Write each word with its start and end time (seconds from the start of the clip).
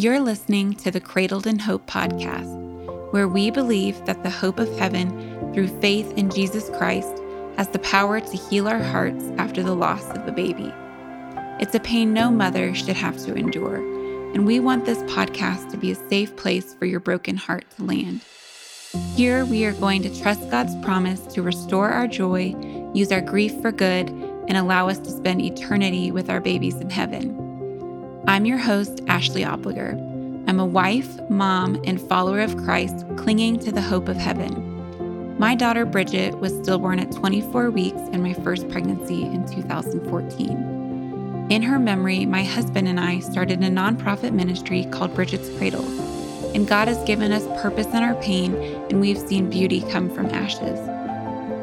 You're 0.00 0.20
listening 0.20 0.76
to 0.76 0.90
the 0.90 0.98
Cradled 0.98 1.46
in 1.46 1.58
Hope 1.58 1.86
podcast, 1.86 3.12
where 3.12 3.28
we 3.28 3.50
believe 3.50 4.02
that 4.06 4.22
the 4.22 4.30
hope 4.30 4.58
of 4.58 4.78
heaven 4.78 5.52
through 5.52 5.68
faith 5.82 6.10
in 6.16 6.30
Jesus 6.30 6.70
Christ 6.70 7.12
has 7.58 7.68
the 7.68 7.80
power 7.80 8.18
to 8.18 8.36
heal 8.38 8.66
our 8.66 8.82
hearts 8.82 9.22
after 9.36 9.62
the 9.62 9.74
loss 9.74 10.02
of 10.12 10.26
a 10.26 10.32
baby. 10.32 10.72
It's 11.60 11.74
a 11.74 11.80
pain 11.80 12.14
no 12.14 12.30
mother 12.30 12.74
should 12.74 12.96
have 12.96 13.18
to 13.26 13.34
endure, 13.34 13.76
and 14.32 14.46
we 14.46 14.58
want 14.58 14.86
this 14.86 15.02
podcast 15.02 15.70
to 15.70 15.76
be 15.76 15.90
a 15.90 16.08
safe 16.08 16.34
place 16.34 16.72
for 16.72 16.86
your 16.86 17.00
broken 17.00 17.36
heart 17.36 17.66
to 17.76 17.84
land. 17.84 18.22
Here, 19.16 19.44
we 19.44 19.66
are 19.66 19.74
going 19.74 20.00
to 20.04 20.22
trust 20.22 20.50
God's 20.50 20.74
promise 20.76 21.20
to 21.34 21.42
restore 21.42 21.90
our 21.90 22.06
joy, 22.06 22.54
use 22.94 23.12
our 23.12 23.20
grief 23.20 23.60
for 23.60 23.70
good, 23.70 24.08
and 24.48 24.56
allow 24.56 24.88
us 24.88 24.98
to 25.00 25.10
spend 25.10 25.42
eternity 25.42 26.10
with 26.10 26.30
our 26.30 26.40
babies 26.40 26.76
in 26.76 26.88
heaven. 26.88 27.39
I'm 28.26 28.46
your 28.46 28.58
host, 28.58 29.00
Ashley 29.06 29.42
Opliger. 29.42 29.92
I'm 30.48 30.60
a 30.60 30.66
wife, 30.66 31.08
mom, 31.28 31.80
and 31.84 32.00
follower 32.00 32.40
of 32.40 32.56
Christ 32.56 33.04
clinging 33.16 33.58
to 33.60 33.72
the 33.72 33.80
hope 33.80 34.08
of 34.08 34.16
heaven. 34.16 35.38
My 35.38 35.54
daughter 35.54 35.84
Bridget 35.84 36.38
was 36.38 36.52
stillborn 36.62 37.00
at 37.00 37.12
24 37.12 37.70
weeks 37.70 38.00
in 38.12 38.22
my 38.22 38.34
first 38.34 38.68
pregnancy 38.68 39.22
in 39.22 39.48
2014. 39.48 41.48
In 41.50 41.62
her 41.62 41.78
memory, 41.78 42.26
my 42.26 42.44
husband 42.44 42.88
and 42.88 43.00
I 43.00 43.20
started 43.20 43.64
a 43.64 43.68
nonprofit 43.68 44.32
ministry 44.32 44.86
called 44.90 45.14
Bridget's 45.14 45.48
Cradle 45.58 45.84
and 46.54 46.66
God 46.66 46.88
has 46.88 47.02
given 47.04 47.32
us 47.32 47.46
purpose 47.62 47.86
in 47.86 48.02
our 48.02 48.14
pain, 48.16 48.54
and 48.54 49.00
we've 49.00 49.18
seen 49.18 49.50
beauty 49.50 49.82
come 49.82 50.10
from 50.10 50.26
ashes. 50.26 50.78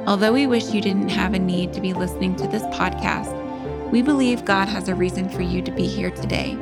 Although 0.07 0.31
we 0.31 0.47
wish 0.47 0.73
you 0.73 0.81
didn't 0.81 1.09
have 1.09 1.33
a 1.33 1.39
need 1.39 1.73
to 1.73 1.81
be 1.81 1.93
listening 1.93 2.35
to 2.37 2.47
this 2.47 2.63
podcast, 2.63 3.33
we 3.91 4.01
believe 4.01 4.43
God 4.43 4.67
has 4.67 4.89
a 4.89 4.95
reason 4.95 5.29
for 5.29 5.41
you 5.41 5.61
to 5.61 5.71
be 5.71 5.87
here 5.87 6.11
today. 6.11 6.57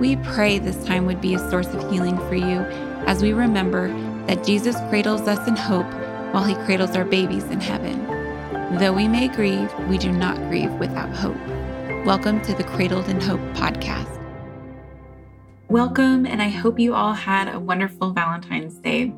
We 0.00 0.16
pray 0.16 0.58
this 0.58 0.82
time 0.86 1.04
would 1.04 1.20
be 1.20 1.34
a 1.34 1.50
source 1.50 1.68
of 1.74 1.90
healing 1.90 2.16
for 2.16 2.36
you 2.36 2.60
as 3.06 3.20
we 3.20 3.34
remember 3.34 3.88
that 4.26 4.44
Jesus 4.44 4.74
cradles 4.88 5.28
us 5.28 5.46
in 5.46 5.56
hope 5.56 5.92
while 6.32 6.44
he 6.44 6.54
cradles 6.64 6.96
our 6.96 7.04
babies 7.04 7.44
in 7.44 7.60
heaven. 7.60 8.02
Though 8.78 8.94
we 8.94 9.08
may 9.08 9.28
grieve, 9.28 9.70
we 9.90 9.98
do 9.98 10.10
not 10.10 10.38
grieve 10.48 10.72
without 10.74 11.14
hope. 11.14 11.36
Welcome 12.06 12.40
to 12.42 12.54
the 12.54 12.64
Cradled 12.64 13.10
in 13.10 13.20
Hope 13.20 13.40
podcast. 13.52 14.18
Welcome, 15.68 16.24
and 16.24 16.40
I 16.40 16.48
hope 16.48 16.78
you 16.78 16.94
all 16.94 17.12
had 17.12 17.54
a 17.54 17.60
wonderful 17.60 18.12
Valentine's 18.12 18.78
Day. 18.78 19.12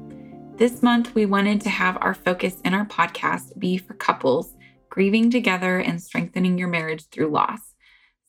This 0.57 0.83
month, 0.83 1.15
we 1.15 1.27
wanted 1.27 1.61
to 1.61 1.71
have 1.71 1.97
our 2.01 2.15
focus 2.15 2.61
in 2.65 2.75
our 2.75 2.87
podcast 2.87 3.57
be 3.57 3.79
for 3.79 3.95
couples 3.95 4.57
grieving 4.91 5.31
together 5.31 5.79
and 5.79 6.03
strengthening 6.03 6.59
your 6.59 6.69
marriage 6.69 7.07
through 7.07 7.31
loss. 7.31 7.75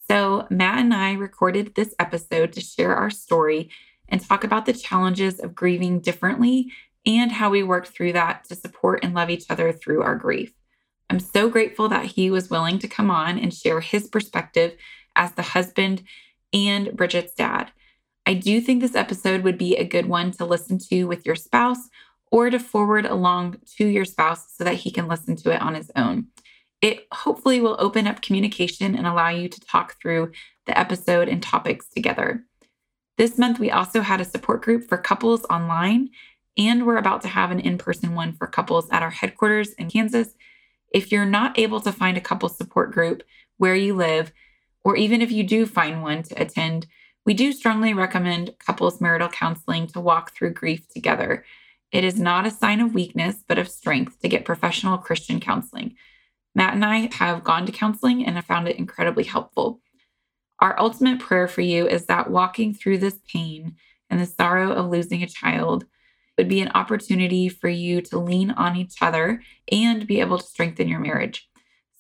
So, 0.10 0.48
Matt 0.50 0.80
and 0.80 0.94
I 0.94 1.14
recorded 1.14 1.76
this 1.76 1.96
episode 2.00 2.54
to 2.54 2.62
share 2.62 2.96
our 2.96 3.10
story 3.10 3.70
and 4.08 4.22
talk 4.22 4.44
about 4.44 4.66
the 4.66 4.74
challenges 4.74 5.40
of 5.40 5.56
grieving 5.56 6.00
differently 6.00 6.72
and 7.06 7.32
how 7.32 7.50
we 7.50 7.64
worked 7.64 7.90
through 7.90 8.14
that 8.14 8.44
to 8.46 8.56
support 8.56 9.04
and 9.04 9.14
love 9.14 9.30
each 9.30 9.46
other 9.50 9.72
through 9.72 10.04
our 10.04 10.16
grief. 10.16 10.54
I'm 11.10 11.20
so 11.20 11.50
grateful 11.50 11.90
that 11.90 12.06
he 12.06 12.30
was 12.30 12.50
willing 12.50 12.80
to 12.80 12.88
come 12.88 13.12
on 13.12 13.38
and 13.38 13.54
share 13.54 13.82
his 13.82 14.08
perspective 14.08 14.76
as 15.16 15.34
the 15.34 15.42
husband 15.42 16.04
and 16.54 16.96
Bridget's 16.96 17.34
dad. 17.34 17.72
I 18.26 18.34
do 18.34 18.62
think 18.62 18.82
this 18.82 18.96
episode 18.96 19.44
would 19.44 19.58
be 19.58 19.76
a 19.76 19.84
good 19.84 20.06
one 20.06 20.32
to 20.32 20.46
listen 20.46 20.78
to 20.90 21.06
with 21.06 21.26
your 21.26 21.36
spouse 21.36 21.90
or 22.32 22.50
to 22.50 22.60
forward 22.60 23.06
along 23.06 23.58
to 23.78 23.86
your 23.86 24.06
spouse 24.06 24.54
so 24.56 24.64
that 24.64 24.76
he 24.76 24.92
can 24.92 25.08
listen 25.08 25.36
to 25.38 25.52
it 25.52 25.62
on 25.62 25.76
his 25.76 25.92
own. 25.96 26.28
It 26.82 27.08
hopefully 27.14 27.62
will 27.62 27.76
open 27.80 28.08
up 28.08 28.22
communication 28.22 28.96
and 28.96 29.06
allow 29.06 29.30
you 29.30 29.48
to 29.48 29.60
talk 29.62 29.98
through 30.02 30.32
the 30.66 30.78
episode 30.78 31.30
and 31.30 31.42
topics 31.42 31.88
together. 31.90 32.44
This 33.18 33.38
month, 33.38 33.60
we 33.60 33.70
also 33.70 34.02
had 34.02 34.20
a 34.20 34.26
support 34.26 34.64
group 34.64 34.90
for 34.90 34.98
couples 34.98 35.46
online, 35.46 36.10
and 36.58 36.86
we're 36.86 36.98
about 36.98 37.22
to 37.22 37.28
have 37.28 37.52
an 37.52 37.60
in 37.60 37.78
person 37.78 38.16
one 38.16 38.34
for 38.34 38.48
couples 38.48 38.90
at 38.90 39.04
our 39.04 39.12
headquarters 39.12 39.74
in 39.74 39.90
Kansas. 39.90 40.34
If 40.92 41.12
you're 41.12 41.26
not 41.26 41.60
able 41.60 41.80
to 41.82 41.92
find 41.92 42.18
a 42.18 42.22
couple 42.22 42.50
support 42.50 42.92
group 42.92 43.24
where 43.58 43.76
you 43.76 43.96
live, 43.96 44.32
or 44.84 44.96
even 44.96 45.22
if 45.22 45.32
you 45.32 45.44
do 45.44 45.68
find 45.68 46.02
one 46.02 46.24
to 46.24 46.42
attend, 46.42 46.88
we 47.26 47.36
do 47.36 47.54
strongly 47.54 47.94
recommend 47.94 48.58
couples 48.58 49.00
marital 49.00 49.30
counseling 49.30 49.86
to 49.88 50.00
walk 50.00 50.34
through 50.34 50.54
grief 50.54 50.88
together. 50.90 51.46
It 51.92 52.04
is 52.04 52.20
not 52.20 52.48
a 52.48 52.52
sign 52.52 52.80
of 52.80 52.96
weakness, 52.96 53.44
but 53.48 53.60
of 53.60 53.70
strength 53.70 54.20
to 54.22 54.28
get 54.28 54.46
professional 54.46 54.98
Christian 54.98 55.40
counseling. 55.40 55.96
Matt 56.54 56.74
and 56.74 56.84
I 56.84 57.10
have 57.14 57.44
gone 57.44 57.66
to 57.66 57.72
counseling 57.72 58.26
and 58.26 58.36
have 58.36 58.46
found 58.46 58.68
it 58.68 58.78
incredibly 58.78 59.24
helpful. 59.24 59.80
Our 60.60 60.78
ultimate 60.80 61.20
prayer 61.20 61.48
for 61.48 61.62
you 61.62 61.88
is 61.88 62.06
that 62.06 62.30
walking 62.30 62.74
through 62.74 62.98
this 63.00 63.20
pain 63.32 63.76
and 64.10 64.20
the 64.20 64.26
sorrow 64.26 64.74
of 64.74 64.90
losing 64.90 65.24
a 65.24 65.28
child 65.28 65.86
would 66.38 66.50
be 66.50 66.60
an 66.62 66.72
opportunity 66.76 67.48
for 67.48 67.70
you 67.70 68.02
to 68.02 68.20
lean 68.20 68.52
on 68.52 68.76
each 68.76 68.96
other 69.02 69.42
and 69.72 70.06
be 70.06 70.20
able 70.20 70.38
to 70.38 70.46
strengthen 70.46 70.88
your 70.88 71.00
marriage. 71.00 71.50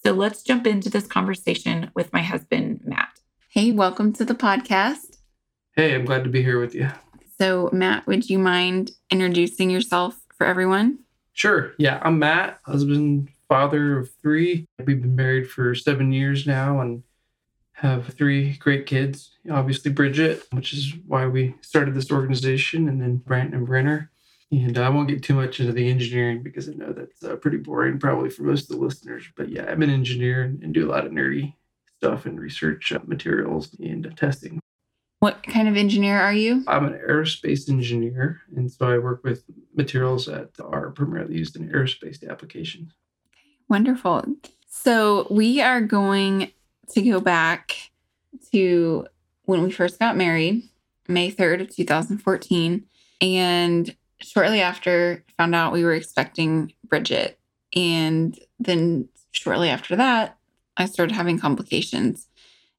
So 0.03 0.11
let's 0.11 0.43
jump 0.43 0.67
into 0.67 0.89
this 0.89 1.07
conversation 1.07 1.91
with 1.95 2.11
my 2.11 2.21
husband, 2.21 2.81
Matt. 2.83 3.19
Hey, 3.49 3.71
welcome 3.71 4.13
to 4.13 4.25
the 4.25 4.35
podcast. 4.35 5.17
Hey, 5.75 5.95
I'm 5.95 6.05
glad 6.05 6.23
to 6.23 6.29
be 6.29 6.43
here 6.43 6.59
with 6.59 6.75
you. 6.75 6.89
So, 7.39 7.69
Matt, 7.71 8.05
would 8.05 8.29
you 8.29 8.37
mind 8.37 8.91
introducing 9.09 9.69
yourself 9.69 10.19
for 10.37 10.45
everyone? 10.45 10.99
Sure. 11.33 11.73
Yeah, 11.77 11.99
I'm 12.03 12.19
Matt, 12.19 12.59
husband, 12.65 13.29
father 13.51 13.99
of 13.99 14.09
three. 14.21 14.65
We've 14.85 15.01
been 15.01 15.17
married 15.17 15.51
for 15.51 15.75
seven 15.75 16.13
years 16.13 16.47
now 16.47 16.79
and 16.79 17.03
have 17.73 18.07
three 18.07 18.53
great 18.53 18.85
kids. 18.85 19.37
Obviously, 19.51 19.91
Bridget, 19.91 20.47
which 20.51 20.71
is 20.71 20.93
why 21.05 21.27
we 21.27 21.55
started 21.59 21.93
this 21.93 22.13
organization, 22.13 22.87
and 22.87 23.01
then 23.01 23.17
Brant 23.17 23.53
and 23.53 23.65
Brenner. 23.65 24.09
And 24.51 24.77
I 24.77 24.87
won't 24.87 25.09
get 25.09 25.21
too 25.21 25.33
much 25.33 25.59
into 25.59 25.73
the 25.73 25.89
engineering 25.89 26.43
because 26.43 26.69
I 26.69 26.73
know 26.75 26.93
that's 26.93 27.23
uh, 27.23 27.35
pretty 27.35 27.57
boring, 27.57 27.99
probably 27.99 28.29
for 28.29 28.43
most 28.43 28.71
of 28.71 28.77
the 28.77 28.85
listeners. 28.85 29.25
But 29.35 29.49
yeah, 29.49 29.65
I'm 29.69 29.81
an 29.81 29.89
engineer 29.89 30.43
and 30.43 30.73
do 30.73 30.89
a 30.89 30.91
lot 30.91 31.05
of 31.05 31.11
nerdy 31.11 31.55
stuff 31.97 32.25
and 32.25 32.39
research 32.39 32.93
uh, 32.93 32.99
materials 33.05 33.75
and 33.81 34.13
testing. 34.15 34.61
What 35.19 35.43
kind 35.43 35.67
of 35.67 35.75
engineer 35.75 36.21
are 36.21 36.33
you? 36.33 36.63
I'm 36.69 36.85
an 36.85 36.97
aerospace 37.05 37.67
engineer, 37.67 38.43
and 38.55 38.71
so 38.71 38.87
I 38.87 38.97
work 38.97 39.25
with 39.25 39.43
materials 39.75 40.27
that 40.27 40.51
are 40.61 40.91
primarily 40.91 41.35
used 41.35 41.57
in 41.57 41.67
aerospace 41.67 42.25
applications. 42.27 42.93
Wonderful. 43.71 44.25
So 44.67 45.27
we 45.29 45.61
are 45.61 45.79
going 45.79 46.51
to 46.89 47.01
go 47.01 47.21
back 47.21 47.89
to 48.51 49.07
when 49.43 49.63
we 49.63 49.71
first 49.71 49.97
got 49.97 50.17
married, 50.17 50.63
May 51.07 51.31
3rd 51.31 51.61
of 51.61 51.73
2014, 51.73 52.83
and 53.21 53.95
shortly 54.19 54.59
after 54.59 55.23
found 55.37 55.55
out 55.55 55.71
we 55.71 55.85
were 55.85 55.93
expecting 55.93 56.73
Bridget. 56.83 57.39
And 57.73 58.37
then 58.59 59.07
shortly 59.31 59.69
after 59.69 59.95
that, 59.95 60.37
I 60.75 60.85
started 60.85 61.13
having 61.13 61.39
complications. 61.39 62.27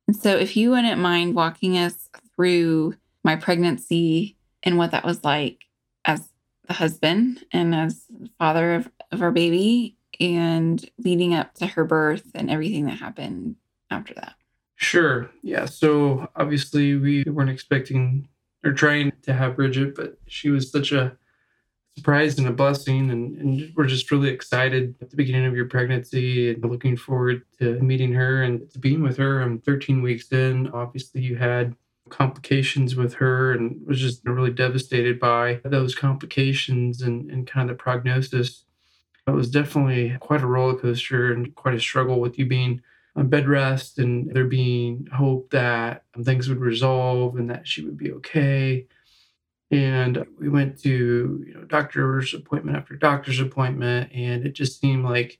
And 0.06 0.14
so 0.14 0.36
if 0.36 0.58
you 0.58 0.72
wouldn't 0.72 1.00
mind 1.00 1.34
walking 1.34 1.78
us 1.78 2.10
through 2.36 2.96
my 3.24 3.36
pregnancy 3.36 4.36
and 4.62 4.76
what 4.76 4.90
that 4.90 5.06
was 5.06 5.24
like 5.24 5.64
as 6.04 6.28
the 6.68 6.74
husband 6.74 7.46
and 7.50 7.74
as 7.74 8.04
father 8.38 8.74
of, 8.74 8.90
of 9.10 9.22
our 9.22 9.30
baby 9.30 9.96
and 10.20 10.84
leading 10.98 11.34
up 11.34 11.54
to 11.54 11.66
her 11.66 11.84
birth 11.84 12.30
and 12.34 12.50
everything 12.50 12.86
that 12.86 12.98
happened 12.98 13.56
after 13.90 14.14
that. 14.14 14.34
Sure. 14.76 15.30
Yeah. 15.42 15.66
So 15.66 16.28
obviously 16.34 16.96
we 16.96 17.24
weren't 17.24 17.50
expecting 17.50 18.28
or 18.64 18.72
trying 18.72 19.12
to 19.22 19.32
have 19.32 19.56
Bridget, 19.56 19.94
but 19.94 20.18
she 20.26 20.50
was 20.50 20.70
such 20.70 20.92
a 20.92 21.16
surprise 21.96 22.38
and 22.38 22.48
a 22.48 22.52
blessing. 22.52 23.10
And, 23.10 23.36
and 23.38 23.72
we're 23.76 23.86
just 23.86 24.10
really 24.10 24.30
excited 24.30 24.94
at 25.00 25.10
the 25.10 25.16
beginning 25.16 25.46
of 25.46 25.54
your 25.54 25.66
pregnancy 25.66 26.52
and 26.52 26.64
looking 26.64 26.96
forward 26.96 27.42
to 27.58 27.80
meeting 27.80 28.12
her 28.12 28.42
and 28.42 28.70
to 28.70 28.78
being 28.78 29.02
with 29.02 29.16
her. 29.18 29.40
I'm 29.40 29.60
13 29.60 30.02
weeks 30.02 30.30
in. 30.32 30.68
Obviously, 30.68 31.20
you 31.20 31.36
had 31.36 31.76
complications 32.08 32.96
with 32.96 33.14
her 33.14 33.52
and 33.52 33.86
was 33.86 34.00
just 34.00 34.26
really 34.26 34.50
devastated 34.50 35.18
by 35.18 35.60
those 35.64 35.94
complications 35.94 37.02
and, 37.02 37.30
and 37.30 37.46
kind 37.46 37.70
of 37.70 37.76
the 37.76 37.82
prognosis. 37.82 38.64
It 39.26 39.32
was 39.32 39.50
definitely 39.50 40.16
quite 40.20 40.42
a 40.42 40.46
roller 40.46 40.76
coaster 40.76 41.32
and 41.32 41.54
quite 41.54 41.74
a 41.74 41.80
struggle 41.80 42.20
with 42.20 42.38
you 42.38 42.46
being 42.46 42.82
on 43.14 43.28
bed 43.28 43.48
rest 43.48 43.98
and 43.98 44.30
there 44.34 44.46
being 44.46 45.06
hope 45.12 45.50
that 45.50 46.04
things 46.22 46.48
would 46.48 46.60
resolve 46.60 47.36
and 47.36 47.50
that 47.50 47.68
she 47.68 47.84
would 47.84 47.96
be 47.96 48.12
okay. 48.12 48.86
And 49.70 50.26
we 50.38 50.48
went 50.48 50.80
to, 50.82 51.44
you 51.46 51.54
know, 51.54 51.64
doctor's 51.64 52.34
appointment 52.34 52.76
after 52.76 52.94
doctor's 52.94 53.40
appointment, 53.40 54.12
and 54.12 54.44
it 54.44 54.52
just 54.52 54.80
seemed 54.80 55.04
like 55.04 55.38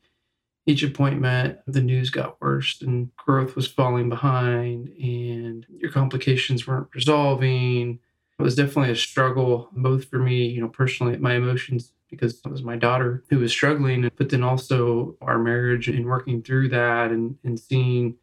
each 0.64 0.82
appointment, 0.82 1.58
the 1.66 1.82
news 1.82 2.10
got 2.10 2.40
worse 2.40 2.80
and 2.82 3.14
growth 3.16 3.56
was 3.56 3.66
falling 3.66 4.08
behind 4.08 4.88
and 4.88 5.66
your 5.78 5.90
complications 5.90 6.66
weren't 6.66 6.88
resolving. 6.94 7.98
It 8.38 8.42
was 8.42 8.54
definitely 8.54 8.92
a 8.92 8.96
struggle, 8.96 9.68
both 9.72 10.04
for 10.04 10.18
me, 10.18 10.46
you 10.46 10.60
know, 10.60 10.68
personally, 10.68 11.16
my 11.18 11.34
emotions, 11.34 11.92
because 12.12 12.40
it 12.44 12.50
was 12.50 12.62
my 12.62 12.76
daughter 12.76 13.24
who 13.30 13.38
was 13.38 13.50
struggling, 13.50 14.08
but 14.16 14.28
then 14.28 14.42
also 14.44 15.16
our 15.22 15.38
marriage 15.38 15.88
and 15.88 16.06
working 16.06 16.42
through 16.42 16.68
that 16.68 17.10
and, 17.10 17.36
and 17.42 17.58
seeing 17.58 18.16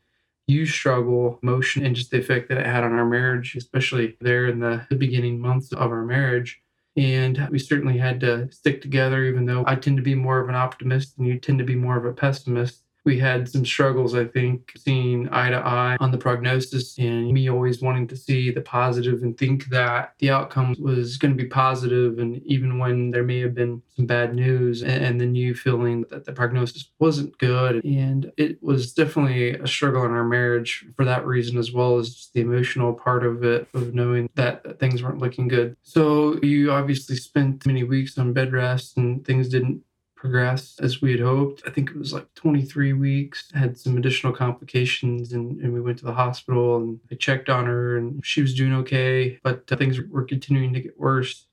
you 0.47 0.65
struggle, 0.65 1.39
emotion, 1.44 1.86
and 1.86 1.95
just 1.95 2.12
the 2.12 2.19
effect 2.19 2.50
that 2.50 2.59
it 2.59 2.65
had 2.65 2.83
on 2.83 2.94
our 2.94 3.06
marriage, 3.06 3.56
especially 3.56 4.15
there 4.21 4.47
in 4.47 4.59
the, 4.59 4.86
the 4.89 4.95
beginning 4.95 5.39
months 5.39 5.74
of 5.74 5.91
our 5.91 6.06
marriage. 6.06 6.62
And 6.95 7.47
we 7.51 7.59
certainly 7.59 7.97
had 7.97 8.19
to 8.21 8.51
stick 8.51 8.81
together, 8.81 9.24
even 9.25 9.45
though 9.45 9.63
I 9.68 9.75
tend 9.75 9.97
to 9.97 10.03
be 10.03 10.15
more 10.15 10.39
of 10.39 10.50
an 10.50 10.56
optimist 10.56 11.18
and 11.18 11.27
you 11.27 11.39
tend 11.39 11.59
to 11.59 11.65
be 11.65 11.75
more 11.75 11.97
of 11.97 12.06
a 12.06 12.13
pessimist 12.13 12.83
we 13.10 13.18
had 13.18 13.50
some 13.50 13.66
struggles, 13.66 14.14
I 14.14 14.26
think, 14.26 14.72
seeing 14.78 15.28
eye 15.30 15.50
to 15.50 15.58
eye 15.58 15.98
on 16.00 16.12
the 16.12 16.18
prognosis 16.20 16.96
and 17.00 17.34
me 17.34 17.50
always 17.50 17.82
wanting 17.82 18.06
to 18.10 18.16
see 18.16 18.52
the 18.52 18.62
positive 18.62 19.24
and 19.24 19.36
think 19.36 19.66
that 19.70 20.14
the 20.20 20.30
outcome 20.30 20.76
was 20.78 21.18
going 21.18 21.36
to 21.36 21.44
be 21.44 21.50
positive, 21.50 22.20
And 22.20 22.40
even 22.44 22.78
when 22.78 23.10
there 23.10 23.24
may 23.24 23.40
have 23.40 23.56
been 23.56 23.82
some 23.96 24.06
bad 24.06 24.36
news, 24.36 24.84
and 24.84 25.20
then 25.20 25.34
you 25.34 25.56
feeling 25.56 26.06
that 26.12 26.26
the 26.26 26.34
prognosis 26.34 26.92
wasn't 27.00 27.36
good. 27.40 27.84
And 27.84 28.32
it 28.38 28.62
was 28.62 28.94
definitely 28.94 29.56
a 29.56 29.66
struggle 29.66 30.06
in 30.06 30.12
our 30.12 30.24
marriage 30.24 30.86
for 30.96 31.04
that 31.06 31.26
reason, 31.26 31.58
as 31.58 31.72
well 31.72 31.98
as 31.98 32.30
the 32.36 32.42
emotional 32.42 32.94
part 32.94 33.26
of 33.26 33.44
it, 33.44 33.68
of 33.74 33.96
knowing 33.96 34.30
that 34.36 34.80
things 34.80 35.02
weren't 35.02 35.18
looking 35.18 35.48
good. 35.48 35.76
So 35.82 36.40
you 36.44 36.72
obviously 36.72 37.16
spent 37.16 37.66
many 37.66 37.84
weeks 37.84 38.20
on 38.20 38.34
bed 38.34 38.54
rest 38.54 38.98
and 38.98 39.26
things 39.26 39.50
didn't 39.50 39.82
progress 40.19 40.77
as 40.81 41.01
we 41.01 41.12
had 41.12 41.21
hoped. 41.21 41.63
I 41.66 41.71
think 41.71 41.89
it 41.89 41.98
was 41.98 42.12
like 42.12 42.27
23 42.36 42.92
weeks, 42.94 43.50
had 43.54 43.77
some 43.77 43.98
additional 43.98 44.33
complications, 44.33 45.31
and, 45.31 45.62
and 45.62 45.74
we 45.74 45.80
went 45.80 45.98
to 46.00 46.06
the 46.06 46.13
hospital 46.13 46.75
and 46.75 47.00
I 47.10 47.16
checked 47.16 47.50
on 47.50 47.66
her 47.66 47.98
and 47.98 48.24
she 48.25 48.42
was 48.42 48.54
doing 48.54 48.74
okay, 48.75 49.39
but 49.44 49.63
uh, 49.71 49.77
things 49.77 49.98
were 50.12 50.25
continuing 50.25 50.74
to 50.74 50.81
get 50.81 51.00
worse. 51.00 51.45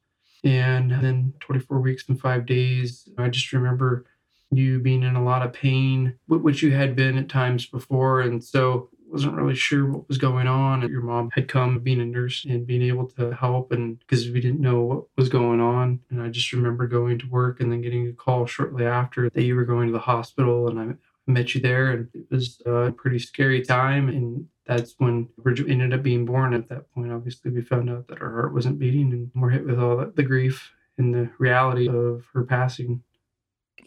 And 0.43 0.91
then 0.91 1.35
24 1.41 1.81
weeks 1.81 2.09
and 2.09 2.21
five 2.21 2.45
days, 2.45 3.09
I 3.17 3.29
just 3.29 3.53
remember 3.53 4.05
you 4.51 4.81
being 4.81 5.03
in 5.03 5.17
a 5.17 5.25
lot 5.25 5.45
of 5.45 5.53
pain, 5.53 6.15
which 6.27 6.63
you 6.63 6.73
had 6.73 6.97
been 6.97 7.19
at 7.19 7.29
times 7.29 7.67
before. 7.67 8.21
And 8.21 8.43
so 8.43 8.91
wasn't 9.09 9.35
really 9.35 9.55
sure 9.55 9.87
what 9.87 10.09
was 10.09 10.19
going 10.19 10.47
on. 10.47 10.89
Your 10.89 11.03
mom 11.03 11.31
had 11.33 11.49
come 11.49 11.79
being 11.79 12.01
a 12.01 12.05
nurse 12.05 12.45
and 12.45 12.67
being 12.67 12.83
able 12.83 13.07
to 13.11 13.33
help, 13.35 13.73
and 13.73 13.99
because 14.01 14.29
we 14.31 14.41
didn't 14.41 14.61
know 14.61 14.83
what 14.83 15.05
was 15.17 15.29
going 15.29 15.61
on. 15.61 16.01
And 16.11 16.23
I 16.23 16.29
just 16.29 16.53
remember 16.53 16.87
going 16.87 17.19
to 17.21 17.29
work 17.29 17.61
and 17.61 17.71
then 17.71 17.83
getting 17.83 18.09
a 18.09 18.13
call 18.13 18.47
shortly 18.47 18.85
after 18.85 19.31
that 19.31 19.43
you 19.43 19.55
were 19.55 19.65
going 19.65 19.89
to 19.89 19.93
the 19.93 19.99
hospital, 19.99 20.69
and 20.69 20.79
I 20.79 20.95
met 21.31 21.55
you 21.55 21.61
there, 21.61 21.91
and 21.91 22.09
it 22.15 22.27
was 22.31 22.61
a 22.67 22.93
pretty 22.93 23.19
scary 23.19 23.63
time. 23.63 24.09
And 24.09 24.47
that's 24.67 24.95
when 24.99 25.29
Bridget 25.39 25.69
ended 25.69 25.95
up 25.95 26.03
being 26.03 26.25
born. 26.25 26.55
At 26.55 26.69
that 26.69 26.93
point, 26.93 27.13
obviously, 27.13 27.51
we 27.51 27.63
found 27.63 27.91
out 27.91 28.09
that 28.09 28.19
her 28.19 28.33
heart 28.33 28.55
wasn't 28.55 28.79
beating, 28.79 29.13
and 29.13 29.31
we're 29.35 29.51
hit 29.51 29.67
with 29.67 29.79
all 29.79 29.97
the 30.15 30.23
grief 30.23 30.73
and 30.99 31.15
the 31.15 31.31
reality 31.39 31.89
of 31.89 32.27
her 32.33 32.45
passing. 32.45 33.03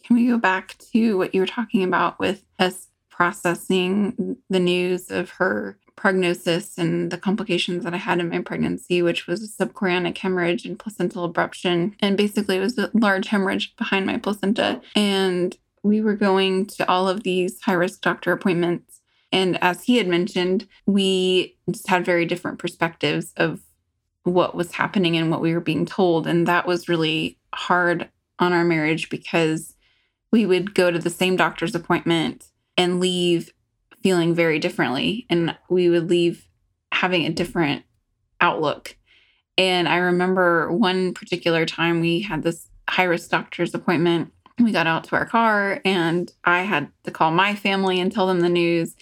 Can 0.05 0.15
we 0.15 0.27
go 0.27 0.37
back 0.37 0.77
to 0.93 1.17
what 1.17 1.33
you 1.33 1.41
were 1.41 1.47
talking 1.47 1.83
about 1.83 2.19
with 2.19 2.43
us 2.57 2.88
processing 3.19 4.37
the 4.49 4.61
news 4.61 5.11
of 5.11 5.29
her 5.31 5.77
prognosis 5.97 6.77
and 6.77 7.11
the 7.11 7.17
complications 7.17 7.83
that 7.83 7.93
I 7.93 7.97
had 7.97 8.21
in 8.21 8.29
my 8.29 8.39
pregnancy, 8.39 9.01
which 9.01 9.27
was 9.27 9.57
subchorionic 9.59 10.17
hemorrhage 10.17 10.65
and 10.65 10.79
placental 10.79 11.29
abruption. 11.29 11.95
And 11.99 12.15
basically, 12.15 12.55
it 12.55 12.61
was 12.61 12.77
a 12.77 12.89
large 12.93 13.27
hemorrhage 13.27 13.75
behind 13.75 14.05
my 14.05 14.17
placenta. 14.17 14.79
And 14.95 15.57
we 15.83 15.99
were 15.99 16.15
going 16.15 16.67
to 16.67 16.89
all 16.89 17.09
of 17.09 17.23
these 17.23 17.59
high 17.61 17.73
risk 17.73 17.99
doctor 17.99 18.31
appointments. 18.31 19.01
And 19.33 19.61
as 19.61 19.83
he 19.83 19.97
had 19.97 20.07
mentioned, 20.07 20.65
we 20.85 21.57
just 21.69 21.89
had 21.89 22.05
very 22.05 22.23
different 22.23 22.57
perspectives 22.57 23.33
of 23.35 23.59
what 24.23 24.55
was 24.55 24.71
happening 24.71 25.17
and 25.17 25.29
what 25.29 25.41
we 25.41 25.53
were 25.53 25.59
being 25.59 25.85
told. 25.85 26.25
And 26.25 26.47
that 26.47 26.65
was 26.65 26.87
really 26.87 27.37
hard 27.53 28.07
on 28.39 28.53
our 28.53 28.63
marriage 28.63 29.09
because 29.09 29.75
we 30.31 30.45
would 30.45 30.73
go 30.73 30.89
to 30.89 30.99
the 30.99 31.09
same 31.09 31.35
doctor's 31.35 31.75
appointment 31.75 32.48
and 32.79 33.01
leave 33.01 33.51
feeling 34.01 34.33
very 34.33 34.57
differently. 34.57 35.27
And 35.29 35.55
we 35.69 35.89
would 35.89 36.09
leave 36.09 36.47
having 36.91 37.25
a 37.25 37.29
different 37.29 37.83
outlook. 38.39 38.95
And 39.57 39.87
I 39.89 39.97
remember 39.97 40.71
one 40.71 41.13
particular 41.13 41.65
time 41.65 41.99
we 41.99 42.21
had 42.21 42.41
this 42.41 42.69
high 42.89 43.03
risk 43.03 43.29
doctor's 43.29 43.75
appointment. 43.75 44.31
We 44.57 44.71
got 44.71 44.87
out 44.87 45.03
to 45.05 45.15
our 45.15 45.25
car, 45.25 45.81
and 45.85 46.31
I 46.43 46.61
had 46.61 46.89
to 47.03 47.11
call 47.11 47.31
my 47.31 47.55
family 47.55 47.99
and 47.99 48.11
tell 48.11 48.27
them 48.27 48.39
the 48.39 48.49
news. 48.49 48.95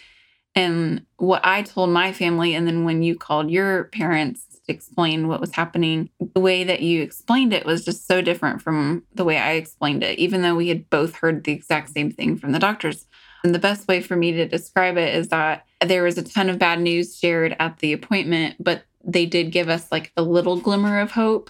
And 0.56 1.06
what 1.18 1.46
I 1.46 1.62
told 1.62 1.92
my 1.92 2.12
family, 2.12 2.56
and 2.56 2.68
then 2.68 2.84
when 2.84 3.04
you 3.04 3.16
called 3.16 3.52
your 3.52 3.86
parents 3.86 4.60
to 4.66 4.74
explain 4.74 5.28
what 5.28 5.40
was 5.40 5.54
happening, 5.54 6.10
the 6.34 6.40
way 6.40 6.64
that 6.64 6.82
you 6.82 7.04
explained 7.04 7.54
it 7.54 7.66
was 7.66 7.86
just 7.86 8.08
so 8.08 8.22
different 8.22 8.62
from 8.62 9.04
the 9.14 9.24
way 9.24 9.38
I 9.38 9.52
explained 9.52 10.04
it, 10.04 10.18
even 10.18 10.42
though 10.42 10.56
we 10.56 10.70
had 10.70 10.90
both 10.90 11.16
heard 11.16 11.44
the 11.44 11.54
exact 11.54 11.92
same 11.92 12.12
thing 12.12 12.38
from 12.38 12.52
the 12.52 12.60
doctors. 12.60 13.06
And 13.44 13.54
the 13.54 13.60
best 13.60 13.88
way 13.88 14.02
for 14.02 14.16
me 14.16 14.32
to 14.34 14.48
describe 14.48 14.98
it 14.98 15.16
is 15.16 15.30
that 15.30 15.66
there 15.86 16.04
was 16.04 16.18
a 16.18 16.24
ton 16.24 16.50
of 16.50 16.60
bad 16.60 16.82
news 16.82 17.18
shared 17.18 17.56
at 17.60 17.80
the 17.80 17.94
appointment, 17.94 18.56
but 18.60 18.84
they 19.04 19.26
did 19.26 19.52
give 19.52 19.70
us 19.70 19.92
like 19.92 20.12
a 20.18 20.22
little 20.22 20.58
glimmer 20.58 21.00
of 21.00 21.12
hope. 21.12 21.50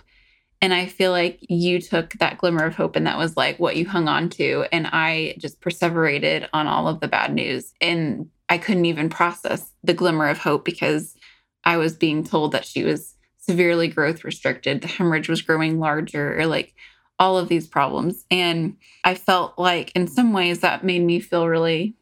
And 0.61 0.73
I 0.73 0.87
feel 0.87 1.11
like 1.11 1.39
you 1.41 1.79
took 1.79 2.13
that 2.13 2.37
glimmer 2.37 2.65
of 2.65 2.75
hope 2.75 2.95
and 2.95 3.05
that 3.05 3.17
was 3.17 3.37
like 3.37 3.59
what 3.59 3.75
you 3.75 3.87
hung 3.87 4.07
on 4.07 4.29
to. 4.31 4.65
And 4.71 4.87
I 4.87 5.35
just 5.37 5.61
perseverated 5.61 6.49
on 6.51 6.67
all 6.67 6.87
of 6.87 6.99
the 6.99 7.07
bad 7.07 7.33
news. 7.33 7.73
And 7.79 8.29
I 8.49 8.57
couldn't 8.57 8.85
even 8.85 9.09
process 9.09 9.71
the 9.83 9.93
glimmer 9.93 10.27
of 10.27 10.39
hope 10.39 10.65
because 10.65 11.15
I 11.63 11.77
was 11.77 11.95
being 11.95 12.23
told 12.23 12.53
that 12.53 12.65
she 12.65 12.83
was 12.83 13.15
severely 13.37 13.87
growth 13.87 14.23
restricted. 14.23 14.81
The 14.81 14.87
hemorrhage 14.87 15.29
was 15.29 15.41
growing 15.41 15.79
larger, 15.79 16.39
or 16.39 16.45
like 16.47 16.73
all 17.19 17.37
of 17.37 17.49
these 17.49 17.67
problems. 17.67 18.25
And 18.29 18.77
I 19.03 19.15
felt 19.15 19.57
like 19.57 19.91
in 19.95 20.07
some 20.07 20.33
ways 20.33 20.59
that 20.59 20.83
made 20.83 21.03
me 21.03 21.19
feel 21.19 21.47
really 21.47 21.95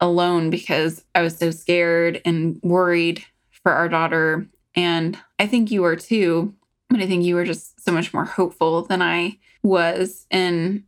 alone 0.00 0.50
because 0.50 1.04
I 1.14 1.22
was 1.22 1.36
so 1.36 1.50
scared 1.50 2.20
and 2.24 2.58
worried 2.62 3.24
for 3.62 3.72
our 3.72 3.88
daughter. 3.88 4.46
And 4.74 5.18
I 5.38 5.46
think 5.46 5.70
you 5.70 5.82
were 5.82 5.96
too, 5.96 6.54
but 6.88 7.00
I 7.00 7.06
think 7.06 7.24
you 7.24 7.34
were 7.34 7.44
just 7.44 7.82
so 7.82 7.92
much 7.92 8.12
more 8.12 8.24
hopeful 8.24 8.82
than 8.82 9.02
I 9.02 9.38
was. 9.62 10.26
And 10.30 10.84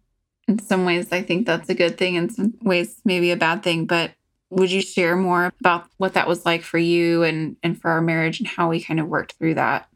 in 0.49 0.59
some 0.59 0.85
ways, 0.85 1.13
I 1.13 1.23
think 1.23 1.47
that's 1.47 1.69
a 1.69 1.75
good 1.75 1.97
thing. 1.97 2.17
In 2.17 2.29
some 2.29 2.55
ways, 2.63 3.01
maybe 3.05 3.31
a 3.31 3.37
bad 3.37 3.63
thing. 3.63 3.87
But 3.87 4.13
would 4.51 4.71
you 4.71 4.81
share 4.81 5.17
more 5.17 5.53
about 5.61 5.87
what 5.97 6.15
that 6.15 6.29
was 6.29 6.45
like 6.45 6.63
for 6.63 6.79
you 6.79 7.23
and, 7.23 7.57
and 7.63 7.81
for 7.81 7.91
our 7.91 8.01
marriage 8.01 8.41
and 8.41 8.49
how 8.49 8.69
we 8.69 8.83
kind 8.83 9.01
of 9.01 9.09
worked 9.09 9.35
through 9.35 9.55
that? 9.55 9.89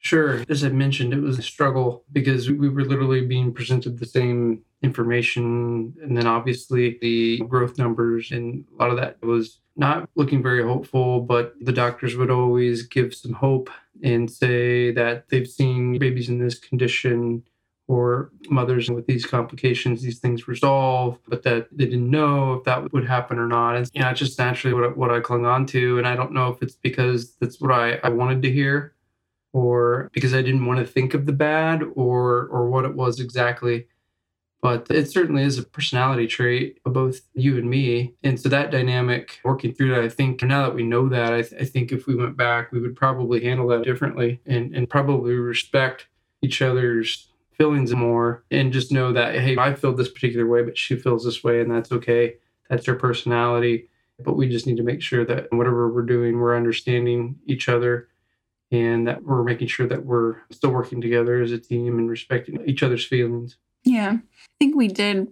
Sure. 0.00 0.44
As 0.48 0.62
I 0.62 0.68
mentioned, 0.68 1.12
it 1.12 1.20
was 1.20 1.38
a 1.38 1.42
struggle 1.42 2.04
because 2.12 2.48
we 2.48 2.68
were 2.68 2.84
literally 2.84 3.26
being 3.26 3.52
presented 3.52 3.98
the 3.98 4.06
same 4.06 4.62
information. 4.82 5.94
And 6.02 6.16
then 6.16 6.26
obviously 6.26 6.98
the 7.00 7.38
growth 7.48 7.78
numbers 7.78 8.30
and 8.30 8.64
a 8.72 8.76
lot 8.82 8.90
of 8.90 8.96
that 8.96 9.20
was 9.22 9.58
not 9.76 10.08
looking 10.14 10.42
very 10.42 10.62
hopeful, 10.62 11.20
but 11.20 11.54
the 11.60 11.72
doctors 11.72 12.16
would 12.16 12.30
always 12.30 12.82
give 12.84 13.14
some 13.14 13.32
hope 13.32 13.70
and 14.02 14.30
say 14.30 14.92
that 14.92 15.28
they've 15.28 15.48
seen 15.48 15.98
babies 15.98 16.28
in 16.28 16.38
this 16.38 16.58
condition 16.58 17.42
or 17.88 18.30
mothers 18.50 18.90
with 18.90 19.06
these 19.06 19.24
complications, 19.24 20.02
these 20.02 20.18
things 20.18 20.46
resolve, 20.46 21.18
but 21.26 21.42
that 21.42 21.66
they 21.72 21.86
didn't 21.86 22.10
know 22.10 22.52
if 22.54 22.64
that 22.64 22.92
would 22.92 23.06
happen 23.06 23.38
or 23.38 23.46
not. 23.46 23.76
And 23.76 23.90
you 23.94 24.02
know, 24.02 24.10
it's 24.10 24.18
just 24.18 24.38
naturally 24.38 24.74
what, 24.74 24.96
what 24.96 25.10
I 25.10 25.20
clung 25.20 25.46
on 25.46 25.64
to. 25.66 25.98
And 25.98 26.06
I 26.06 26.14
don't 26.14 26.32
know 26.32 26.48
if 26.48 26.62
it's 26.62 26.76
because 26.76 27.34
that's 27.36 27.60
what 27.60 27.72
I, 27.72 27.98
I 28.04 28.10
wanted 28.10 28.42
to 28.42 28.52
hear 28.52 28.94
or 29.52 30.10
because 30.12 30.34
I 30.34 30.42
didn't 30.42 30.66
want 30.66 30.80
to 30.80 30.86
think 30.86 31.14
of 31.14 31.26
the 31.26 31.32
bad 31.32 31.82
or 31.94 32.46
or 32.46 32.68
what 32.68 32.84
it 32.84 32.94
was 32.94 33.20
exactly. 33.20 33.86
But 34.60 34.90
it 34.90 35.08
certainly 35.08 35.44
is 35.44 35.56
a 35.56 35.62
personality 35.62 36.26
trait 36.26 36.80
of 36.84 36.92
both 36.92 37.20
you 37.32 37.56
and 37.58 37.70
me. 37.70 38.14
And 38.24 38.40
so 38.40 38.48
that 38.48 38.72
dynamic, 38.72 39.38
working 39.44 39.72
through 39.72 39.94
that, 39.94 40.02
I 40.02 40.08
think 40.08 40.42
now 40.42 40.62
that 40.62 40.74
we 40.74 40.82
know 40.82 41.08
that, 41.08 41.32
I, 41.32 41.42
th- 41.42 41.62
I 41.62 41.64
think 41.64 41.92
if 41.92 42.08
we 42.08 42.16
went 42.16 42.36
back, 42.36 42.72
we 42.72 42.80
would 42.80 42.96
probably 42.96 43.44
handle 43.44 43.68
that 43.68 43.84
differently 43.84 44.40
and, 44.46 44.74
and 44.74 44.90
probably 44.90 45.34
respect 45.34 46.08
each 46.42 46.60
other's 46.60 47.28
feelings 47.52 47.94
more 47.94 48.44
and 48.50 48.72
just 48.72 48.90
know 48.90 49.12
that, 49.12 49.36
hey, 49.36 49.56
I 49.56 49.74
feel 49.74 49.94
this 49.94 50.10
particular 50.10 50.46
way, 50.46 50.62
but 50.62 50.76
she 50.76 50.96
feels 50.96 51.24
this 51.24 51.44
way, 51.44 51.60
and 51.60 51.70
that's 51.70 51.92
okay. 51.92 52.34
That's 52.68 52.86
her 52.86 52.94
personality. 52.96 53.88
But 54.18 54.36
we 54.36 54.48
just 54.48 54.66
need 54.66 54.76
to 54.78 54.82
make 54.82 55.02
sure 55.02 55.24
that 55.24 55.52
whatever 55.52 55.88
we're 55.88 56.02
doing, 56.02 56.38
we're 56.38 56.56
understanding 56.56 57.36
each 57.46 57.68
other 57.68 58.08
and 58.70 59.06
that 59.06 59.22
we're 59.22 59.42
making 59.42 59.68
sure 59.68 59.86
that 59.86 60.04
we're 60.04 60.36
still 60.50 60.70
working 60.70 61.00
together 61.00 61.40
as 61.40 61.52
a 61.52 61.58
team 61.58 61.98
and 61.98 62.10
respecting 62.10 62.60
each 62.66 62.82
other's 62.82 63.06
feelings. 63.06 63.56
Yeah, 63.84 64.18
I 64.18 64.48
think 64.58 64.76
we 64.76 64.88
did 64.88 65.28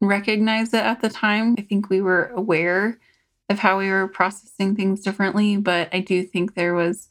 recognize 0.00 0.72
it 0.72 0.84
at 0.84 1.02
the 1.02 1.10
time. 1.10 1.56
I 1.58 1.62
think 1.62 1.90
we 1.90 2.00
were 2.00 2.32
aware 2.34 2.98
of 3.48 3.58
how 3.58 3.78
we 3.78 3.90
were 3.90 4.08
processing 4.08 4.76
things 4.76 5.00
differently, 5.00 5.56
but 5.56 5.88
I 5.92 6.00
do 6.00 6.22
think 6.22 6.54
there 6.54 6.74
was 6.74 7.08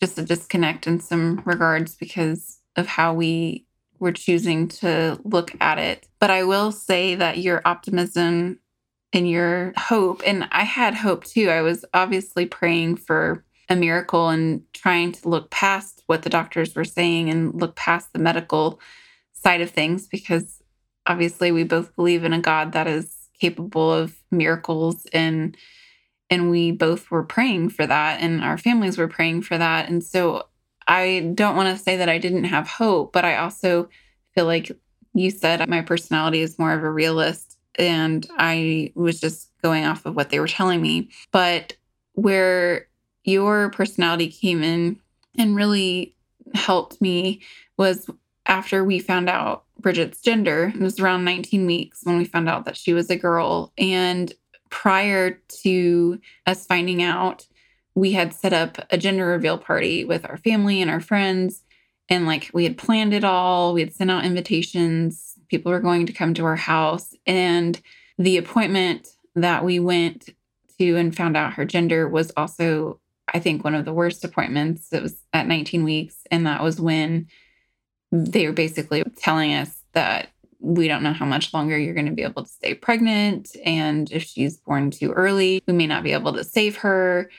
just 0.00 0.18
a 0.18 0.22
disconnect 0.22 0.86
in 0.86 0.98
some 0.98 1.42
regards 1.44 1.94
because 1.94 2.58
of 2.74 2.86
how 2.86 3.14
we 3.14 3.66
were 4.00 4.12
choosing 4.12 4.66
to 4.66 5.20
look 5.22 5.52
at 5.60 5.78
it. 5.78 6.08
But 6.18 6.30
I 6.30 6.42
will 6.42 6.72
say 6.72 7.14
that 7.14 7.38
your 7.38 7.62
optimism 7.64 8.58
and 9.12 9.30
your 9.30 9.72
hope, 9.76 10.22
and 10.26 10.48
I 10.50 10.64
had 10.64 10.94
hope 10.94 11.24
too. 11.24 11.50
I 11.50 11.60
was 11.60 11.84
obviously 11.94 12.46
praying 12.46 12.96
for 12.96 13.44
a 13.72 13.76
miracle 13.76 14.28
and 14.28 14.62
trying 14.72 15.12
to 15.12 15.28
look 15.28 15.50
past 15.50 16.02
what 16.06 16.22
the 16.22 16.30
doctors 16.30 16.74
were 16.74 16.84
saying 16.84 17.30
and 17.30 17.54
look 17.60 17.74
past 17.76 18.12
the 18.12 18.18
medical 18.18 18.80
side 19.32 19.60
of 19.60 19.70
things 19.70 20.06
because 20.06 20.62
obviously 21.06 21.50
we 21.52 21.64
both 21.64 21.96
believe 21.96 22.24
in 22.24 22.32
a 22.32 22.40
God 22.40 22.72
that 22.72 22.86
is 22.86 23.16
capable 23.40 23.92
of 23.92 24.16
miracles 24.30 25.06
and 25.12 25.56
And 26.30 26.48
we 26.50 26.72
both 26.72 27.10
were 27.10 27.24
praying 27.24 27.70
for 27.70 27.86
that, 27.86 28.22
and 28.22 28.42
our 28.42 28.56
families 28.56 28.96
were 28.96 29.08
praying 29.16 29.42
for 29.42 29.58
that. 29.58 29.90
And 29.90 30.02
so 30.02 30.48
I 30.88 31.30
don't 31.34 31.56
want 31.56 31.76
to 31.76 31.82
say 31.82 31.98
that 31.98 32.08
I 32.08 32.18
didn't 32.18 32.44
have 32.44 32.66
hope, 32.66 33.12
but 33.12 33.24
I 33.24 33.36
also 33.36 33.88
feel 34.34 34.46
like 34.46 34.72
you 35.12 35.30
said 35.30 35.68
my 35.68 35.82
personality 35.82 36.40
is 36.40 36.58
more 36.58 36.72
of 36.72 36.82
a 36.82 36.90
realist, 36.90 37.58
and 37.78 38.26
I 38.38 38.92
was 38.94 39.20
just 39.20 39.50
going 39.62 39.84
off 39.84 40.06
of 40.06 40.16
what 40.16 40.30
they 40.30 40.40
were 40.40 40.48
telling 40.48 40.80
me. 40.80 41.10
But 41.32 41.76
where 42.14 42.88
your 43.24 43.70
personality 43.70 44.28
came 44.28 44.62
in 44.62 45.00
and 45.38 45.56
really 45.56 46.14
helped 46.54 47.00
me 47.00 47.40
was 47.78 48.08
after 48.46 48.84
we 48.84 48.98
found 48.98 49.28
out 49.28 49.64
Bridget's 49.80 50.20
gender. 50.20 50.72
It 50.74 50.80
was 50.80 51.00
around 51.00 51.24
19 51.24 51.66
weeks 51.66 52.00
when 52.04 52.18
we 52.18 52.24
found 52.24 52.48
out 52.48 52.64
that 52.64 52.76
she 52.76 52.92
was 52.92 53.10
a 53.10 53.16
girl. 53.16 53.72
And 53.78 54.32
prior 54.70 55.40
to 55.62 56.20
us 56.46 56.66
finding 56.66 57.02
out, 57.02 57.46
we 57.94 58.12
had 58.12 58.32
set 58.32 58.52
up 58.52 58.78
a 58.90 58.98
gender 58.98 59.26
reveal 59.26 59.58
party 59.58 60.04
with 60.04 60.24
our 60.24 60.38
family 60.38 60.80
and 60.80 60.90
our 60.90 61.00
friends. 61.00 61.62
And 62.08 62.26
like 62.26 62.50
we 62.52 62.64
had 62.64 62.78
planned 62.78 63.12
it 63.12 63.24
all, 63.24 63.74
we 63.74 63.80
had 63.80 63.92
sent 63.92 64.10
out 64.10 64.24
invitations. 64.24 65.34
People 65.48 65.72
were 65.72 65.80
going 65.80 66.06
to 66.06 66.12
come 66.12 66.32
to 66.34 66.44
our 66.44 66.56
house. 66.56 67.14
And 67.26 67.80
the 68.18 68.38
appointment 68.38 69.08
that 69.34 69.64
we 69.64 69.78
went 69.78 70.30
to 70.78 70.96
and 70.96 71.14
found 71.14 71.36
out 71.36 71.54
her 71.54 71.64
gender 71.64 72.08
was 72.08 72.30
also, 72.36 72.98
I 73.32 73.38
think, 73.38 73.64
one 73.64 73.74
of 73.74 73.84
the 73.84 73.92
worst 73.92 74.24
appointments. 74.24 74.92
It 74.92 75.02
was 75.02 75.16
at 75.32 75.46
19 75.46 75.84
weeks. 75.84 76.16
And 76.30 76.46
that 76.46 76.62
was 76.62 76.80
when 76.80 77.28
they 78.10 78.46
were 78.46 78.52
basically 78.52 79.02
telling 79.16 79.54
us 79.54 79.82
that 79.92 80.28
we 80.60 80.86
don't 80.86 81.02
know 81.02 81.12
how 81.12 81.26
much 81.26 81.52
longer 81.52 81.76
you're 81.76 81.94
going 81.94 82.06
to 82.06 82.12
be 82.12 82.22
able 82.22 82.44
to 82.44 82.50
stay 82.50 82.74
pregnant. 82.74 83.56
And 83.64 84.10
if 84.12 84.22
she's 84.22 84.58
born 84.58 84.90
too 84.90 85.12
early, 85.12 85.62
we 85.66 85.72
may 85.72 85.86
not 85.86 86.04
be 86.04 86.12
able 86.12 86.32
to 86.34 86.44
save 86.44 86.76
her. 86.78 87.30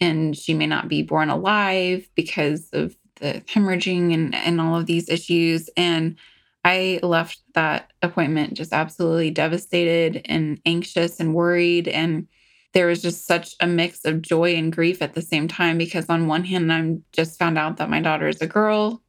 And 0.00 0.36
she 0.36 0.52
may 0.52 0.66
not 0.66 0.88
be 0.88 1.02
born 1.02 1.30
alive 1.30 2.08
because 2.16 2.68
of 2.72 2.96
the 3.16 3.42
hemorrhaging 3.46 4.12
and, 4.12 4.34
and 4.34 4.60
all 4.60 4.76
of 4.76 4.86
these 4.86 5.08
issues. 5.08 5.70
And 5.76 6.16
I 6.64 6.98
left 7.02 7.40
that 7.54 7.92
appointment 8.02 8.54
just 8.54 8.72
absolutely 8.72 9.30
devastated 9.30 10.22
and 10.24 10.60
anxious 10.66 11.20
and 11.20 11.34
worried. 11.34 11.88
And 11.88 12.26
there 12.72 12.86
was 12.86 13.02
just 13.02 13.26
such 13.26 13.54
a 13.60 13.66
mix 13.66 14.04
of 14.04 14.22
joy 14.22 14.54
and 14.54 14.72
grief 14.72 15.02
at 15.02 15.14
the 15.14 15.22
same 15.22 15.48
time 15.48 15.78
because, 15.78 16.06
on 16.08 16.26
one 16.26 16.44
hand, 16.44 16.72
I'm 16.72 17.04
just 17.12 17.38
found 17.38 17.58
out 17.58 17.76
that 17.76 17.90
my 17.90 18.00
daughter 18.00 18.28
is 18.28 18.40
a 18.40 18.46
girl 18.46 19.02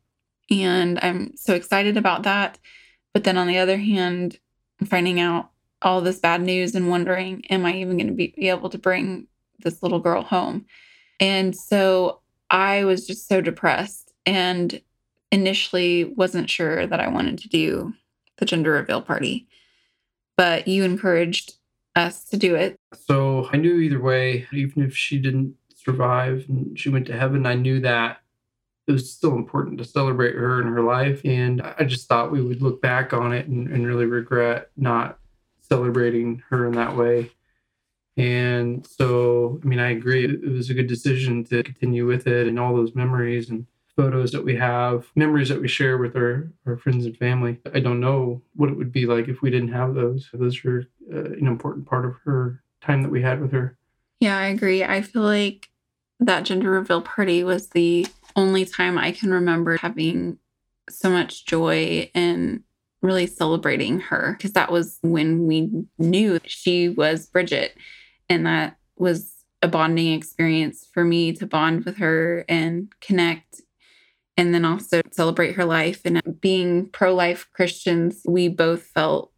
and 0.50 1.00
I'm 1.02 1.36
so 1.38 1.54
excited 1.54 1.98
about 1.98 2.24
that. 2.24 2.60
But 3.14 3.24
then 3.24 3.38
on 3.38 3.48
the 3.48 3.60
other 3.60 3.78
hand, 3.78 4.40
finding 4.86 5.20
out 5.20 5.50
all 5.82 6.02
this 6.02 6.20
bad 6.20 6.42
news 6.42 6.76
and 6.76 6.90
wondering, 6.90 7.46
am 7.50 7.66
I 7.66 7.74
even 7.76 7.98
going 7.98 8.08
to 8.08 8.14
be, 8.14 8.34
be 8.36 8.50
able 8.50 8.70
to 8.70 8.78
bring 8.78 9.28
this 9.60 9.82
little 9.82 10.00
girl 10.00 10.24
home? 10.24 10.66
And 11.20 11.56
so 11.56 12.22
I 12.50 12.84
was 12.84 13.08
just 13.08 13.28
so 13.28 13.42
depressed 13.42 14.14
and 14.26 14.82
initially 15.32 16.06
wasn't 16.06 16.50
sure 16.50 16.86
that 16.88 17.00
I 17.00 17.08
wanted 17.08 17.38
to 17.40 17.50
do 17.50 17.94
the 18.38 18.46
gender 18.46 18.72
reveal 18.72 19.02
party. 19.02 19.48
But 20.38 20.68
you 20.68 20.84
encouraged 20.84 21.54
us 21.96 22.24
to 22.26 22.38
do 22.38 22.56
it. 22.56 22.76
So 22.96 23.50
I 23.52 23.58
knew 23.58 23.76
either 23.76 24.02
way, 24.02 24.48
even 24.52 24.84
if 24.84 24.96
she 24.96 25.20
didn't 25.20 25.56
survive 25.76 26.46
and 26.48 26.78
she 26.80 26.90
went 26.90 27.08
to 27.08 27.18
heaven, 27.18 27.46
I 27.46 27.56
knew 27.56 27.80
that 27.82 28.20
it 28.88 28.92
was 28.92 29.12
still 29.12 29.36
important 29.36 29.78
to 29.78 29.86
celebrate 29.86 30.36
her 30.36 30.60
and 30.60 30.70
her 30.70 30.82
life. 30.82 31.22
And 31.24 31.62
I 31.62 31.84
just 31.84 32.08
thought 32.08 32.32
we 32.32 32.42
would 32.42 32.62
look 32.62 32.82
back 32.82 33.14
on 33.14 33.34
it 33.34 33.48
and, 33.48 33.68
and 33.70 33.88
really 33.88 34.06
regret 34.06 34.70
not 34.76 35.20
celebrating 35.62 36.44
her 36.50 36.68
in 36.68 36.74
that 36.74 36.96
way. 36.96 37.32
And 38.18 38.86
so, 38.86 39.60
I 39.64 39.68
mean, 39.68 39.80
I 39.80 39.92
agree. 39.92 40.26
It 40.26 40.52
was 40.52 40.70
a 40.70 40.74
good 40.74 40.88
decision 40.88 41.44
to 41.46 41.64
continue 41.64 42.06
with 42.06 42.28
it 42.28 42.48
and 42.48 42.60
all 42.60 42.76
those 42.76 42.94
memories 42.94 43.50
and 43.50 43.66
photos 43.96 44.32
that 44.32 44.44
we 44.44 44.56
have, 44.56 45.06
memories 45.16 45.50
that 45.50 45.62
we 45.62 45.68
share 45.68 45.98
with 45.98 46.16
our, 46.16 46.52
our 46.66 46.78
friends 46.78 47.06
and 47.06 47.18
family. 47.18 47.60
I 47.74 47.80
don't 47.80 48.00
know 48.00 48.42
what 48.56 48.70
it 48.70 48.78
would 48.78 48.92
be 48.92 49.06
like 49.06 49.28
if 49.28 49.42
we 49.42 49.50
didn't 49.50 49.74
have 49.74 49.94
those. 49.94 50.30
Those 50.34 50.64
are 50.66 50.90
uh, 51.14 51.24
an 51.26 51.48
important 51.48 51.86
part 51.86 52.06
of 52.06 52.16
her 52.26 52.64
time 52.82 53.04
that 53.04 53.12
we 53.12 53.22
had 53.22 53.42
with 53.42 53.52
her. 53.52 53.78
Yeah, 54.20 54.38
I 54.38 54.48
agree. 54.48 54.84
I 54.84 55.02
feel 55.02 55.22
like 55.22 55.70
that 56.20 56.44
gender 56.44 56.72
reveal 56.72 57.02
party 57.02 57.44
was 57.44 57.70
the 57.70 58.08
only 58.36 58.66
time 58.66 58.98
I 58.98 59.12
can 59.12 59.32
remember 59.32 59.78
having 59.78 60.38
so 60.90 61.10
much 61.10 61.46
joy 61.46 62.10
and 62.16 62.64
really 63.02 63.28
celebrating 63.28 64.00
her 64.00 64.36
because 64.38 64.54
that 64.54 64.72
was 64.72 64.98
when 65.02 65.46
we 65.46 65.70
knew 65.98 66.40
she 66.46 66.90
was 66.90 67.28
Bridget. 67.28 67.76
And 68.30 68.46
that 68.46 68.78
was 68.98 69.34
a 69.62 69.68
bonding 69.68 70.14
experience 70.14 70.88
for 70.94 71.04
me 71.04 71.34
to 71.34 71.46
bond 71.46 71.86
with 71.86 71.98
her 71.98 72.46
and 72.50 72.92
connect 73.02 73.62
and 74.38 74.54
then 74.54 74.66
also 74.66 75.02
celebrate 75.12 75.56
her 75.56 75.66
life. 75.66 76.02
And 76.06 76.22
being 76.42 76.88
pro 76.90 77.14
life 77.14 77.48
Christians, 77.54 78.22
we 78.28 78.48
both 78.48 78.84
felt 78.84 79.32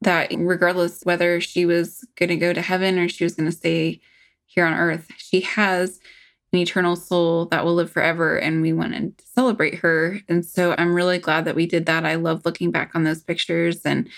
that 0.00 0.30
regardless 0.36 1.02
whether 1.02 1.40
she 1.40 1.66
was 1.66 2.06
going 2.16 2.28
to 2.28 2.36
go 2.36 2.52
to 2.52 2.62
heaven 2.62 2.98
or 2.98 3.08
she 3.08 3.24
was 3.24 3.34
going 3.34 3.50
to 3.50 3.56
stay 3.56 4.00
here 4.46 4.64
on 4.64 4.74
earth, 4.74 5.08
she 5.16 5.40
has 5.40 6.00
an 6.52 6.58
eternal 6.60 6.96
soul 6.96 7.46
that 7.46 7.64
will 7.64 7.74
live 7.74 7.90
forever. 7.90 8.38
And 8.38 8.62
we 8.62 8.72
wanted 8.72 9.18
to 9.18 9.24
celebrate 9.26 9.76
her. 9.76 10.20
And 10.28 10.44
so 10.44 10.74
I'm 10.78 10.94
really 10.94 11.18
glad 11.18 11.44
that 11.44 11.56
we 11.56 11.66
did 11.66 11.86
that. 11.86 12.06
I 12.06 12.14
love 12.14 12.44
looking 12.44 12.70
back 12.70 12.92
on 12.94 13.04
those 13.04 13.22
pictures. 13.22 13.80
And 13.84 14.08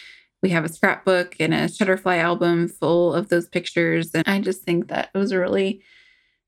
we 0.43 0.51
have 0.51 0.65
a 0.65 0.73
scrapbook 0.73 1.37
and 1.41 1.53
a 1.53 1.65
Shutterfly 1.65 2.19
album 2.19 2.69
full 2.69 3.15
of 3.15 3.29
those 3.29 3.49
pictures. 3.49 4.11
And 4.15 4.25
I 4.27 4.41
just 4.41 4.63
think 4.63 4.89
that 4.89 5.11
it 5.15 5.19
was 5.19 5.33
a 5.33 5.39
really 5.39 5.83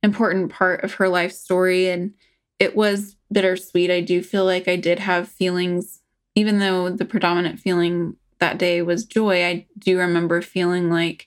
important 0.02 0.50
part 0.52 0.84
of 0.84 0.94
her 0.94 1.08
life 1.08 1.32
story. 1.32 1.88
And 1.88 2.14
it 2.62 2.76
was 2.76 3.16
bittersweet. 3.32 3.90
I 3.90 4.00
do 4.00 4.22
feel 4.22 4.44
like 4.44 4.68
I 4.68 4.76
did 4.76 5.00
have 5.00 5.26
feelings, 5.26 6.00
even 6.36 6.60
though 6.60 6.90
the 6.90 7.04
predominant 7.04 7.58
feeling 7.58 8.14
that 8.38 8.56
day 8.56 8.82
was 8.82 9.04
joy. 9.04 9.44
I 9.44 9.66
do 9.76 9.98
remember 9.98 10.40
feeling 10.42 10.88
like 10.88 11.26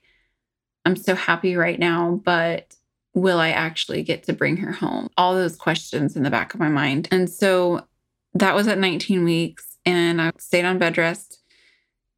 I'm 0.86 0.96
so 0.96 1.14
happy 1.14 1.58
right 1.58 1.78
now, 1.78 2.22
but 2.24 2.78
will 3.14 3.38
I 3.38 3.50
actually 3.50 4.02
get 4.02 4.24
to 4.24 4.34
bring 4.34 4.56
her 4.58 4.72
home? 4.72 5.10
All 5.18 5.34
those 5.34 5.58
questions 5.58 6.16
in 6.16 6.24
the 6.24 6.30
back 6.30 6.54
of 6.54 6.62
my 6.62 6.70
mind. 6.70 7.10
And 7.12 7.30
so 7.30 7.86
that 8.34 8.56
was 8.56 8.70
at 8.70 8.78
19 8.78 9.26
weeks, 9.26 9.76
and 9.86 10.22
I 10.22 10.32
stayed 10.38 10.64
on 10.64 10.80
bed 10.80 10.98
rest 10.98 11.42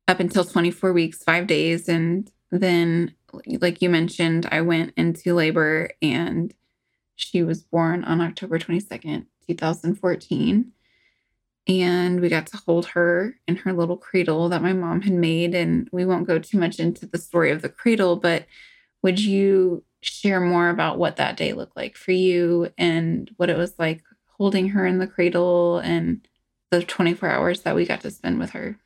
up 0.08 0.20
until 0.20 0.46
24 0.46 0.94
weeks, 0.94 1.24
five 1.24 1.48
days. 1.48 1.90
And 1.90 2.32
then, 2.52 3.16
like 3.34 3.82
you 3.82 3.90
mentioned, 3.90 4.48
I 4.52 4.62
went 4.62 4.94
into 4.96 5.34
labor 5.34 5.90
and 6.04 6.54
she 7.18 7.44
was 7.44 7.64
born 7.64 8.06
on 8.06 8.22
October 8.22 8.58
22nd, 8.60 9.26
2014. 9.48 10.72
And 11.68 12.22
we 12.22 12.30
got 12.30 12.48
to 12.48 12.58
hold 12.66 12.86
her 12.88 13.36
in 13.46 13.58
her 13.58 13.74
little 13.74 13.98
cradle 13.98 14.48
that 14.50 14.62
my 14.62 14.72
mom 14.72 15.02
had 15.02 15.14
made. 15.14 15.54
And 15.54 15.90
we 15.92 16.06
won't 16.06 16.28
go 16.28 16.40
too 16.40 16.58
much 16.58 16.80
into 16.80 17.06
the 17.06 17.18
story 17.18 17.52
of 17.52 17.62
the 17.62 17.70
cradle, 17.70 18.16
but 18.16 18.46
would 19.02 19.20
you 19.20 19.84
share 20.02 20.40
more 20.40 20.70
about 20.70 20.98
what 20.98 21.18
that 21.18 21.36
day 21.36 21.54
looked 21.54 21.76
like 21.76 21.98
for 21.98 22.12
you 22.12 22.72
and 22.78 23.30
what 23.38 23.50
it 23.50 23.58
was 23.58 23.74
like 23.78 24.04
holding 24.38 24.70
her 24.70 24.86
in 24.86 25.00
the 25.00 25.08
cradle 25.08 25.80
and 25.80 26.26
the 26.70 26.84
24 26.84 27.30
hours 27.30 27.62
that 27.62 27.76
we 27.76 27.86
got 27.86 28.02
to 28.02 28.12
spend 28.12 28.40
with 28.40 28.52
her. 28.52 28.80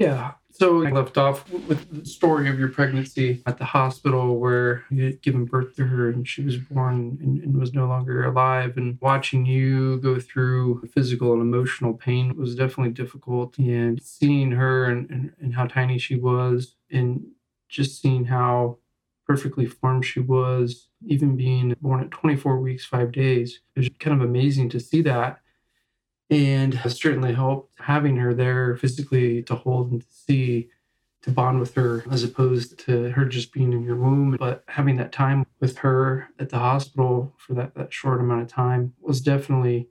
Yeah. 0.00 0.32
So 0.50 0.84
I 0.84 0.90
left 0.90 1.16
off 1.18 1.48
with 1.50 1.90
the 1.90 2.06
story 2.06 2.48
of 2.48 2.58
your 2.58 2.68
pregnancy 2.68 3.42
at 3.46 3.58
the 3.58 3.66
hospital 3.66 4.38
where 4.38 4.84
you 4.90 5.04
had 5.04 5.22
given 5.22 5.44
birth 5.44 5.76
to 5.76 5.84
her 5.84 6.08
and 6.08 6.26
she 6.26 6.42
was 6.42 6.56
born 6.56 7.18
and, 7.22 7.42
and 7.42 7.56
was 7.56 7.74
no 7.74 7.86
longer 7.86 8.24
alive. 8.24 8.76
And 8.76 8.98
watching 9.00 9.44
you 9.44 9.98
go 9.98 10.18
through 10.18 10.88
physical 10.94 11.34
and 11.34 11.42
emotional 11.42 11.92
pain 11.94 12.34
was 12.36 12.54
definitely 12.54 12.92
difficult. 12.92 13.58
And 13.58 14.02
seeing 14.02 14.50
her 14.52 14.86
and, 14.86 15.08
and, 15.10 15.32
and 15.40 15.54
how 15.54 15.66
tiny 15.66 15.98
she 15.98 16.16
was 16.16 16.76
and 16.90 17.22
just 17.68 18.00
seeing 18.00 18.24
how 18.24 18.78
perfectly 19.26 19.66
formed 19.66 20.04
she 20.04 20.20
was, 20.20 20.88
even 21.06 21.36
being 21.36 21.76
born 21.80 22.02
at 22.02 22.10
24 22.10 22.58
weeks, 22.58 22.86
five 22.86 23.12
days. 23.12 23.60
It 23.76 23.80
was 23.80 23.90
kind 23.98 24.20
of 24.20 24.26
amazing 24.26 24.70
to 24.70 24.80
see 24.80 25.02
that. 25.02 25.40
And 26.30 26.74
it 26.84 26.90
certainly 26.90 27.34
helped 27.34 27.74
having 27.80 28.16
her 28.16 28.32
there 28.32 28.76
physically 28.76 29.42
to 29.42 29.56
hold 29.56 29.90
and 29.90 30.00
to 30.00 30.06
see, 30.10 30.70
to 31.22 31.30
bond 31.30 31.58
with 31.58 31.74
her, 31.74 32.04
as 32.10 32.22
opposed 32.22 32.78
to 32.86 33.10
her 33.10 33.24
just 33.24 33.52
being 33.52 33.72
in 33.72 33.82
your 33.82 33.96
womb. 33.96 34.36
But 34.38 34.62
having 34.68 34.96
that 34.96 35.10
time 35.10 35.44
with 35.58 35.78
her 35.78 36.28
at 36.38 36.50
the 36.50 36.58
hospital 36.58 37.34
for 37.36 37.54
that, 37.54 37.74
that 37.74 37.92
short 37.92 38.20
amount 38.20 38.42
of 38.42 38.48
time 38.48 38.94
was 39.00 39.20
definitely 39.20 39.88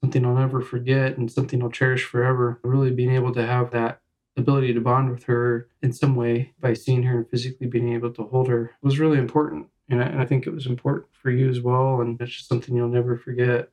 something 0.00 0.24
I'll 0.24 0.34
never 0.34 0.62
forget 0.62 1.18
and 1.18 1.30
something 1.30 1.62
I'll 1.62 1.70
cherish 1.70 2.04
forever. 2.04 2.60
Really 2.64 2.90
being 2.90 3.14
able 3.14 3.32
to 3.34 3.46
have 3.46 3.70
that 3.72 4.00
ability 4.36 4.72
to 4.72 4.80
bond 4.80 5.10
with 5.10 5.24
her 5.24 5.68
in 5.82 5.92
some 5.92 6.16
way 6.16 6.52
by 6.60 6.72
seeing 6.72 7.04
her 7.04 7.18
and 7.18 7.30
physically 7.30 7.66
being 7.66 7.92
able 7.92 8.10
to 8.10 8.24
hold 8.24 8.48
her 8.48 8.72
was 8.82 8.98
really 8.98 9.18
important. 9.18 9.66
And 9.90 10.02
I, 10.02 10.06
and 10.06 10.20
I 10.20 10.24
think 10.24 10.46
it 10.46 10.54
was 10.54 10.66
important 10.66 11.06
for 11.12 11.30
you 11.30 11.50
as 11.50 11.60
well. 11.60 12.00
And 12.00 12.18
it's 12.20 12.32
just 12.32 12.48
something 12.48 12.74
you'll 12.74 12.88
never 12.88 13.16
forget. 13.16 13.68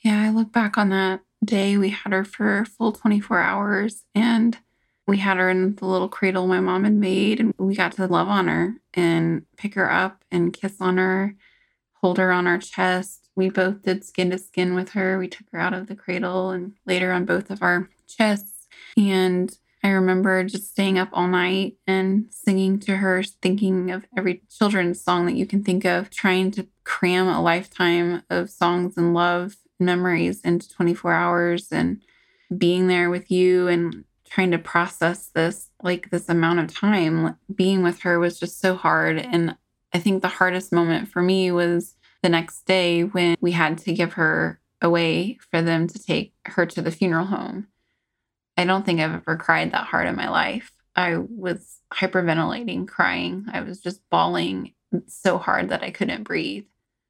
Yeah, 0.00 0.22
I 0.22 0.30
look 0.30 0.52
back 0.52 0.76
on 0.76 0.90
that 0.90 1.20
day. 1.44 1.76
We 1.76 1.90
had 1.90 2.12
her 2.12 2.24
for 2.24 2.58
a 2.60 2.66
full 2.66 2.92
24 2.92 3.40
hours 3.40 4.04
and 4.14 4.58
we 5.06 5.18
had 5.18 5.36
her 5.36 5.48
in 5.48 5.76
the 5.76 5.86
little 5.86 6.08
cradle 6.08 6.46
my 6.46 6.60
mom 6.60 6.84
had 6.84 6.94
made 6.94 7.38
and 7.38 7.54
we 7.58 7.74
got 7.74 7.92
to 7.92 8.06
love 8.06 8.28
on 8.28 8.48
her. 8.48 8.74
and 8.94 9.44
pick 9.56 9.74
her 9.74 9.90
up 9.90 10.24
and 10.30 10.52
kiss 10.52 10.76
on 10.80 10.96
her, 10.96 11.36
hold 12.00 12.18
her 12.18 12.32
on 12.32 12.46
our 12.46 12.58
chest. 12.58 13.28
We 13.36 13.50
both 13.50 13.82
did 13.82 14.04
skin 14.04 14.30
to 14.30 14.38
skin 14.38 14.74
with 14.74 14.90
her. 14.90 15.18
We 15.18 15.28
took 15.28 15.46
her 15.52 15.58
out 15.58 15.74
of 15.74 15.86
the 15.86 15.94
cradle 15.94 16.50
and 16.50 16.72
laid 16.86 17.02
her 17.02 17.12
on 17.12 17.26
both 17.26 17.50
of 17.50 17.62
our 17.62 17.88
chests. 18.06 18.66
And 18.96 19.56
I 19.82 19.90
remember 19.90 20.42
just 20.44 20.70
staying 20.70 20.98
up 20.98 21.10
all 21.12 21.28
night 21.28 21.76
and 21.86 22.26
singing 22.30 22.80
to 22.80 22.96
her, 22.96 23.22
thinking 23.22 23.90
of 23.90 24.06
every 24.16 24.42
children's 24.50 25.02
song 25.02 25.26
that 25.26 25.36
you 25.36 25.46
can 25.46 25.62
think 25.62 25.84
of, 25.84 26.10
trying 26.10 26.50
to 26.52 26.66
cram 26.84 27.28
a 27.28 27.42
lifetime 27.42 28.22
of 28.30 28.50
songs 28.50 28.96
and 28.96 29.14
love 29.14 29.56
memories 29.78 30.40
into 30.42 30.68
24 30.68 31.12
hours 31.12 31.68
and 31.70 32.02
being 32.56 32.86
there 32.86 33.10
with 33.10 33.30
you 33.30 33.68
and 33.68 34.04
trying 34.28 34.50
to 34.50 34.58
process 34.58 35.28
this 35.28 35.70
like 35.82 36.10
this 36.10 36.28
amount 36.28 36.58
of 36.58 36.74
time 36.74 37.36
being 37.54 37.82
with 37.82 38.00
her 38.00 38.18
was 38.18 38.38
just 38.38 38.60
so 38.60 38.74
hard. 38.74 39.18
And 39.18 39.56
i 39.92 39.98
think 39.98 40.22
the 40.22 40.28
hardest 40.28 40.72
moment 40.72 41.08
for 41.08 41.22
me 41.22 41.50
was 41.50 41.94
the 42.22 42.28
next 42.28 42.66
day 42.66 43.02
when 43.02 43.36
we 43.40 43.52
had 43.52 43.78
to 43.78 43.92
give 43.92 44.14
her 44.14 44.60
away 44.82 45.38
for 45.50 45.62
them 45.62 45.86
to 45.86 45.98
take 45.98 46.34
her 46.44 46.66
to 46.66 46.82
the 46.82 46.90
funeral 46.90 47.26
home. 47.26 47.68
I 48.56 48.64
don't 48.64 48.84
think 48.84 49.00
i've 49.00 49.14
ever 49.14 49.36
cried 49.36 49.72
that 49.72 49.86
hard 49.86 50.08
in 50.08 50.16
my 50.16 50.28
life. 50.28 50.72
I 50.94 51.16
was 51.16 51.80
hyperventilating 51.92 52.88
crying. 52.88 53.46
I 53.52 53.60
was 53.60 53.80
just 53.80 54.00
bawling 54.10 54.72
so 55.08 55.36
hard 55.36 55.68
that 55.70 55.82
i 55.82 55.90
couldn't 55.90 56.22
breathe 56.22 56.64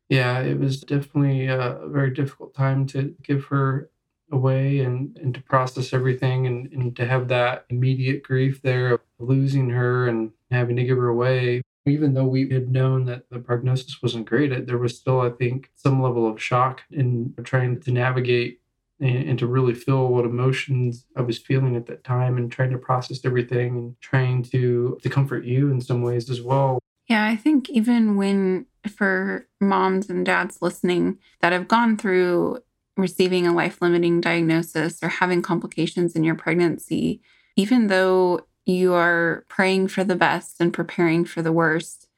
yeah 0.08 0.40
it 0.40 0.58
was 0.58 0.80
definitely 0.80 1.46
a 1.46 1.80
very 1.86 2.10
difficult 2.10 2.54
time 2.54 2.86
to 2.86 3.14
give 3.22 3.44
her 3.46 3.90
away 4.32 4.80
and, 4.80 5.16
and 5.18 5.34
to 5.34 5.42
process 5.42 5.92
everything 5.92 6.46
and, 6.46 6.72
and 6.72 6.96
to 6.96 7.06
have 7.06 7.28
that 7.28 7.64
immediate 7.70 8.22
grief 8.22 8.62
there 8.62 8.94
of 8.94 9.00
losing 9.18 9.70
her 9.70 10.08
and 10.08 10.32
having 10.50 10.76
to 10.76 10.84
give 10.84 10.98
her 10.98 11.08
away. 11.08 11.62
Even 11.86 12.14
though 12.14 12.26
we 12.26 12.48
had 12.50 12.68
known 12.68 13.04
that 13.04 13.30
the 13.30 13.38
prognosis 13.38 14.02
wasn't 14.02 14.26
great, 14.26 14.66
there 14.66 14.78
was 14.78 14.98
still, 14.98 15.20
I 15.20 15.30
think, 15.30 15.70
some 15.76 16.02
level 16.02 16.28
of 16.28 16.42
shock 16.42 16.82
in 16.90 17.32
trying 17.44 17.80
to 17.82 17.92
navigate 17.92 18.60
and, 18.98 19.28
and 19.28 19.38
to 19.38 19.46
really 19.46 19.74
feel 19.74 20.08
what 20.08 20.24
emotions 20.24 21.06
I 21.16 21.20
was 21.20 21.38
feeling 21.38 21.76
at 21.76 21.86
that 21.86 22.02
time 22.02 22.38
and 22.38 22.50
trying 22.50 22.70
to 22.70 22.78
process 22.78 23.24
everything 23.24 23.76
and 23.76 24.00
trying 24.00 24.42
to 24.44 24.98
to 25.00 25.08
comfort 25.08 25.44
you 25.44 25.70
in 25.70 25.80
some 25.80 26.02
ways 26.02 26.28
as 26.28 26.42
well. 26.42 26.80
Yeah, 27.08 27.24
I 27.24 27.36
think 27.36 27.70
even 27.70 28.16
when 28.16 28.66
for 28.90 29.46
moms 29.60 30.08
and 30.08 30.24
dads 30.24 30.60
listening 30.60 31.18
that 31.40 31.52
have 31.52 31.68
gone 31.68 31.96
through 31.96 32.58
receiving 32.96 33.46
a 33.46 33.54
life 33.54 33.82
limiting 33.82 34.20
diagnosis 34.20 35.02
or 35.02 35.08
having 35.08 35.42
complications 35.42 36.16
in 36.16 36.24
your 36.24 36.34
pregnancy, 36.34 37.20
even 37.56 37.88
though 37.88 38.40
you 38.64 38.94
are 38.94 39.44
praying 39.48 39.88
for 39.88 40.02
the 40.02 40.16
best 40.16 40.56
and 40.60 40.72
preparing 40.72 41.24
for 41.24 41.42
the 41.42 41.52
worst, 41.52 42.08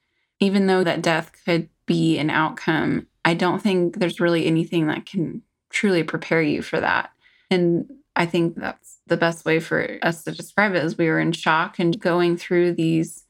even 0.40 0.66
though 0.66 0.84
that 0.84 1.02
death 1.02 1.32
could 1.44 1.68
be 1.86 2.18
an 2.18 2.30
outcome, 2.30 3.06
I 3.24 3.34
don't 3.34 3.60
think 3.60 3.98
there's 3.98 4.20
really 4.20 4.46
anything 4.46 4.86
that 4.86 5.04
can 5.04 5.42
truly 5.70 6.02
prepare 6.02 6.42
you 6.42 6.62
for 6.62 6.80
that. 6.80 7.10
And 7.50 7.90
I 8.16 8.26
think 8.26 8.56
that's 8.56 8.98
the 9.06 9.16
best 9.16 9.44
way 9.44 9.60
for 9.60 9.98
us 10.02 10.24
to 10.24 10.32
describe 10.32 10.74
it 10.74 10.84
is 10.84 10.96
we 10.96 11.08
were 11.08 11.20
in 11.20 11.32
shock 11.32 11.78
and 11.78 11.98
going 11.98 12.36
through 12.36 12.74
these 12.74 13.24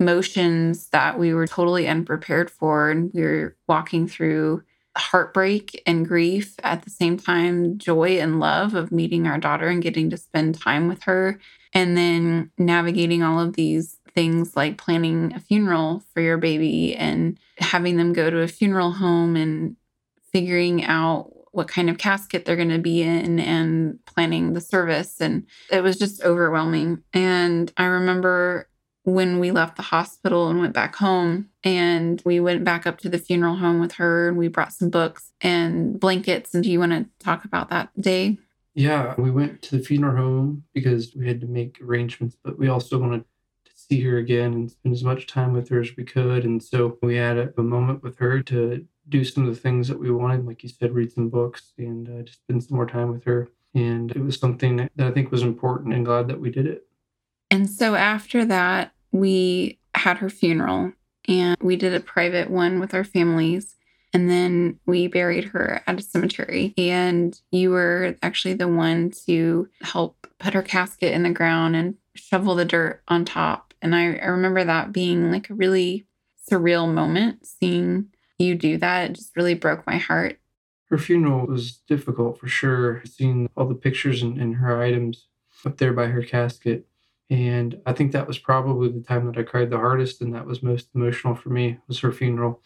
motions 0.00 0.88
that 0.88 1.18
we 1.18 1.32
were 1.32 1.46
totally 1.46 1.86
unprepared 1.86 2.50
for 2.50 2.90
and 2.90 3.10
we 3.14 3.22
were 3.22 3.56
walking 3.68 4.08
through 4.08 4.62
heartbreak 4.96 5.82
and 5.86 6.06
grief 6.06 6.54
at 6.62 6.82
the 6.82 6.90
same 6.90 7.16
time, 7.16 7.78
joy 7.78 8.18
and 8.18 8.38
love 8.38 8.74
of 8.74 8.92
meeting 8.92 9.26
our 9.26 9.38
daughter 9.38 9.68
and 9.68 9.82
getting 9.82 10.10
to 10.10 10.16
spend 10.16 10.58
time 10.58 10.88
with 10.88 11.02
her. 11.04 11.38
And 11.72 11.96
then 11.96 12.50
navigating 12.56 13.22
all 13.22 13.40
of 13.40 13.54
these 13.54 13.98
things 14.14 14.54
like 14.54 14.78
planning 14.78 15.32
a 15.34 15.40
funeral 15.40 16.04
for 16.12 16.20
your 16.20 16.38
baby 16.38 16.94
and 16.94 17.38
having 17.58 17.96
them 17.96 18.12
go 18.12 18.30
to 18.30 18.40
a 18.40 18.48
funeral 18.48 18.92
home 18.92 19.34
and 19.34 19.76
figuring 20.32 20.84
out 20.84 21.30
what 21.50 21.68
kind 21.68 21.88
of 21.88 21.98
casket 21.98 22.44
they're 22.44 22.56
going 22.56 22.68
to 22.68 22.78
be 22.78 23.02
in 23.02 23.38
and 23.40 24.04
planning 24.06 24.52
the 24.52 24.60
service. 24.60 25.20
And 25.20 25.46
it 25.70 25.82
was 25.82 25.98
just 25.98 26.22
overwhelming. 26.22 27.02
And 27.12 27.72
I 27.76 27.84
remember 27.84 28.68
when 29.04 29.38
we 29.38 29.50
left 29.50 29.76
the 29.76 29.82
hospital 29.82 30.48
and 30.48 30.58
went 30.58 30.72
back 30.72 30.96
home 30.96 31.50
and 31.62 32.22
we 32.24 32.40
went 32.40 32.64
back 32.64 32.86
up 32.86 32.98
to 32.98 33.08
the 33.08 33.18
funeral 33.18 33.56
home 33.56 33.78
with 33.78 33.92
her 33.92 34.28
and 34.28 34.36
we 34.36 34.48
brought 34.48 34.72
some 34.72 34.90
books 34.90 35.32
and 35.40 36.00
blankets. 36.00 36.54
And 36.54 36.64
do 36.64 36.70
you 36.70 36.78
want 36.78 36.92
to 36.92 37.06
talk 37.24 37.44
about 37.44 37.70
that 37.70 37.90
day? 38.00 38.38
Yeah 38.74 39.14
we 39.18 39.30
went 39.30 39.62
to 39.62 39.78
the 39.78 39.84
funeral 39.84 40.16
home 40.16 40.64
because 40.74 41.14
we 41.14 41.28
had 41.28 41.40
to 41.40 41.46
make 41.46 41.80
arrangements 41.80 42.36
but 42.42 42.58
we 42.58 42.68
also 42.68 42.98
wanted 42.98 43.24
to 43.64 43.72
see 43.74 44.00
her 44.02 44.18
again 44.18 44.52
and 44.52 44.70
spend 44.70 44.94
as 44.94 45.04
much 45.04 45.26
time 45.26 45.52
with 45.52 45.68
her 45.68 45.80
as 45.80 45.96
we 45.96 46.04
could. 46.04 46.44
And 46.44 46.62
so 46.62 46.98
we 47.02 47.16
had 47.16 47.36
a, 47.38 47.52
a 47.56 47.62
moment 47.62 48.02
with 48.02 48.18
her 48.18 48.42
to 48.42 48.84
do 49.08 49.24
some 49.24 49.46
of 49.46 49.54
the 49.54 49.60
things 49.60 49.86
that 49.88 49.98
we 49.98 50.10
wanted 50.10 50.46
like 50.46 50.62
you 50.62 50.68
said 50.68 50.94
read 50.94 51.12
some 51.12 51.28
books 51.28 51.72
and 51.78 52.08
uh, 52.08 52.22
just 52.22 52.40
spend 52.40 52.64
some 52.64 52.76
more 52.76 52.86
time 52.86 53.12
with 53.12 53.24
her. 53.24 53.48
And 53.74 54.10
it 54.12 54.22
was 54.22 54.38
something 54.38 54.76
that 54.76 54.90
i 54.98 55.10
think 55.10 55.30
was 55.30 55.42
important 55.42 55.94
and 55.94 56.04
glad 56.04 56.28
that 56.28 56.40
we 56.40 56.50
did 56.50 56.66
it. 56.66 56.86
And 57.50 57.68
so 57.70 57.94
after 57.94 58.44
that 58.46 58.93
we 59.14 59.78
had 59.94 60.18
her 60.18 60.28
funeral 60.28 60.92
and 61.28 61.56
we 61.62 61.76
did 61.76 61.94
a 61.94 62.00
private 62.00 62.50
one 62.50 62.80
with 62.80 62.92
our 62.92 63.04
families. 63.04 63.76
And 64.12 64.28
then 64.28 64.80
we 64.86 65.06
buried 65.06 65.44
her 65.44 65.82
at 65.86 65.98
a 65.98 66.02
cemetery. 66.02 66.74
And 66.76 67.40
you 67.50 67.70
were 67.70 68.16
actually 68.22 68.54
the 68.54 68.68
one 68.68 69.12
to 69.26 69.68
help 69.82 70.26
put 70.38 70.54
her 70.54 70.62
casket 70.62 71.12
in 71.12 71.22
the 71.22 71.30
ground 71.30 71.76
and 71.76 71.94
shovel 72.14 72.56
the 72.56 72.64
dirt 72.64 73.02
on 73.08 73.24
top. 73.24 73.72
And 73.80 73.94
I, 73.94 74.16
I 74.16 74.26
remember 74.26 74.64
that 74.64 74.92
being 74.92 75.30
like 75.30 75.48
a 75.48 75.54
really 75.54 76.06
surreal 76.50 76.92
moment, 76.92 77.46
seeing 77.46 78.06
you 78.38 78.56
do 78.56 78.78
that. 78.78 79.10
It 79.10 79.12
just 79.14 79.36
really 79.36 79.54
broke 79.54 79.86
my 79.86 79.96
heart. 79.96 80.40
Her 80.90 80.98
funeral 80.98 81.46
was 81.46 81.78
difficult 81.88 82.38
for 82.38 82.48
sure. 82.48 83.02
Seeing 83.04 83.48
all 83.56 83.66
the 83.66 83.74
pictures 83.74 84.22
and, 84.22 84.40
and 84.40 84.56
her 84.56 84.82
items 84.82 85.28
up 85.64 85.78
there 85.78 85.92
by 85.92 86.06
her 86.06 86.22
casket 86.22 86.86
and 87.30 87.80
I 87.86 87.92
think 87.92 88.12
that 88.12 88.26
was 88.26 88.38
probably 88.38 88.88
the 88.90 89.00
time 89.00 89.26
that 89.26 89.38
I 89.38 89.42
cried 89.42 89.70
the 89.70 89.78
hardest 89.78 90.20
and 90.20 90.34
that 90.34 90.46
was 90.46 90.62
most 90.62 90.88
emotional 90.94 91.34
for 91.34 91.48
me 91.48 91.78
was 91.88 92.00
her 92.00 92.12
funeral. 92.12 92.60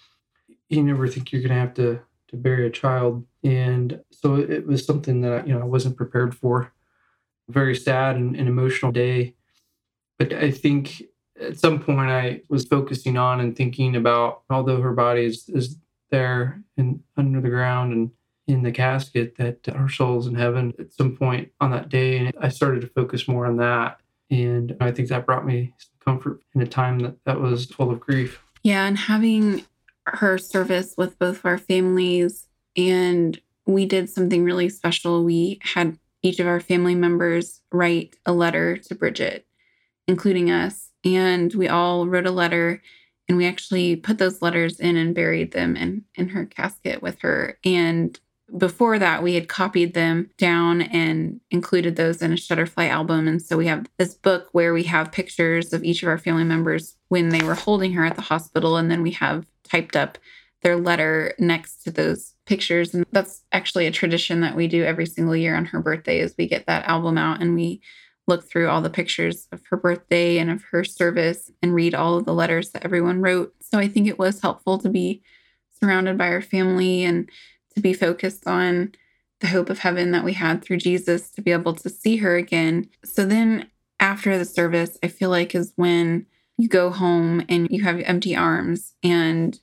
You 0.68 0.82
never 0.82 1.06
think 1.06 1.32
you're 1.32 1.42
going 1.42 1.54
to 1.54 1.60
have 1.60 1.74
to 1.74 2.00
to 2.28 2.36
bury 2.36 2.66
a 2.66 2.70
child 2.70 3.24
and 3.42 4.00
so 4.10 4.34
it 4.34 4.66
was 4.66 4.84
something 4.84 5.22
that 5.22 5.46
you 5.46 5.54
know 5.54 5.60
I 5.60 5.64
wasn't 5.64 5.96
prepared 5.96 6.34
for. 6.34 6.72
Very 7.48 7.74
sad 7.74 8.16
and, 8.16 8.36
and 8.36 8.48
emotional 8.48 8.92
day. 8.92 9.34
But 10.18 10.34
I 10.34 10.50
think 10.50 11.04
at 11.40 11.58
some 11.58 11.80
point 11.80 12.10
I 12.10 12.42
was 12.48 12.66
focusing 12.66 13.16
on 13.16 13.40
and 13.40 13.56
thinking 13.56 13.96
about 13.96 14.42
although 14.50 14.82
her 14.82 14.92
body 14.92 15.24
is, 15.24 15.48
is 15.48 15.76
there 16.10 16.62
and 16.76 17.00
under 17.16 17.40
the 17.40 17.48
ground 17.48 17.92
and 17.92 18.10
in 18.46 18.62
the 18.62 18.72
casket 18.72 19.36
that 19.36 19.64
her 19.66 19.88
soul's 19.88 20.26
in 20.26 20.34
heaven 20.34 20.74
at 20.78 20.92
some 20.92 21.16
point 21.16 21.50
on 21.60 21.70
that 21.70 21.88
day 21.88 22.18
and 22.18 22.32
I 22.40 22.48
started 22.48 22.80
to 22.80 22.86
focus 22.88 23.28
more 23.28 23.46
on 23.46 23.58
that 23.58 24.00
and 24.30 24.76
I 24.80 24.92
think 24.92 25.08
that 25.08 25.26
brought 25.26 25.46
me 25.46 25.74
comfort 26.04 26.40
in 26.54 26.60
a 26.60 26.66
time 26.66 26.98
that, 27.00 27.16
that 27.24 27.40
was 27.40 27.66
full 27.66 27.90
of 27.90 28.00
grief. 28.00 28.42
Yeah. 28.62 28.86
And 28.86 28.98
having 28.98 29.64
her 30.06 30.38
service 30.38 30.94
with 30.96 31.18
both 31.18 31.38
of 31.38 31.46
our 31.46 31.58
families, 31.58 32.48
and 32.76 33.40
we 33.66 33.86
did 33.86 34.08
something 34.08 34.44
really 34.44 34.68
special. 34.68 35.24
We 35.24 35.58
had 35.62 35.98
each 36.22 36.40
of 36.40 36.46
our 36.46 36.60
family 36.60 36.94
members 36.94 37.60
write 37.72 38.16
a 38.26 38.32
letter 38.32 38.76
to 38.76 38.94
Bridget, 38.94 39.46
including 40.06 40.50
us. 40.50 40.90
And 41.04 41.54
we 41.54 41.68
all 41.68 42.06
wrote 42.06 42.26
a 42.26 42.32
letter 42.32 42.82
and 43.28 43.36
we 43.36 43.46
actually 43.46 43.94
put 43.94 44.18
those 44.18 44.40
letters 44.40 44.80
in 44.80 44.96
and 44.96 45.14
buried 45.14 45.52
them 45.52 45.76
in, 45.76 46.04
in 46.14 46.30
her 46.30 46.46
casket 46.46 47.02
with 47.02 47.20
her. 47.20 47.58
And 47.64 48.18
before 48.56 48.98
that, 48.98 49.22
we 49.22 49.34
had 49.34 49.48
copied 49.48 49.94
them 49.94 50.30
down 50.38 50.80
and 50.80 51.40
included 51.50 51.96
those 51.96 52.22
in 52.22 52.32
a 52.32 52.36
Shutterfly 52.36 52.88
album. 52.88 53.28
And 53.28 53.42
so 53.42 53.56
we 53.56 53.66
have 53.66 53.86
this 53.98 54.14
book 54.14 54.48
where 54.52 54.72
we 54.72 54.84
have 54.84 55.12
pictures 55.12 55.72
of 55.72 55.84
each 55.84 56.02
of 56.02 56.08
our 56.08 56.18
family 56.18 56.44
members 56.44 56.96
when 57.08 57.28
they 57.28 57.42
were 57.42 57.54
holding 57.54 57.92
her 57.92 58.04
at 58.04 58.16
the 58.16 58.22
hospital. 58.22 58.76
And 58.76 58.90
then 58.90 59.02
we 59.02 59.10
have 59.12 59.46
typed 59.64 59.96
up 59.96 60.16
their 60.62 60.76
letter 60.76 61.34
next 61.38 61.82
to 61.84 61.90
those 61.90 62.34
pictures. 62.46 62.94
And 62.94 63.04
that's 63.12 63.42
actually 63.52 63.86
a 63.86 63.92
tradition 63.92 64.40
that 64.40 64.56
we 64.56 64.66
do 64.66 64.82
every 64.82 65.06
single 65.06 65.36
year 65.36 65.54
on 65.54 65.66
her 65.66 65.80
birthday 65.80 66.20
is 66.20 66.34
we 66.38 66.48
get 66.48 66.66
that 66.66 66.88
album 66.88 67.18
out 67.18 67.42
and 67.42 67.54
we 67.54 67.82
look 68.26 68.48
through 68.48 68.68
all 68.68 68.80
the 68.82 68.90
pictures 68.90 69.46
of 69.52 69.60
her 69.70 69.76
birthday 69.76 70.38
and 70.38 70.50
of 70.50 70.62
her 70.70 70.84
service 70.84 71.50
and 71.62 71.74
read 71.74 71.94
all 71.94 72.16
of 72.16 72.24
the 72.24 72.34
letters 72.34 72.70
that 72.70 72.84
everyone 72.84 73.20
wrote. 73.20 73.54
So 73.60 73.78
I 73.78 73.88
think 73.88 74.06
it 74.06 74.18
was 74.18 74.40
helpful 74.40 74.78
to 74.78 74.88
be 74.88 75.22
surrounded 75.80 76.18
by 76.18 76.28
our 76.28 76.42
family 76.42 77.04
and 77.04 77.30
to 77.78 77.82
be 77.82 77.94
focused 77.94 78.44
on 78.46 78.92
the 79.40 79.46
hope 79.46 79.70
of 79.70 79.78
heaven 79.78 80.10
that 80.10 80.24
we 80.24 80.32
had 80.32 80.62
through 80.62 80.78
Jesus 80.78 81.30
to 81.30 81.40
be 81.40 81.52
able 81.52 81.74
to 81.74 81.88
see 81.88 82.16
her 82.16 82.34
again. 82.36 82.90
So 83.04 83.24
then 83.24 83.70
after 84.00 84.36
the 84.36 84.44
service, 84.44 84.98
I 85.00 85.06
feel 85.06 85.30
like 85.30 85.54
is 85.54 85.72
when 85.76 86.26
you 86.56 86.68
go 86.68 86.90
home 86.90 87.44
and 87.48 87.68
you 87.70 87.84
have 87.84 88.00
empty 88.00 88.34
arms 88.34 88.94
and 89.04 89.58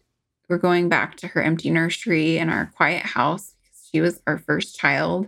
we're 0.48 0.58
going 0.58 0.88
back 0.88 1.18
to 1.18 1.28
her 1.28 1.42
empty 1.42 1.70
nursery 1.70 2.40
and 2.40 2.50
our 2.50 2.72
quiet 2.78 3.06
house 3.06 3.54
because 3.62 3.90
she 3.92 4.00
was 4.00 4.22
our 4.26 4.38
first 4.38 4.78
child. 4.78 5.28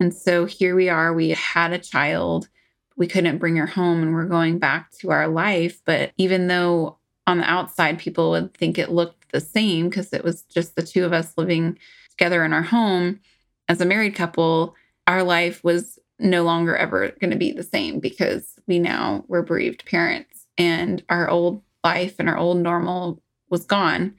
And 0.00 0.14
so 0.14 0.46
here 0.46 0.74
we 0.74 0.88
are, 0.88 1.12
we 1.12 1.30
had 1.30 1.74
a 1.74 1.78
child. 1.78 2.48
We 2.96 3.06
couldn't 3.06 3.38
bring 3.38 3.56
her 3.56 3.66
home 3.66 4.02
and 4.02 4.14
we're 4.14 4.24
going 4.24 4.58
back 4.58 4.90
to 5.00 5.10
our 5.10 5.28
life. 5.28 5.82
But 5.84 6.12
even 6.16 6.46
though 6.46 6.96
on 7.26 7.38
the 7.38 7.50
outside, 7.50 7.98
people 7.98 8.30
would 8.30 8.54
think 8.54 8.78
it 8.78 8.90
looked 8.90 9.32
the 9.32 9.40
same 9.40 9.90
because 9.90 10.14
it 10.14 10.24
was 10.24 10.44
just 10.44 10.76
the 10.76 10.82
two 10.82 11.04
of 11.04 11.12
us 11.12 11.34
living 11.36 11.78
together 12.16 12.44
in 12.44 12.52
our 12.52 12.62
home 12.62 13.20
as 13.68 13.80
a 13.80 13.86
married 13.86 14.14
couple. 14.14 14.74
Our 15.06 15.22
life 15.22 15.62
was 15.62 15.98
no 16.18 16.44
longer 16.44 16.76
ever 16.76 17.10
going 17.20 17.30
to 17.30 17.36
be 17.36 17.52
the 17.52 17.62
same 17.62 18.00
because 18.00 18.54
we 18.66 18.78
now 18.78 19.24
were 19.28 19.42
bereaved 19.42 19.84
parents 19.84 20.46
and 20.56 21.02
our 21.08 21.28
old 21.28 21.62
life 21.84 22.16
and 22.18 22.28
our 22.28 22.38
old 22.38 22.58
normal 22.58 23.22
was 23.50 23.64
gone 23.64 24.14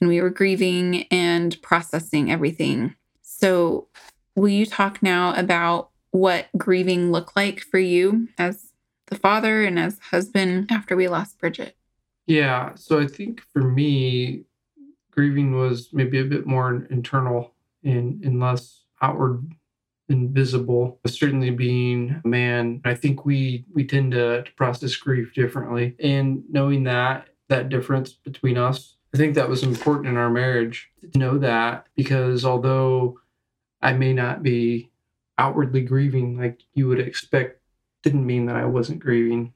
and 0.00 0.08
we 0.08 0.20
were 0.20 0.30
grieving 0.30 1.06
and 1.10 1.60
processing 1.62 2.30
everything. 2.30 2.94
So, 3.22 3.88
will 4.36 4.48
you 4.48 4.64
talk 4.64 5.02
now 5.02 5.34
about 5.34 5.90
what 6.12 6.48
grieving 6.56 7.12
looked 7.12 7.36
like 7.36 7.60
for 7.60 7.78
you 7.78 8.28
as 8.38 8.72
the 9.06 9.16
father 9.16 9.62
and 9.62 9.78
as 9.78 9.98
husband 9.98 10.70
after 10.70 10.96
we 10.96 11.08
lost 11.08 11.38
Bridget? 11.38 11.76
Yeah. 12.26 12.74
So, 12.76 13.00
I 13.00 13.06
think 13.06 13.42
for 13.52 13.62
me, 13.62 14.44
grieving 15.20 15.56
was 15.56 15.90
maybe 15.92 16.18
a 16.18 16.24
bit 16.24 16.46
more 16.46 16.86
internal 16.90 17.52
and, 17.84 18.24
and 18.24 18.40
less 18.40 18.84
outward 19.02 19.52
and 20.08 20.30
visible. 20.30 20.98
Certainly, 21.06 21.50
being 21.50 22.20
a 22.24 22.28
man, 22.28 22.80
I 22.84 22.94
think 22.94 23.24
we 23.24 23.64
we 23.74 23.84
tend 23.84 24.12
to, 24.12 24.42
to 24.42 24.52
process 24.52 24.96
grief 24.96 25.34
differently, 25.34 25.94
and 26.00 26.42
knowing 26.50 26.84
that 26.84 27.28
that 27.48 27.68
difference 27.68 28.12
between 28.12 28.56
us 28.56 28.96
I 29.12 29.16
think 29.16 29.34
that 29.34 29.48
was 29.48 29.62
important 29.62 30.06
in 30.06 30.16
our 30.16 30.30
marriage 30.30 30.90
to 31.12 31.18
know 31.18 31.38
that 31.38 31.86
because 31.96 32.44
although 32.44 33.18
I 33.82 33.92
may 33.92 34.12
not 34.12 34.42
be 34.42 34.90
outwardly 35.36 35.82
grieving 35.82 36.38
like 36.38 36.60
you 36.74 36.86
would 36.88 37.00
expect, 37.00 37.60
didn't 38.02 38.26
mean 38.26 38.46
that 38.46 38.56
I 38.56 38.66
wasn't 38.66 39.00
grieving. 39.00 39.52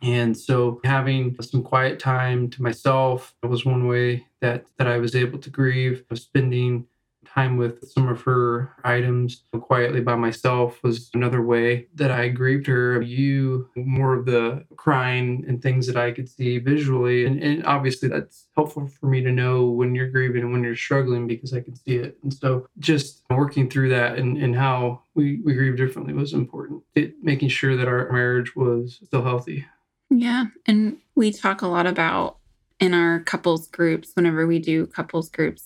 And 0.00 0.36
so 0.36 0.80
having 0.84 1.36
some 1.42 1.64
quiet 1.64 1.98
time 1.98 2.50
to 2.50 2.62
myself 2.62 3.34
was 3.42 3.64
one 3.64 3.88
way 3.88 4.26
that 4.40 4.66
that 4.78 4.86
I 4.86 4.98
was 4.98 5.14
able 5.14 5.38
to 5.38 5.50
grieve. 5.50 6.04
Spending 6.14 6.86
time 7.26 7.56
with 7.56 7.86
some 7.90 8.08
of 8.08 8.22
her 8.22 8.72
items 8.84 9.42
quietly 9.60 10.00
by 10.00 10.14
myself 10.14 10.82
was 10.82 11.10
another 11.14 11.42
way 11.42 11.86
that 11.94 12.10
I 12.10 12.28
grieved 12.28 12.66
her. 12.66 13.02
You, 13.02 13.68
more 13.76 14.14
of 14.14 14.24
the 14.24 14.64
crying 14.76 15.44
and 15.46 15.62
things 15.62 15.86
that 15.86 15.96
I 15.96 16.12
could 16.12 16.28
see 16.28 16.58
visually. 16.58 17.26
And, 17.26 17.42
and 17.42 17.64
obviously, 17.66 18.08
that's 18.08 18.46
helpful 18.56 18.88
for 18.88 19.06
me 19.06 19.22
to 19.22 19.30
know 19.30 19.66
when 19.66 19.94
you're 19.94 20.08
grieving 20.08 20.42
and 20.42 20.52
when 20.52 20.62
you're 20.62 20.76
struggling 20.76 21.26
because 21.26 21.52
I 21.52 21.60
can 21.60 21.76
see 21.76 21.96
it. 21.96 22.18
And 22.22 22.32
so 22.32 22.66
just 22.78 23.22
working 23.30 23.68
through 23.68 23.90
that 23.90 24.18
and, 24.18 24.38
and 24.38 24.56
how 24.56 25.02
we, 25.14 25.40
we 25.44 25.54
grieve 25.54 25.76
differently 25.76 26.14
was 26.14 26.32
important. 26.32 26.82
It, 26.94 27.14
making 27.22 27.50
sure 27.50 27.76
that 27.76 27.88
our 27.88 28.10
marriage 28.10 28.56
was 28.56 29.00
still 29.04 29.22
healthy. 29.22 29.66
Yeah. 30.10 30.46
And 30.66 30.96
we 31.14 31.32
talk 31.32 31.62
a 31.62 31.68
lot 31.68 31.86
about 31.86 32.38
in 32.80 32.94
our 32.94 33.20
couples 33.20 33.68
groups, 33.68 34.12
whenever 34.14 34.46
we 34.46 34.58
do 34.58 34.86
couples 34.86 35.28
groups, 35.30 35.64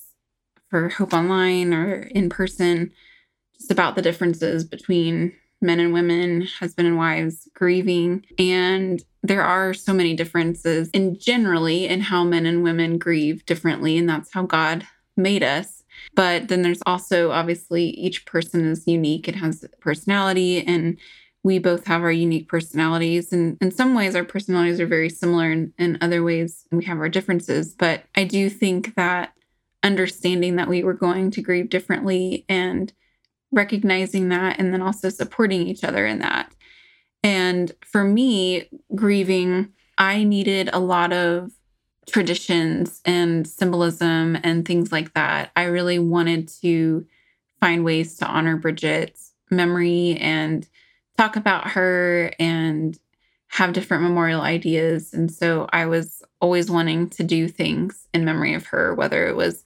for 0.69 0.89
Hope 0.89 1.13
Online 1.13 1.75
or 1.75 1.95
in 1.95 2.31
person, 2.31 2.93
just 3.55 3.71
about 3.71 3.95
the 3.95 4.03
differences 4.03 4.65
between 4.65 5.35
men 5.61 5.79
and 5.79 5.93
women, 5.93 6.43
husband 6.59 6.89
and 6.89 6.97
wives 6.97 7.49
grieving. 7.55 8.25
And 8.39 9.03
there 9.23 9.43
are 9.43 9.75
so 9.75 9.93
many 9.93 10.15
differences 10.15 10.89
in 10.91 11.19
generally 11.19 11.87
in 11.87 12.01
how 12.01 12.25
men 12.25 12.47
and 12.47 12.63
women 12.63 12.99
grieve 12.99 13.47
differently. 13.47 13.97
And 13.97 14.09
that's 14.09 14.33
how 14.33 14.45
God 14.45 14.87
made 15.17 15.43
us. 15.43 15.85
But 16.15 16.49
then 16.49 16.63
there's 16.63 16.83
also 16.87 17.31
obviously 17.31 17.85
each 17.91 18.25
person 18.27 18.67
is 18.67 18.87
unique 18.87 19.29
and 19.29 19.37
has 19.37 19.65
personality 19.81 20.67
and 20.67 20.99
we 21.45 21.59
both 21.59 21.87
have 21.87 22.03
our 22.03 22.13
unique 22.13 22.49
personalities 22.49 23.33
and 23.33 23.59
in 23.61 23.71
some 23.71 23.95
ways 23.95 24.15
our 24.15 24.25
personalities 24.25 24.81
are 24.81 24.87
very 24.87 25.09
similar 25.09 25.51
and 25.51 25.73
in 25.79 25.99
other 26.01 26.23
ways 26.23 26.67
we 26.71 26.85
have 26.85 26.99
our 26.99 27.09
differences 27.09 27.75
but 27.75 28.05
i 28.15 28.25
do 28.25 28.49
think 28.49 28.95
that 28.95 29.33
understanding 29.83 30.57
that 30.57 30.69
we 30.69 30.83
were 30.83 30.95
going 30.95 31.31
to 31.31 31.43
grieve 31.43 31.69
differently 31.69 32.45
and 32.49 32.93
recognizing 33.51 34.31
that 34.31 34.59
and 34.59 34.73
then 34.73 34.83
also 34.83 35.09
supporting 35.09 35.67
each 35.67 35.85
other 35.85 36.07
in 36.07 36.21
that. 36.21 36.53
And 37.23 37.71
for 37.85 38.03
me, 38.03 38.69
grieving, 38.95 39.69
I 39.99 40.25
needed 40.25 40.71
a 40.73 40.81
lot 40.81 41.13
of 41.13 41.53
traditions 42.09 43.01
and 43.05 43.47
symbolism 43.47 44.39
and 44.43 44.67
things 44.67 44.91
like 44.91 45.13
that. 45.15 45.53
I 45.55 45.65
really 45.65 45.99
wanted 45.99 46.49
to 46.63 47.07
find 47.61 47.85
ways 47.85 48.17
to 48.17 48.27
honor 48.27 48.57
Bridget's 48.57 49.35
memory 49.51 50.17
and 50.21 50.67
talk 51.23 51.37
about 51.37 51.69
her 51.69 52.33
and 52.41 52.99
have 53.47 53.73
different 53.73 54.03
memorial 54.03 54.41
ideas. 54.41 55.13
And 55.13 55.31
so 55.31 55.69
I 55.73 55.87
was 55.87 56.21
always 56.41 56.69
wanting 56.69 57.11
to 57.11 57.23
do 57.23 57.47
things 57.47 58.09
in 58.13 58.25
memory 58.25 58.55
of 58.55 58.67
her, 58.67 58.93
whether 58.95 59.29
it 59.29 59.37
was 59.37 59.65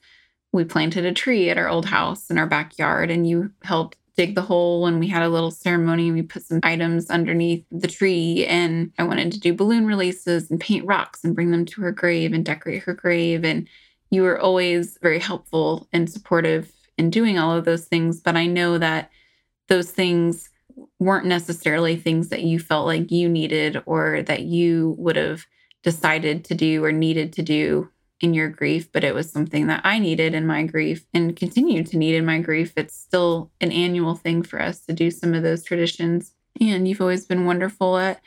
we 0.53 0.65
planted 0.65 1.07
a 1.07 1.13
tree 1.13 1.49
at 1.49 1.57
our 1.57 1.69
old 1.69 1.87
house 1.87 2.31
in 2.31 2.37
our 2.37 2.47
backyard 2.47 3.11
and 3.11 3.27
you 3.27 3.51
helped 3.63 3.97
dig 4.17 4.35
the 4.35 4.43
hole 4.43 4.87
and 4.87 5.01
we 5.01 5.09
had 5.09 5.23
a 5.23 5.31
little 5.31 5.51
ceremony. 5.51 6.13
We 6.13 6.23
put 6.23 6.45
some 6.45 6.61
items 6.63 7.11
underneath 7.11 7.65
the 7.71 7.89
tree 7.89 8.47
and 8.47 8.93
i 8.99 9.03
wanted 9.03 9.33
to 9.33 9.41
do 9.41 9.55
balloon 9.55 9.87
releases 9.87 10.51
and 10.51 10.61
paint 10.61 10.87
rocks 10.87 11.25
and 11.25 11.35
bring 11.35 11.51
them 11.51 11.65
to 11.67 11.81
her 11.83 11.93
grave 11.93 12.35
and 12.35 12.45
decorate 12.45 12.83
her 12.83 12.95
grave. 12.95 13.45
And 13.45 13.67
you 14.11 14.23
were 14.23 14.39
always 14.39 14.99
very 15.01 15.21
helpful 15.21 15.89
and 15.93 16.11
supportive 16.11 16.71
in 16.99 17.09
doing 17.09 17.39
all 17.39 17.57
of 17.57 17.65
those 17.65 17.87
things. 17.87 18.21
But 18.21 18.37
i 18.37 18.47
know 18.47 18.77
that 18.77 19.11
those 19.69 19.91
things 19.91 20.51
weren't 20.99 21.27
necessarily 21.27 21.97
things 21.97 22.29
that 22.29 22.43
you 22.43 22.59
felt 22.59 22.87
like 22.87 23.11
you 23.11 23.29
needed 23.29 23.83
or 23.87 24.23
that 24.23 24.43
you 24.43 24.95
would 24.99 25.17
have 25.17 25.47
decided 25.83 26.45
to 26.45 26.55
do 26.55 26.85
or 26.85 26.93
needed 26.93 27.33
to 27.35 27.43
do 27.43 27.91
in 28.21 28.35
your 28.35 28.49
grief, 28.49 28.91
but 28.93 29.05
it 29.05 29.15
was 29.15 29.31
something 29.31 29.67
that 29.67 29.83
I 29.85 29.99
needed 29.99 30.35
in 30.35 30.47
my 30.47 30.63
grief 30.65 31.05
and 31.13 31.37
continue 31.37 31.85
to 31.85 31.99
need 31.99 32.15
in 32.15 32.25
my 32.25 32.39
grief. 32.39 32.73
It's 32.77 32.97
still 32.97 33.51
an 33.61 33.71
annual 33.73 34.15
thing 34.15 34.43
for 34.43 34.61
us 34.61 34.81
to 34.87 34.93
do 34.93 35.11
some 35.11 35.35
of 35.35 35.43
those 35.43 35.65
traditions. 35.65 36.35
And 36.61 36.89
you've 36.89 37.03
always 37.03 37.27
been 37.27 37.45
wonderful 37.45 37.99
at 37.99 38.23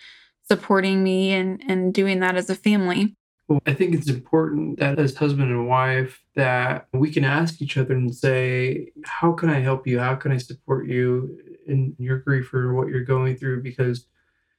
supporting 0.48 1.04
me 1.04 1.34
and, 1.34 1.62
and 1.68 1.94
doing 1.94 2.20
that 2.20 2.36
as 2.36 2.50
a 2.50 2.56
family. 2.56 3.16
Well, 3.48 3.62
I 3.66 3.74
think 3.74 3.96
it's 3.96 4.10
important 4.10 4.80
that 4.80 5.00
as 5.00 5.16
husband 5.16 5.50
and 5.50 5.68
wife 5.68 6.22
that 6.36 6.88
we 6.94 7.12
can 7.12 7.24
ask 7.24 7.60
each 7.60 7.78
other 7.78 7.96
and 7.96 8.14
say, 8.14 8.92
how 9.04 9.32
can 9.32 9.50
I 9.50 9.60
help 9.60 9.88
you? 9.88 10.00
How 10.00 10.14
can 10.16 10.32
I 10.32 10.38
support 10.38 10.88
you 10.88 11.36
in 11.70 11.96
your 11.98 12.20
grief 12.20 12.54
or 12.54 12.74
what 12.74 12.88
you're 12.88 13.04
going 13.04 13.38
through? 13.38 13.64
Because 13.64 14.08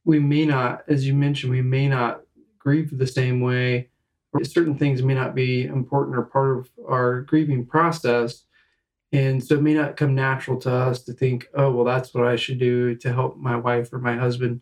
we 0.04 0.18
may 0.18 0.46
not, 0.46 0.82
as 0.88 1.06
you 1.06 1.14
mentioned, 1.14 1.52
we 1.52 1.62
may 1.62 1.88
not 1.88 2.22
grieve 2.58 2.96
the 2.96 3.06
same 3.06 3.40
way 3.40 3.90
certain 4.42 4.76
things 4.76 5.02
may 5.02 5.14
not 5.14 5.34
be 5.34 5.64
important 5.64 6.16
or 6.16 6.22
part 6.22 6.58
of 6.58 6.70
our 6.88 7.22
grieving 7.22 7.66
process. 7.66 8.44
And 9.12 9.42
so 9.42 9.56
it 9.56 9.62
may 9.62 9.74
not 9.74 9.96
come 9.96 10.14
natural 10.14 10.56
to 10.60 10.72
us 10.72 11.02
to 11.04 11.12
think, 11.12 11.48
oh, 11.54 11.72
well, 11.72 11.84
that's 11.84 12.14
what 12.14 12.26
I 12.26 12.36
should 12.36 12.58
do 12.58 12.94
to 12.96 13.12
help 13.12 13.36
my 13.36 13.56
wife 13.56 13.92
or 13.92 13.98
my 13.98 14.16
husband. 14.16 14.60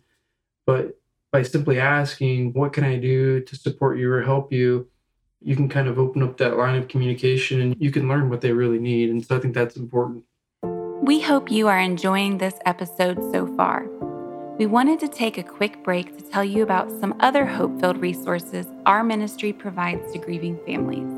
But 0.64 0.98
by 1.30 1.42
simply 1.42 1.78
asking, 1.78 2.54
what 2.54 2.72
can 2.72 2.84
I 2.84 2.96
do 2.96 3.42
to 3.42 3.56
support 3.56 3.98
you 3.98 4.10
or 4.10 4.22
help 4.22 4.52
you, 4.52 4.88
you 5.40 5.54
can 5.54 5.68
kind 5.68 5.86
of 5.86 5.98
open 5.98 6.22
up 6.22 6.38
that 6.38 6.56
line 6.56 6.76
of 6.76 6.88
communication 6.88 7.60
and 7.60 7.76
you 7.78 7.90
can 7.90 8.08
learn 8.08 8.30
what 8.30 8.40
they 8.40 8.52
really 8.52 8.78
need. 8.78 9.10
And 9.10 9.24
so 9.24 9.36
I 9.36 9.40
think 9.40 9.54
that's 9.54 9.76
important. 9.76 10.24
We 11.08 11.20
hope 11.20 11.50
you 11.50 11.68
are 11.68 11.80
enjoying 11.80 12.36
this 12.36 12.58
episode 12.66 13.16
so 13.32 13.46
far 13.56 13.86
we 14.58 14.66
wanted 14.66 15.00
to 15.00 15.08
take 15.08 15.38
a 15.38 15.42
quick 15.42 15.82
break 15.82 16.14
to 16.18 16.22
tell 16.22 16.44
you 16.44 16.62
about 16.62 16.90
some 17.00 17.14
other 17.18 17.46
hope 17.46 17.80
filled 17.80 17.96
resources 17.96 18.66
our 18.84 19.02
ministry 19.02 19.54
provides 19.54 20.12
to 20.12 20.18
grieving 20.18 20.58
families. 20.66 21.08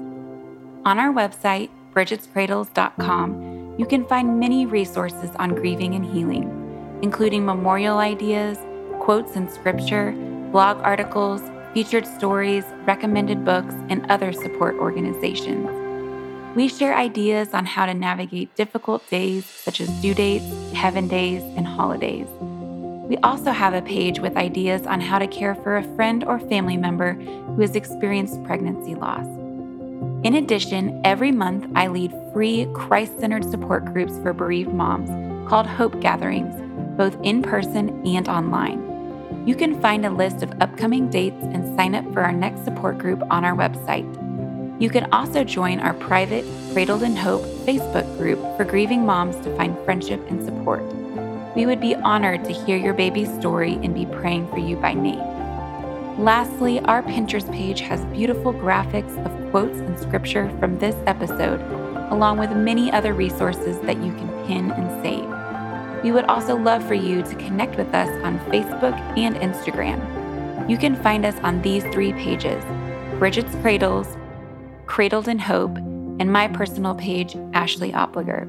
On 0.85 1.01
our 1.01 1.13
website, 1.13 1.71
bridgetscradles.com, 1.93 3.75
you 3.81 3.85
can 3.85 4.07
find 4.07 4.39
many 4.39 4.65
resources 4.65 5.31
on 5.41 5.57
grieving 5.57 5.97
and 5.97 6.07
healing, 6.07 7.01
including 7.03 7.45
memorial 7.45 7.99
ideas, 7.99 8.59
quotes 9.01 9.35
in 9.35 9.51
scripture, 9.51 10.13
blog 10.53 10.79
articles, 10.85 11.43
featured 11.75 12.07
stories, 12.07 12.63
recommended 12.85 13.45
books, 13.45 13.75
and 13.89 14.09
other 14.09 14.33
support 14.33 14.77
organizations. 14.77 15.90
We 16.57 16.67
share 16.67 16.97
ideas 16.97 17.55
on 17.55 17.65
how 17.65 17.87
to 17.87 17.95
navigate 17.95 18.57
difficult 18.57 19.09
days 19.09 19.47
such 19.47 19.81
as 19.81 19.89
due 20.03 20.15
dates, 20.15 20.45
heaven 20.75 21.07
days, 21.07 21.43
and 21.57 21.65
holidays. 21.65 22.27
We 23.09 23.17
also 23.19 23.53
have 23.53 23.73
a 23.73 23.83
page 23.83 24.19
with 24.19 24.37
ideas 24.37 24.85
on 24.85 25.01
how 25.01 25.21
to 25.21 25.29
care 25.29 25.55
for 25.55 25.77
a 25.77 25.85
friend 25.95 26.25
or 26.25 26.41
family 26.41 26.77
member 26.77 27.13
who 27.13 27.61
has 27.61 27.77
experienced 27.77 28.43
pregnancy 28.43 28.97
loss. 28.97 29.27
In 30.25 30.35
addition, 30.35 31.01
every 31.05 31.31
month 31.31 31.67
I 31.77 31.87
lead 31.87 32.13
free 32.33 32.67
Christ 32.75 33.21
centered 33.21 33.49
support 33.49 33.85
groups 33.85 34.13
for 34.19 34.33
bereaved 34.33 34.73
moms 34.73 35.09
called 35.49 35.67
Hope 35.67 36.01
Gatherings, 36.01 36.55
both 36.97 37.17
in 37.23 37.43
person 37.43 38.05
and 38.05 38.29
online. 38.29 38.91
You 39.47 39.55
can 39.55 39.81
find 39.81 40.05
a 40.05 40.11
list 40.11 40.43
of 40.43 40.53
upcoming 40.61 41.09
dates 41.11 41.43
and 41.43 41.77
sign 41.77 41.95
up 41.95 42.13
for 42.13 42.23
our 42.23 42.33
next 42.33 42.65
support 42.65 42.99
group 42.99 43.23
on 43.31 43.45
our 43.45 43.57
website. 43.57 44.20
You 44.81 44.89
can 44.89 45.13
also 45.13 45.45
join 45.45 45.79
our 45.79 45.93
private 45.93 46.43
Cradled 46.73 47.03
in 47.03 47.15
Hope 47.15 47.43
Facebook 47.67 48.17
group 48.17 48.39
for 48.57 48.65
grieving 48.65 49.05
moms 49.05 49.37
to 49.45 49.55
find 49.55 49.77
friendship 49.85 50.27
and 50.31 50.43
support. 50.43 50.83
We 51.55 51.67
would 51.67 51.83
be 51.83 51.95
honored 51.97 52.45
to 52.45 52.53
hear 52.53 52.79
your 52.79 52.95
baby's 52.95 53.29
story 53.39 53.75
and 53.83 53.95
be 53.95 54.07
praying 54.07 54.49
for 54.49 54.57
you 54.57 54.77
by 54.77 54.95
name. 54.95 55.21
Lastly, 56.19 56.81
our 56.81 57.03
Pinterest 57.03 57.53
page 57.53 57.81
has 57.81 58.03
beautiful 58.07 58.55
graphics 58.55 59.15
of 59.27 59.51
quotes 59.51 59.79
and 59.81 59.99
scripture 60.01 60.49
from 60.59 60.79
this 60.79 60.97
episode, 61.07 61.61
along 62.11 62.39
with 62.39 62.51
many 62.57 62.91
other 62.91 63.13
resources 63.13 63.79
that 63.81 63.99
you 63.99 64.15
can 64.15 64.47
pin 64.47 64.71
and 64.71 65.03
save. 65.03 66.03
We 66.03 66.13
would 66.13 66.25
also 66.25 66.57
love 66.57 66.87
for 66.89 66.95
you 66.95 67.23
to 67.23 67.35
connect 67.35 67.77
with 67.77 67.95
us 67.95 68.09
on 68.25 68.39
Facebook 68.51 68.99
and 69.19 69.37
Instagram. 69.37 70.01
You 70.71 70.79
can 70.79 70.97
find 71.03 71.27
us 71.27 71.39
on 71.43 71.61
these 71.61 71.85
three 71.93 72.15
pages 72.15 72.65
Bridget's 73.19 73.55
Cradles, 73.57 74.17
Cradled 74.91 75.29
in 75.29 75.39
Hope, 75.39 75.77
and 75.77 76.33
my 76.33 76.49
personal 76.49 76.97
page, 76.97 77.37
Ashley 77.53 77.93
Opliger. 77.93 78.45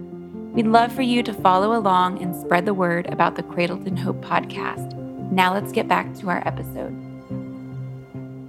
We'd 0.54 0.65
love 0.65 0.91
for 0.91 1.04
you 1.04 1.21
to 1.21 1.34
follow 1.36 1.77
along 1.77 2.19
and 2.19 2.36
spread 2.36 2.65
the 2.65 2.73
word 2.73 3.06
about 3.13 3.36
the 3.36 3.43
Cradled 3.43 3.86
in 3.86 3.95
Hope 3.95 4.19
podcast. 4.21 4.95
Now 5.32 5.54
let's 5.54 5.71
get 5.71 5.88
back 5.88 6.12
to 6.15 6.30
our 6.30 6.45
episode. 6.47 6.97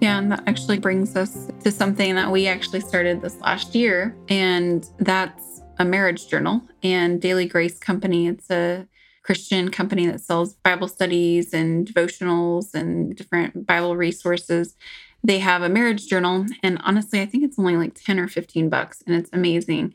Yeah, 0.00 0.18
and 0.18 0.32
that 0.32 0.42
actually 0.46 0.78
brings 0.78 1.14
us 1.16 1.50
to 1.64 1.70
something 1.70 2.14
that 2.14 2.32
we 2.32 2.46
actually 2.46 2.80
started 2.80 3.20
this 3.20 3.38
last 3.40 3.74
year, 3.74 4.16
and 4.30 4.88
that's 4.98 5.60
a 5.78 5.84
marriage 5.84 6.28
journal 6.28 6.62
and 6.82 7.20
Daily 7.20 7.44
Grace 7.44 7.78
Company. 7.78 8.26
It's 8.26 8.50
a 8.50 8.88
Christian 9.22 9.70
company 9.70 10.06
that 10.06 10.22
sells 10.22 10.54
Bible 10.54 10.88
studies 10.88 11.52
and 11.52 11.86
devotionals 11.86 12.72
and 12.72 13.14
different 13.14 13.66
Bible 13.66 13.96
resources. 13.96 14.76
They 15.24 15.38
have 15.38 15.62
a 15.62 15.68
marriage 15.68 16.08
journal, 16.08 16.46
and 16.62 16.80
honestly, 16.82 17.20
I 17.20 17.26
think 17.26 17.44
it's 17.44 17.58
only 17.58 17.76
like 17.76 17.94
10 17.94 18.18
or 18.18 18.28
15 18.28 18.68
bucks, 18.68 19.02
and 19.06 19.14
it's 19.14 19.30
amazing. 19.32 19.94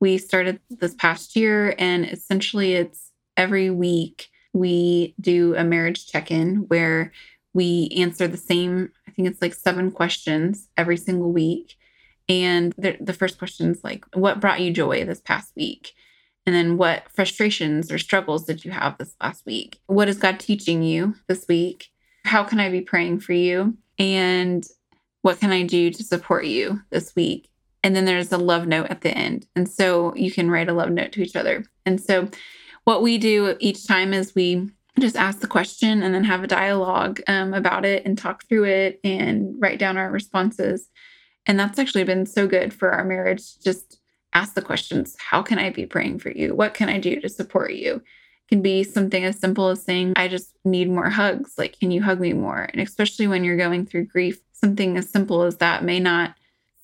We 0.00 0.18
started 0.18 0.60
this 0.70 0.94
past 0.94 1.34
year, 1.34 1.74
and 1.78 2.04
essentially, 2.04 2.74
it's 2.74 3.10
every 3.36 3.70
week 3.70 4.28
we 4.52 5.14
do 5.20 5.54
a 5.56 5.64
marriage 5.64 6.06
check 6.06 6.30
in 6.30 6.66
where 6.68 7.12
we 7.54 7.90
answer 7.96 8.28
the 8.28 8.36
same, 8.36 8.92
I 9.06 9.10
think 9.10 9.28
it's 9.28 9.42
like 9.42 9.54
seven 9.54 9.90
questions 9.90 10.68
every 10.76 10.96
single 10.96 11.32
week. 11.32 11.76
And 12.28 12.74
the, 12.76 12.96
the 13.00 13.12
first 13.14 13.38
question 13.38 13.70
is 13.70 13.82
like, 13.82 14.04
what 14.14 14.40
brought 14.40 14.60
you 14.60 14.72
joy 14.72 15.04
this 15.04 15.20
past 15.20 15.52
week? 15.56 15.94
And 16.46 16.54
then 16.54 16.76
what 16.76 17.10
frustrations 17.10 17.90
or 17.90 17.98
struggles 17.98 18.44
did 18.44 18.64
you 18.64 18.70
have 18.70 18.96
this 18.98 19.14
last 19.20 19.44
week? 19.44 19.80
What 19.86 20.08
is 20.08 20.18
God 20.18 20.38
teaching 20.38 20.82
you 20.82 21.14
this 21.26 21.46
week? 21.48 21.88
How 22.24 22.44
can 22.44 22.60
I 22.60 22.70
be 22.70 22.80
praying 22.80 23.20
for 23.20 23.32
you? 23.32 23.76
And 23.98 24.64
what 25.22 25.40
can 25.40 25.50
I 25.50 25.64
do 25.64 25.90
to 25.90 26.02
support 26.04 26.46
you 26.46 26.80
this 26.90 27.14
week? 27.16 27.50
And 27.82 27.94
then 27.94 28.04
there's 28.04 28.32
a 28.32 28.38
love 28.38 28.66
note 28.66 28.88
at 28.90 29.02
the 29.02 29.10
end. 29.10 29.46
And 29.54 29.68
so 29.68 30.14
you 30.14 30.30
can 30.30 30.50
write 30.50 30.68
a 30.68 30.72
love 30.72 30.90
note 30.90 31.12
to 31.12 31.22
each 31.22 31.36
other. 31.36 31.64
And 31.86 32.00
so 32.00 32.28
what 32.84 33.02
we 33.02 33.18
do 33.18 33.56
each 33.60 33.86
time 33.86 34.12
is 34.12 34.34
we 34.34 34.70
just 34.98 35.16
ask 35.16 35.40
the 35.40 35.46
question 35.46 36.02
and 36.02 36.14
then 36.14 36.24
have 36.24 36.42
a 36.42 36.48
dialogue 36.48 37.20
um, 37.28 37.54
about 37.54 37.84
it 37.84 38.04
and 38.04 38.18
talk 38.18 38.44
through 38.48 38.64
it 38.64 39.00
and 39.04 39.54
write 39.58 39.78
down 39.78 39.96
our 39.96 40.10
responses. 40.10 40.88
And 41.46 41.58
that's 41.58 41.78
actually 41.78 42.04
been 42.04 42.26
so 42.26 42.46
good 42.46 42.74
for 42.74 42.90
our 42.90 43.04
marriage. 43.04 43.58
Just 43.60 44.00
ask 44.34 44.54
the 44.54 44.62
questions 44.62 45.16
How 45.18 45.42
can 45.42 45.58
I 45.58 45.70
be 45.70 45.86
praying 45.86 46.18
for 46.18 46.30
you? 46.30 46.54
What 46.54 46.74
can 46.74 46.88
I 46.88 46.98
do 46.98 47.20
to 47.20 47.28
support 47.28 47.72
you? 47.72 48.02
Can 48.48 48.62
be 48.62 48.82
something 48.82 49.24
as 49.24 49.38
simple 49.38 49.68
as 49.68 49.82
saying, 49.82 50.14
I 50.16 50.28
just 50.28 50.56
need 50.64 50.88
more 50.88 51.10
hugs. 51.10 51.54
Like, 51.58 51.78
can 51.78 51.90
you 51.90 52.02
hug 52.02 52.18
me 52.18 52.32
more? 52.32 52.68
And 52.72 52.80
especially 52.80 53.26
when 53.26 53.44
you're 53.44 53.58
going 53.58 53.84
through 53.84 54.06
grief, 54.06 54.40
something 54.52 54.96
as 54.96 55.10
simple 55.10 55.42
as 55.42 55.58
that 55.58 55.84
may 55.84 56.00
not 56.00 56.34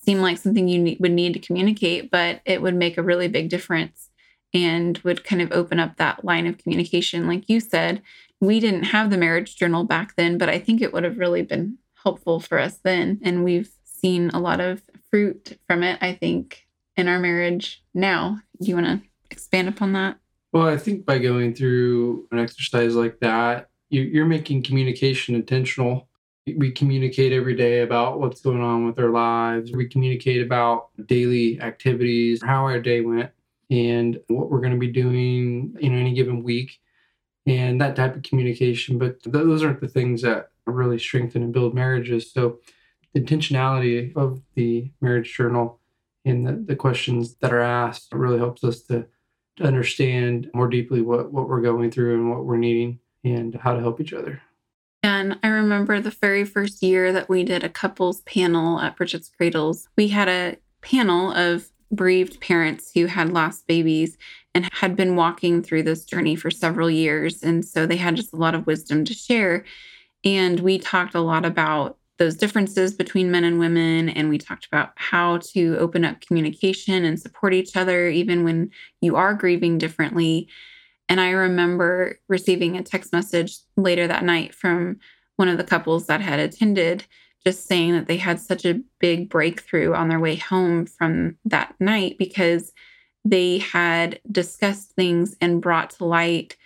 seem 0.05 0.21
like 0.21 0.37
something 0.37 0.69
you 0.69 0.97
would 1.01 1.13
need 1.13 1.33
to 1.33 1.39
communicate, 1.39 2.11
but 2.11 2.41
it 2.45 2.61
would 2.61 2.75
make 2.75 2.99
a 2.99 3.03
really 3.03 3.29
big 3.29 3.49
difference 3.49 4.11
and 4.53 4.99
would 4.99 5.25
kind 5.25 5.41
of 5.41 5.51
open 5.53 5.81
up 5.81 5.97
that 5.97 6.25
line 6.25 6.47
of 6.47 6.59
communication. 6.59 7.27
Like 7.27 7.49
you 7.49 7.61
said, 7.61 8.03
we 8.41 8.61
didn't 8.61 8.85
have 8.85 9.11
the 9.11 9.17
marriage 9.17 9.57
journal 9.57 9.85
back 9.85 10.15
then, 10.17 10.37
but 10.37 10.51
I 10.51 10.59
think 10.59 10.83
it 10.83 10.93
would 10.93 11.05
have 11.05 11.19
really 11.19 11.43
been 11.43 11.79
helpful 12.03 12.41
for 12.41 12.59
us 12.59 12.79
then. 12.83 13.21
And 13.23 13.43
we've 13.43 13.71
seen 13.85 14.31
a 14.31 14.39
lot 14.39 14.61
of 14.61 14.83
fruit 15.11 15.59
from 15.67 15.83
it, 15.83 15.99
I 16.03 16.13
think, 16.13 16.67
in 16.97 17.09
our 17.09 17.19
marriage 17.19 17.83
now. 17.95 18.41
Do 18.61 18.69
you 18.69 18.75
want 18.75 18.87
to 18.87 19.09
expand 19.31 19.69
upon 19.69 19.95
that? 19.95 20.19
Well, 20.55 20.69
I 20.69 20.77
think 20.77 21.05
by 21.05 21.19
going 21.19 21.53
through 21.53 22.29
an 22.31 22.39
exercise 22.39 22.95
like 22.95 23.19
that, 23.19 23.71
you're 23.91 24.25
making 24.25 24.63
communication 24.63 25.35
intentional. 25.35 26.09
We 26.47 26.71
communicate 26.71 27.33
every 27.33 27.57
day 27.57 27.81
about 27.81 28.21
what's 28.21 28.41
going 28.41 28.61
on 28.61 28.87
with 28.87 28.97
our 29.01 29.11
lives. 29.11 29.73
We 29.73 29.89
communicate 29.89 30.47
about 30.47 30.91
daily 31.07 31.61
activities, 31.61 32.41
how 32.41 32.63
our 32.63 32.79
day 32.79 33.01
went 33.01 33.33
and 33.69 34.21
what 34.29 34.49
we're 34.49 34.61
going 34.61 34.75
to 34.75 34.79
be 34.79 34.93
doing 34.93 35.75
in 35.81 35.99
any 35.99 36.15
given 36.15 36.45
week 36.45 36.81
and 37.49 37.81
that 37.81 37.97
type 37.97 38.15
of 38.15 38.23
communication. 38.23 38.97
But 38.97 39.17
those 39.25 39.65
aren't 39.65 39.81
the 39.81 39.89
things 39.89 40.23
that 40.23 40.51
really 40.67 41.01
strengthen 41.01 41.43
and 41.43 41.53
build 41.53 41.75
marriages. 41.75 42.31
So, 42.31 42.61
the 43.13 43.21
intentionality 43.21 44.17
of 44.17 44.41
the 44.55 44.93
marriage 45.01 45.35
journal 45.35 45.81
and 46.25 46.47
the, 46.47 46.53
the 46.53 46.77
questions 46.77 47.35
that 47.41 47.53
are 47.53 47.61
asked 47.61 48.13
really 48.13 48.39
helps 48.39 48.63
us 48.63 48.83
to, 48.83 49.07
to 49.57 49.65
understand 49.65 50.51
more 50.55 50.69
deeply 50.69 51.01
what, 51.01 51.33
what 51.33 51.49
we're 51.49 51.61
going 51.61 51.91
through 51.91 52.15
and 52.15 52.31
what 52.31 52.45
we're 52.45 52.57
needing 52.57 52.99
and 53.23 53.55
how 53.55 53.73
to 53.73 53.81
help 53.81 54.01
each 54.01 54.13
other. 54.13 54.43
And 55.03 55.39
I 55.43 55.49
remember 55.49 56.01
the 56.01 56.11
very 56.11 56.45
first 56.45 56.83
year 56.83 57.13
that 57.13 57.29
we 57.29 57.45
did 57.45 57.63
a 57.63 57.69
couples 57.69 58.23
panel 58.23 58.81
at 58.81 58.97
Bridget's 58.97 59.31
Cradles, 59.37 59.89
we 59.97 60.09
had 60.09 60.29
a 60.29 60.57
panel 60.81 61.31
of 61.33 61.69
bereaved 61.95 62.41
parents 62.41 62.91
who 62.95 63.07
had 63.07 63.33
lost 63.33 63.67
babies 63.67 64.17
and 64.55 64.69
had 64.73 64.97
been 64.97 65.17
walking 65.17 65.63
through 65.63 65.83
this 65.83 66.05
journey 66.05 66.37
for 66.37 66.51
several 66.51 66.91
years. 66.91 67.43
And 67.43 67.65
so 67.65 67.87
they 67.87 67.97
had 67.97 68.17
just 68.17 68.33
a 68.33 68.37
lot 68.37 68.55
of 68.55 68.67
wisdom 68.67 69.05
to 69.05 69.15
share. 69.15 69.65
And 70.25 70.61
we 70.61 70.79
talked 70.79 71.15
a 71.15 71.21
lot 71.21 71.45
about 71.45 71.99
those 72.19 72.37
differences 72.37 72.95
between 72.95 73.31
men 73.31 73.45
and 73.45 73.59
women. 73.59 74.09
And 74.09 74.29
we 74.29 74.39
talked 74.39 74.67
about 74.67 74.93
how 74.97 75.39
to 75.53 75.77
open 75.79 76.05
up 76.05 76.21
communication 76.21 77.05
and 77.05 77.21
support 77.21 77.55
each 77.55 77.77
other, 77.77 78.09
even 78.09 78.45
when 78.45 78.71
you 79.01 79.17
are 79.17 79.35
grieving 79.35 79.79
differently. 79.79 80.49
And 81.09 81.21
I 81.21 81.31
remember 81.31 82.21
receiving 82.29 82.77
a 82.77 82.83
text 82.83 83.13
message 83.13 83.59
later 83.77 84.07
that 84.07 84.25
night 84.25 84.55
from 84.55 84.99
one 85.37 85.49
of 85.49 85.59
the 85.59 85.65
couples 85.65 86.07
that 86.07 86.21
had 86.21 86.39
attended 86.39 87.05
just 87.45 87.67
saying 87.67 87.93
that 87.93 88.07
they 88.07 88.17
had 88.17 88.41
such 88.41 88.65
a 88.65 88.81
big 89.01 89.29
breakthrough 89.29 89.93
on 89.93 90.09
their 90.09 90.21
way 90.21 90.37
home 90.37 90.87
from 90.87 91.37
that 91.45 91.75
night 91.79 92.17
because 92.19 92.73
they 93.25 93.59
had 93.59 94.21
discussed 94.31 94.93
things 94.93 95.37
and 95.41 95.63
brought 95.63 95.91
to 95.91 96.05
light 96.05 96.57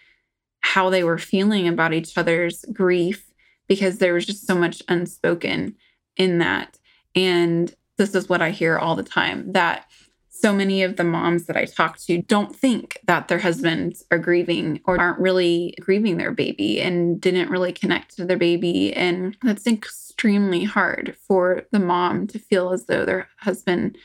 how 0.60 0.90
they 0.90 1.04
were 1.04 1.18
feeling 1.18 1.66
about 1.66 1.92
each 1.92 2.16
other's 2.16 2.64
grief 2.72 3.27
because 3.68 3.98
there 3.98 4.14
was 4.14 4.26
just 4.26 4.46
so 4.46 4.54
much 4.54 4.82
unspoken 4.88 5.76
in 6.16 6.38
that. 6.38 6.78
And 7.14 7.74
this 7.96 8.14
is 8.14 8.28
what 8.28 8.42
I 8.42 8.50
hear 8.50 8.78
all 8.78 8.96
the 8.96 9.02
time 9.02 9.52
that 9.52 9.86
so 10.30 10.52
many 10.52 10.84
of 10.84 10.96
the 10.96 11.04
moms 11.04 11.46
that 11.46 11.56
I 11.56 11.64
talk 11.64 11.98
to 12.00 12.22
don't 12.22 12.54
think 12.54 12.98
that 13.06 13.26
their 13.26 13.40
husbands 13.40 14.04
are 14.12 14.18
grieving 14.18 14.80
or 14.84 15.00
aren't 15.00 15.18
really 15.18 15.74
grieving 15.80 16.16
their 16.16 16.30
baby 16.30 16.80
and 16.80 17.20
didn't 17.20 17.50
really 17.50 17.72
connect 17.72 18.16
to 18.16 18.24
their 18.24 18.36
baby. 18.36 18.94
And 18.94 19.36
that's 19.42 19.66
extremely 19.66 20.62
hard 20.62 21.16
for 21.26 21.62
the 21.72 21.80
mom 21.80 22.28
to 22.28 22.38
feel 22.38 22.70
as 22.70 22.86
though 22.86 23.04
their 23.04 23.28
husband 23.38 23.98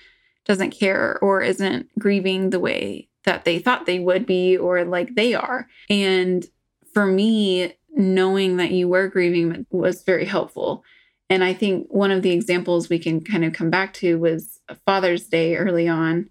doesn't 0.46 0.72
care 0.72 1.20
or 1.22 1.42
isn't 1.42 1.88
grieving 2.00 2.50
the 2.50 2.60
way 2.60 3.10
that 3.26 3.46
they 3.46 3.60
thought 3.60 3.86
they 3.86 4.00
would 4.00 4.26
be 4.26 4.58
or 4.58 4.84
like 4.86 5.14
they 5.14 5.36
are. 5.36 5.68
And 5.88 6.46
for 6.94 7.06
me, 7.06 7.74
knowing 7.94 8.58
that 8.58 8.72
you 8.72 8.88
were 8.88 9.08
grieving 9.08 9.66
was 9.72 10.04
very 10.04 10.26
helpful. 10.26 10.84
And 11.30 11.44
I 11.44 11.54
think 11.54 11.88
one 11.90 12.12
of 12.12 12.22
the 12.22 12.32
examples 12.32 12.90
we 12.90 13.00
can 13.00 13.22
kind 13.22 13.46
of 13.46 13.54
come 13.54 13.70
back 13.70 13.94
to 13.96 14.20
was 14.20 14.60
Father's 14.86 15.28
Day 15.28 15.56
early 15.56 15.88
on. 15.88 16.30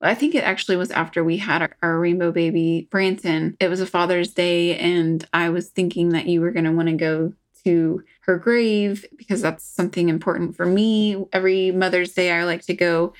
I 0.00 0.14
think 0.14 0.34
it 0.34 0.44
actually 0.44 0.76
was 0.76 0.90
after 0.90 1.24
we 1.24 1.38
had 1.38 1.62
our, 1.62 1.76
our 1.82 1.98
rainbow 1.98 2.30
baby, 2.30 2.88
Branson. 2.90 3.56
It 3.58 3.68
was 3.68 3.80
a 3.80 3.86
Father's 3.86 4.32
Day, 4.32 4.76
and 4.76 5.24
I 5.32 5.50
was 5.50 5.70
thinking 5.70 6.10
that 6.10 6.26
you 6.26 6.40
were 6.40 6.52
going 6.52 6.66
to 6.66 6.72
want 6.72 6.88
to 6.88 6.94
go 6.94 7.32
to 7.64 8.04
her 8.20 8.38
grave 8.38 9.04
because 9.16 9.42
that's 9.42 9.64
something 9.64 10.08
important 10.08 10.56
for 10.56 10.66
me. 10.66 11.24
Every 11.32 11.72
Mother's 11.72 12.12
Day, 12.12 12.30
I 12.30 12.44
like 12.44 12.62
to 12.66 12.74
go 12.74 13.12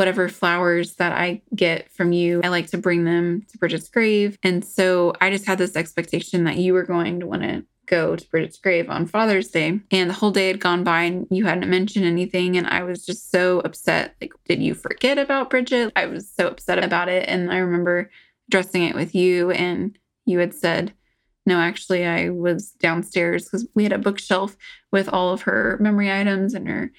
whatever 0.00 0.30
flowers 0.30 0.94
that 0.94 1.12
I 1.12 1.42
get 1.54 1.92
from 1.92 2.12
you, 2.12 2.40
I 2.42 2.48
like 2.48 2.68
to 2.68 2.78
bring 2.78 3.04
them 3.04 3.44
to 3.52 3.58
Bridget's 3.58 3.90
grave. 3.90 4.38
And 4.42 4.64
so 4.64 5.12
I 5.20 5.28
just 5.28 5.44
had 5.44 5.58
this 5.58 5.76
expectation 5.76 6.44
that 6.44 6.56
you 6.56 6.72
were 6.72 6.84
going 6.84 7.20
to 7.20 7.26
want 7.26 7.42
to 7.42 7.66
go 7.84 8.16
to 8.16 8.30
Bridget's 8.30 8.56
grave 8.56 8.88
on 8.88 9.04
Father's 9.04 9.48
Day. 9.48 9.78
And 9.90 10.08
the 10.08 10.14
whole 10.14 10.30
day 10.30 10.48
had 10.48 10.58
gone 10.58 10.84
by 10.84 11.02
and 11.02 11.26
you 11.30 11.44
hadn't 11.44 11.68
mentioned 11.68 12.06
anything. 12.06 12.56
And 12.56 12.66
I 12.66 12.82
was 12.82 13.04
just 13.04 13.30
so 13.30 13.60
upset. 13.60 14.14
Like, 14.22 14.32
did 14.46 14.62
you 14.62 14.72
forget 14.72 15.18
about 15.18 15.50
Bridget? 15.50 15.92
I 15.94 16.06
was 16.06 16.32
so 16.34 16.46
upset 16.46 16.82
about 16.82 17.10
it. 17.10 17.28
And 17.28 17.52
I 17.52 17.58
remember 17.58 18.10
addressing 18.48 18.84
it 18.84 18.94
with 18.94 19.14
you, 19.14 19.50
and 19.50 19.98
you 20.24 20.38
had 20.38 20.54
said, 20.54 20.94
no, 21.44 21.60
actually, 21.60 22.06
I 22.06 22.30
was 22.30 22.70
downstairs 22.70 23.44
because 23.44 23.68
we 23.74 23.82
had 23.82 23.92
a 23.92 23.98
bookshelf 23.98 24.56
with 24.90 25.10
all 25.10 25.34
of 25.34 25.42
her 25.42 25.76
memory 25.78 26.10
items 26.10 26.54
and 26.54 26.66
her 26.66 26.90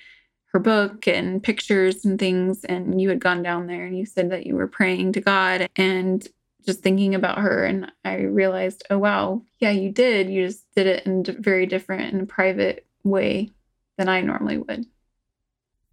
her 0.51 0.59
book 0.59 1.07
and 1.07 1.41
pictures 1.41 2.03
and 2.03 2.19
things 2.19 2.65
and 2.65 2.99
you 2.99 3.09
had 3.09 3.19
gone 3.19 3.41
down 3.41 3.67
there 3.67 3.85
and 3.85 3.97
you 3.97 4.05
said 4.05 4.29
that 4.31 4.45
you 4.45 4.55
were 4.55 4.67
praying 4.67 5.13
to 5.13 5.21
God 5.21 5.69
and 5.77 6.27
just 6.65 6.81
thinking 6.81 7.15
about 7.15 7.39
her 7.39 7.65
and 7.65 7.91
I 8.03 8.17
realized, 8.17 8.83
oh 8.89 8.97
wow, 8.97 9.41
yeah, 9.59 9.71
you 9.71 9.91
did. 9.91 10.29
You 10.29 10.45
just 10.45 10.69
did 10.75 10.87
it 10.87 11.05
in 11.05 11.23
a 11.27 11.31
very 11.31 11.65
different 11.65 12.13
and 12.13 12.27
private 12.27 12.85
way 13.03 13.51
than 13.97 14.09
I 14.09 14.21
normally 14.21 14.57
would. 14.57 14.85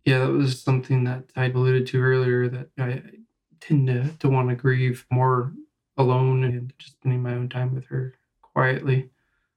Yeah, 0.04 0.20
that 0.20 0.32
was 0.32 0.60
something 0.60 1.04
that 1.04 1.24
I 1.36 1.46
alluded 1.46 1.86
to 1.88 2.02
earlier 2.02 2.48
that 2.48 2.68
I 2.78 3.02
tend 3.60 3.86
to, 3.86 4.10
to 4.18 4.28
want 4.28 4.48
to 4.48 4.56
grieve 4.56 5.06
more 5.10 5.52
alone 5.96 6.44
and 6.44 6.72
just 6.78 6.92
spending 6.94 7.22
my 7.22 7.34
own 7.34 7.48
time 7.48 7.74
with 7.74 7.86
her 7.86 8.14
quietly. 8.42 9.10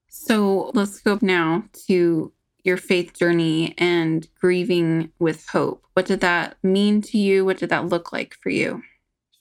So 0.09 0.71
let's 0.73 0.99
go 0.99 1.17
now 1.21 1.63
to 1.87 2.33
your 2.63 2.78
faith 2.78 3.17
journey 3.17 3.74
and 3.78 4.28
grieving 4.39 5.12
with 5.19 5.47
hope. 5.47 5.86
What 5.93 6.06
did 6.06 6.21
that 6.21 6.58
mean 6.63 7.02
to 7.04 7.17
you? 7.17 7.45
What 7.45 7.58
did 7.58 7.69
that 7.69 7.88
look 7.88 8.12
like 8.12 8.36
for 8.41 8.50
you? 8.50 8.84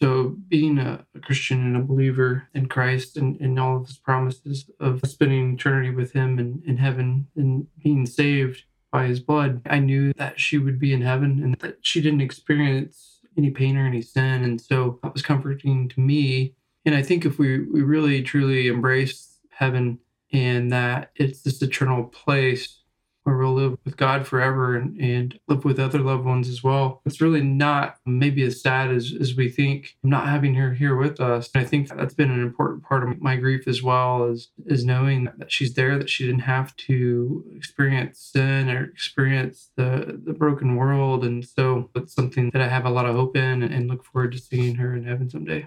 So, 0.03 0.37
being 0.49 0.79
a, 0.79 1.05
a 1.15 1.21
Christian 1.21 1.61
and 1.61 1.77
a 1.77 1.81
believer 1.81 2.49
in 2.55 2.67
Christ 2.67 3.19
and, 3.19 3.39
and 3.39 3.61
all 3.61 3.77
of 3.77 3.87
his 3.87 3.99
promises 3.99 4.71
of 4.81 5.03
spending 5.07 5.55
eternity 5.55 5.91
with 5.91 6.13
him 6.13 6.39
in, 6.39 6.63
in 6.67 6.79
heaven 6.79 7.27
and 7.37 7.67
being 7.83 8.07
saved 8.07 8.65
by 8.91 9.07
his 9.07 9.21
blood, 9.21 9.61
I 9.69 9.79
knew 9.79 10.15
that 10.15 10.41
she 10.41 10.57
would 10.57 10.79
be 10.79 10.95
in 10.95 11.03
heaven 11.03 11.43
and 11.43 11.55
that 11.57 11.79
she 11.83 12.01
didn't 12.01 12.23
experience 12.23 13.21
any 13.37 13.51
pain 13.51 13.77
or 13.77 13.87
any 13.87 14.01
sin. 14.01 14.43
And 14.43 14.61
so 14.61 14.99
that 15.03 15.13
was 15.13 15.23
comforting 15.23 15.89
to 15.91 16.01
me. 16.01 16.55
And 16.87 16.95
I 16.95 17.03
think 17.03 17.25
if 17.27 17.39
we, 17.39 17.67
we 17.67 17.83
really 17.83 18.23
truly 18.23 18.69
embrace 18.69 19.39
heaven 19.51 19.99
and 20.33 20.73
that 20.73 21.11
it's 21.17 21.43
this 21.43 21.61
eternal 21.61 22.05
place 22.05 22.80
where 23.25 23.37
we'll 23.37 23.55
live 23.55 23.79
with 23.85 23.97
God 23.97 24.27
forever 24.27 24.77
and, 24.77 24.99
and 25.01 25.39
live 25.47 25.65
with 25.65 25.79
other 25.79 25.99
loved 25.99 26.25
ones 26.25 26.49
as 26.49 26.63
well. 26.63 27.03
It's 27.05 27.21
really 27.21 27.43
not 27.43 27.97
maybe 28.07 28.43
as 28.45 28.63
sad 28.63 28.91
as, 28.91 29.13
as 29.21 29.37
we 29.37 29.49
think, 29.49 29.97
not 30.03 30.27
having 30.27 30.55
her 30.55 30.73
here 30.75 30.97
with 30.97 31.21
us. 31.21 31.51
And 31.55 31.63
I 31.63 31.67
think 31.67 31.89
that's 31.89 32.15
been 32.15 32.31
an 32.31 32.43
important 32.43 32.83
part 32.83 33.09
of 33.09 33.21
my 33.21 33.37
grief 33.37 33.69
as 33.69 33.83
well, 33.83 34.27
is, 34.27 34.49
is 34.67 34.85
knowing 34.85 35.29
that 35.37 35.53
she's 35.53 35.75
there, 35.75 35.99
that 35.99 36.11
she 36.11 36.25
didn't 36.25 36.41
have 36.41 36.75
to 36.77 37.45
experience 37.55 38.19
sin 38.19 38.71
or 38.71 38.85
experience 38.85 39.71
the, 39.77 40.21
the 40.25 40.33
broken 40.33 40.77
world. 40.77 41.25
And 41.25 41.45
so 41.45 41.91
it's 41.95 42.15
something 42.15 42.51
that 42.51 42.63
I 42.63 42.69
have 42.69 42.87
a 42.87 42.91
lot 42.91 43.07
of 43.07 43.17
hope 43.17 43.37
in 43.37 43.63
and, 43.63 43.73
and 43.75 43.89
look 43.89 44.05
forward 44.05 44.33
to 44.33 44.39
seeing 44.39 44.77
her 44.77 44.95
in 44.95 45.05
heaven 45.05 45.29
someday. 45.29 45.67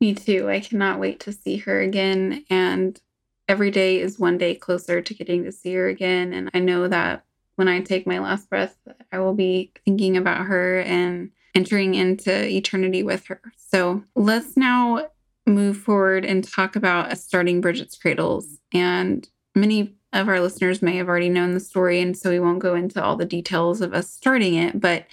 Me 0.00 0.14
too. 0.14 0.50
I 0.50 0.58
cannot 0.58 0.98
wait 0.98 1.20
to 1.20 1.32
see 1.32 1.58
her 1.58 1.80
again. 1.80 2.44
And 2.50 3.00
every 3.48 3.70
day 3.70 4.00
is 4.00 4.18
one 4.18 4.38
day 4.38 4.54
closer 4.54 5.00
to 5.00 5.14
getting 5.14 5.44
to 5.44 5.52
see 5.52 5.74
her 5.74 5.88
again. 5.88 6.32
And 6.32 6.50
I 6.54 6.58
know 6.60 6.88
that 6.88 7.24
when 7.56 7.68
I 7.68 7.80
take 7.80 8.06
my 8.06 8.18
last 8.18 8.48
breath, 8.48 8.76
I 9.12 9.18
will 9.18 9.34
be 9.34 9.72
thinking 9.84 10.16
about 10.16 10.46
her 10.46 10.80
and 10.80 11.30
entering 11.54 11.94
into 11.94 12.48
eternity 12.48 13.02
with 13.02 13.26
her. 13.26 13.40
So 13.56 14.04
let's 14.14 14.56
now 14.56 15.08
move 15.46 15.76
forward 15.76 16.24
and 16.24 16.44
talk 16.44 16.76
about 16.76 17.16
starting 17.18 17.60
Bridget's 17.60 17.96
Cradles. 17.96 18.58
And 18.72 19.28
many 19.54 19.96
of 20.12 20.28
our 20.28 20.40
listeners 20.40 20.82
may 20.82 20.96
have 20.96 21.08
already 21.08 21.28
known 21.28 21.54
the 21.54 21.60
story, 21.60 22.00
and 22.00 22.16
so 22.16 22.30
we 22.30 22.40
won't 22.40 22.58
go 22.58 22.74
into 22.74 23.02
all 23.02 23.16
the 23.16 23.24
details 23.24 23.80
of 23.80 23.92
us 23.94 24.10
starting 24.10 24.54
it, 24.54 24.80
but 24.80 25.06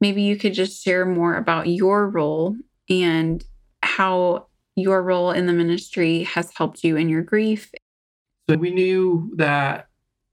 maybe 0.00 0.22
you 0.22 0.36
could 0.36 0.54
just 0.54 0.82
share 0.82 1.04
more 1.04 1.36
about 1.36 1.66
your 1.66 2.08
role 2.08 2.56
and 2.88 3.44
how 3.82 4.46
your 4.76 5.02
role 5.02 5.30
in 5.30 5.46
the 5.46 5.52
ministry 5.52 6.22
has 6.24 6.52
helped 6.56 6.84
you 6.84 6.96
in 6.96 7.08
your 7.08 7.22
grief. 7.22 7.70
So 8.48 8.56
we 8.56 8.70
knew 8.70 9.32
that 9.36 9.88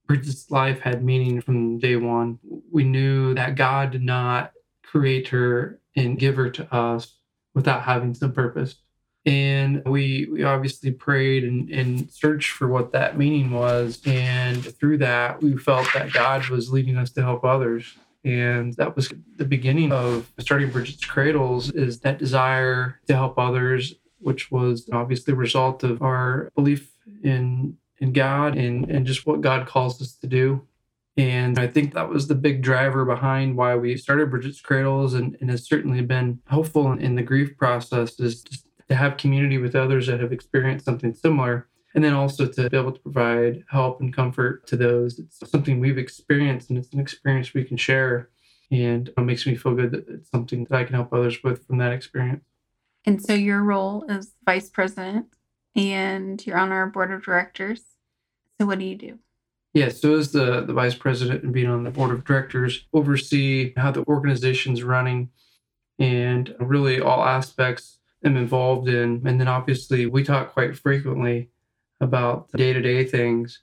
Bridget's 0.08 0.50
life 0.50 0.80
had 0.80 1.04
meaning 1.04 1.42
from 1.42 1.80
day 1.80 1.98
one. 1.98 2.40
We 2.72 2.84
knew 2.84 3.34
that 3.36 3.56
God 3.56 3.92
did 3.92 4.04
not 4.04 4.54
create 4.84 5.28
her 5.30 5.80
and 5.96 6.18
give 6.18 6.36
her 6.38 6.50
to 6.50 6.74
us 6.74 7.18
without 7.54 7.84
having 7.84 8.14
some 8.14 8.32
purpose. 8.32 8.76
And 9.26 9.84
we 9.86 10.28
we 10.32 10.44
obviously 10.44 10.92
prayed 10.92 11.44
and, 11.44 11.70
and 11.70 12.10
searched 12.10 12.52
for 12.52 12.68
what 12.70 12.94
that 12.94 13.18
meaning 13.18 13.52
was. 13.52 14.02
And 14.06 14.64
through 14.80 15.00
that, 15.00 15.42
we 15.42 15.58
felt 15.58 15.88
that 15.94 16.14
God 16.14 16.48
was 16.48 16.72
leading 16.72 16.96
us 16.96 17.12
to 17.12 17.22
help 17.22 17.44
others. 17.44 17.98
And 18.24 18.74
that 18.74 18.96
was 18.96 19.12
the 19.36 19.46
beginning 19.46 19.92
of 19.92 20.32
starting 20.40 20.70
Bridget's 20.70 21.06
Cradles 21.06 21.72
is 21.72 22.00
that 22.02 22.18
desire 22.18 23.00
to 23.08 23.16
help 23.16 23.38
others 23.38 23.96
which 24.20 24.52
was 24.52 24.90
obviously 24.92 25.34
a 25.34 25.38
result 25.38 25.84
of 25.84 26.02
our 26.02 26.52
belief 26.56 26.92
in 27.24 27.78
in 28.00 28.14
God 28.14 28.58
and, 28.58 28.90
and 28.90 29.06
just 29.06 29.26
what 29.26 29.42
God 29.42 29.68
calls 29.68 30.02
us 30.02 30.14
to 30.18 30.28
do. 30.28 30.62
And 31.18 31.58
I 31.58 31.66
think 31.66 31.94
that 31.94 32.10
was 32.10 32.28
the 32.28 32.36
big 32.36 32.62
driver 32.62 33.04
behind 33.04 33.58
why 33.58 33.76
we 33.76 33.98
started 33.98 34.30
Bridget's 34.30 34.62
Cradles 34.62 35.16
and, 35.16 35.36
and 35.42 35.50
has 35.50 35.66
certainly 35.66 36.02
been 36.02 36.40
helpful 36.48 36.92
in, 36.92 37.00
in 37.00 37.16
the 37.16 37.24
grief 37.24 37.58
process 37.58 38.20
is 38.20 38.44
to 38.88 38.96
have 38.96 39.18
community 39.18 39.58
with 39.58 39.76
others 39.76 40.08
that 40.08 40.20
have 40.20 40.32
experienced 40.32 40.86
something 40.86 41.14
similar. 41.14 41.68
And 41.96 42.04
then 42.04 42.14
also 42.14 42.46
to 42.46 42.70
be 42.70 42.78
able 42.78 42.92
to 42.92 43.00
provide 43.00 43.64
help 43.72 44.00
and 44.00 44.14
comfort 44.14 44.68
to 44.68 44.78
those. 44.78 45.18
It's 45.18 45.50
something 45.50 45.80
we've 45.80 45.98
experienced 45.98 46.70
and 46.70 46.78
it's 46.78 46.94
an 46.94 47.00
experience 47.00 47.56
we 47.56 47.64
can 47.64 47.78
share. 47.78 48.30
And 48.70 49.08
it 49.08 49.20
makes 49.22 49.48
me 49.48 49.56
feel 49.56 49.74
good 49.74 49.92
that 49.92 50.08
it's 50.08 50.30
something 50.30 50.66
that 50.66 50.78
I 50.78 50.84
can 50.84 50.94
help 50.94 51.12
others 51.12 51.42
with 51.44 51.66
from 51.66 51.80
that 51.80 51.94
experience. 51.94 52.44
And 53.08 53.24
so 53.24 53.34
your 53.34 53.64
role 53.64 54.04
is 54.10 54.34
vice 54.46 54.70
president 54.70 55.28
and 55.78 56.46
you're 56.46 56.58
on 56.58 56.74
our 56.74 56.88
board 56.88 57.10
of 57.10 57.24
directors. 57.24 57.82
So 58.60 58.68
what 58.68 58.80
do 58.80 58.86
you 58.86 58.98
do? 58.98 59.18
Yeah, 59.74 59.90
so 59.90 60.16
as 60.16 60.34
the, 60.34 60.62
the 60.62 60.74
vice 60.74 60.96
president 60.96 61.44
and 61.44 61.54
being 61.54 61.70
on 61.70 61.86
the 61.86 61.90
board 61.90 62.12
of 62.12 62.26
directors, 62.26 62.86
oversee 62.94 63.74
how 63.78 63.92
the 63.92 64.04
organization's 64.08 64.84
running 64.84 65.30
and 66.00 66.54
really 66.60 67.00
all 67.00 67.24
aspects 67.24 68.00
I'm 68.26 68.36
involved 68.36 68.90
in. 68.90 69.22
And 69.26 69.40
then 69.40 69.48
obviously 69.48 70.06
we 70.06 70.24
talk 70.24 70.52
quite 70.52 70.78
frequently 70.78 71.50
about 72.02 72.52
day 72.52 72.74
to 72.74 72.82
day 72.82 73.06
things. 73.06 73.62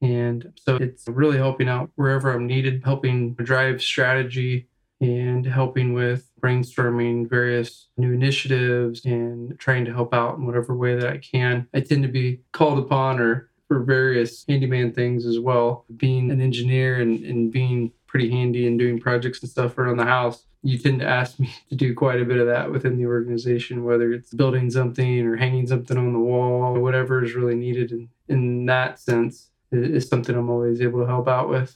And 0.00 0.52
so 0.56 0.74
it's 0.74 1.06
really 1.06 1.36
helping 1.36 1.68
out 1.68 1.90
wherever 1.94 2.32
I'm 2.32 2.48
needed, 2.48 2.82
helping 2.84 3.34
drive 3.34 3.80
strategy 3.80 4.66
and 5.02 5.44
helping 5.44 5.92
with 5.92 6.30
brainstorming 6.40 7.28
various 7.28 7.88
new 7.96 8.12
initiatives 8.12 9.04
and 9.04 9.58
trying 9.58 9.84
to 9.84 9.92
help 9.92 10.14
out 10.14 10.38
in 10.38 10.46
whatever 10.46 10.76
way 10.76 10.94
that 10.94 11.10
I 11.10 11.18
can. 11.18 11.66
I 11.74 11.80
tend 11.80 12.04
to 12.04 12.08
be 12.08 12.40
called 12.52 12.78
upon 12.78 13.18
or 13.18 13.50
for 13.66 13.80
various 13.80 14.44
handyman 14.48 14.92
things 14.92 15.26
as 15.26 15.40
well. 15.40 15.84
Being 15.96 16.30
an 16.30 16.40
engineer 16.40 17.00
and, 17.00 17.24
and 17.24 17.50
being 17.50 17.90
pretty 18.06 18.30
handy 18.30 18.66
and 18.66 18.78
doing 18.78 19.00
projects 19.00 19.40
and 19.40 19.50
stuff 19.50 19.76
around 19.76 19.96
the 19.96 20.04
house, 20.04 20.44
you 20.62 20.78
tend 20.78 21.00
to 21.00 21.08
ask 21.08 21.40
me 21.40 21.52
to 21.70 21.74
do 21.74 21.94
quite 21.94 22.20
a 22.20 22.24
bit 22.24 22.38
of 22.38 22.46
that 22.46 22.70
within 22.70 22.96
the 22.96 23.06
organization, 23.06 23.84
whether 23.84 24.12
it's 24.12 24.32
building 24.32 24.70
something 24.70 25.26
or 25.26 25.36
hanging 25.36 25.66
something 25.66 25.98
on 25.98 26.12
the 26.12 26.18
wall 26.20 26.76
or 26.76 26.80
whatever 26.80 27.24
is 27.24 27.34
really 27.34 27.56
needed 27.56 27.90
in, 27.90 28.08
in 28.28 28.66
that 28.66 29.00
sense 29.00 29.48
is 29.72 30.06
something 30.06 30.36
I'm 30.36 30.50
always 30.50 30.80
able 30.80 31.00
to 31.00 31.06
help 31.06 31.26
out 31.26 31.48
with. 31.48 31.74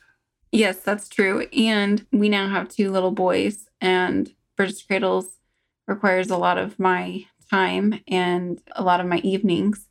Yes, 0.52 0.78
that's 0.78 1.08
true. 1.08 1.46
And 1.52 2.06
we 2.12 2.28
now 2.28 2.48
have 2.48 2.68
two 2.68 2.90
little 2.90 3.10
boys, 3.10 3.68
and 3.80 4.32
Bridget's 4.56 4.82
Cradles 4.82 5.38
requires 5.86 6.30
a 6.30 6.36
lot 6.36 6.58
of 6.58 6.78
my 6.78 7.26
time 7.50 8.00
and 8.08 8.60
a 8.74 8.82
lot 8.82 9.00
of 9.00 9.06
my 9.06 9.18
evenings. 9.18 9.86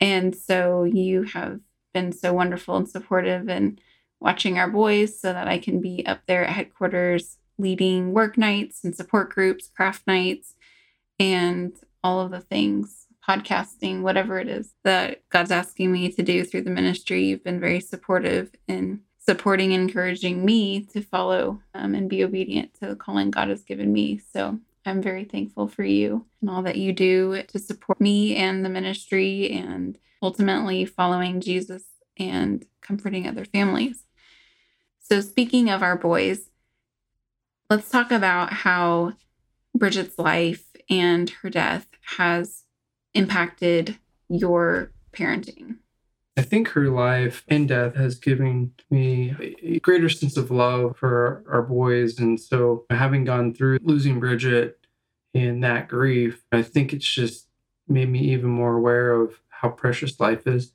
And 0.00 0.34
so 0.34 0.84
you 0.84 1.22
have 1.22 1.60
been 1.92 2.12
so 2.12 2.32
wonderful 2.32 2.76
and 2.76 2.88
supportive 2.88 3.48
in 3.48 3.78
watching 4.20 4.58
our 4.58 4.70
boys 4.70 5.18
so 5.18 5.32
that 5.32 5.48
I 5.48 5.58
can 5.58 5.80
be 5.80 6.04
up 6.06 6.20
there 6.26 6.44
at 6.44 6.52
headquarters 6.52 7.38
leading 7.58 8.12
work 8.12 8.38
nights 8.38 8.84
and 8.84 8.94
support 8.94 9.30
groups, 9.30 9.68
craft 9.68 10.06
nights, 10.06 10.54
and 11.18 11.72
all 12.02 12.20
of 12.20 12.30
the 12.30 12.40
things, 12.40 13.06
podcasting, 13.26 14.00
whatever 14.00 14.38
it 14.38 14.48
is 14.48 14.74
that 14.84 15.22
God's 15.28 15.50
asking 15.50 15.92
me 15.92 16.10
to 16.12 16.22
do 16.22 16.44
through 16.44 16.62
the 16.62 16.70
ministry. 16.70 17.24
You've 17.24 17.44
been 17.44 17.60
very 17.60 17.80
supportive 17.80 18.50
in 18.66 19.00
supporting 19.30 19.72
and 19.72 19.88
encouraging 19.88 20.44
me 20.44 20.80
to 20.80 21.00
follow 21.00 21.62
um, 21.72 21.94
and 21.94 22.10
be 22.10 22.24
obedient 22.24 22.74
to 22.74 22.88
the 22.88 22.96
calling 22.96 23.30
God 23.30 23.46
has 23.46 23.62
given 23.62 23.92
me. 23.92 24.20
So 24.32 24.58
I'm 24.84 25.00
very 25.00 25.22
thankful 25.22 25.68
for 25.68 25.84
you 25.84 26.26
and 26.40 26.50
all 26.50 26.62
that 26.62 26.74
you 26.74 26.92
do 26.92 27.40
to 27.44 27.58
support 27.60 28.00
me 28.00 28.34
and 28.34 28.64
the 28.64 28.68
ministry 28.68 29.52
and 29.52 29.96
ultimately 30.20 30.84
following 30.84 31.40
Jesus 31.40 31.84
and 32.18 32.66
comforting 32.80 33.28
other 33.28 33.44
families. 33.44 34.02
So, 34.98 35.20
speaking 35.20 35.70
of 35.70 35.80
our 35.80 35.96
boys, 35.96 36.50
let's 37.68 37.88
talk 37.88 38.10
about 38.10 38.52
how 38.52 39.12
Bridget's 39.76 40.18
life 40.18 40.64
and 40.90 41.30
her 41.30 41.50
death 41.50 41.86
has 42.16 42.64
impacted 43.14 43.96
your 44.28 44.90
parenting. 45.12 45.76
I 46.40 46.42
think 46.42 46.68
her 46.68 46.88
life 46.88 47.44
and 47.48 47.68
death 47.68 47.96
has 47.96 48.14
given 48.14 48.72
me 48.88 49.36
a 49.62 49.78
greater 49.80 50.08
sense 50.08 50.38
of 50.38 50.50
love 50.50 50.96
for 50.96 51.44
our 51.46 51.60
boys. 51.60 52.18
And 52.18 52.40
so, 52.40 52.86
having 52.88 53.24
gone 53.24 53.52
through 53.52 53.78
losing 53.82 54.18
Bridget 54.18 54.78
and 55.34 55.62
that 55.62 55.86
grief, 55.86 56.42
I 56.50 56.62
think 56.62 56.94
it's 56.94 57.06
just 57.06 57.46
made 57.86 58.08
me 58.08 58.20
even 58.20 58.48
more 58.48 58.74
aware 58.74 59.12
of 59.12 59.38
how 59.50 59.68
precious 59.68 60.18
life 60.18 60.46
is. 60.46 60.72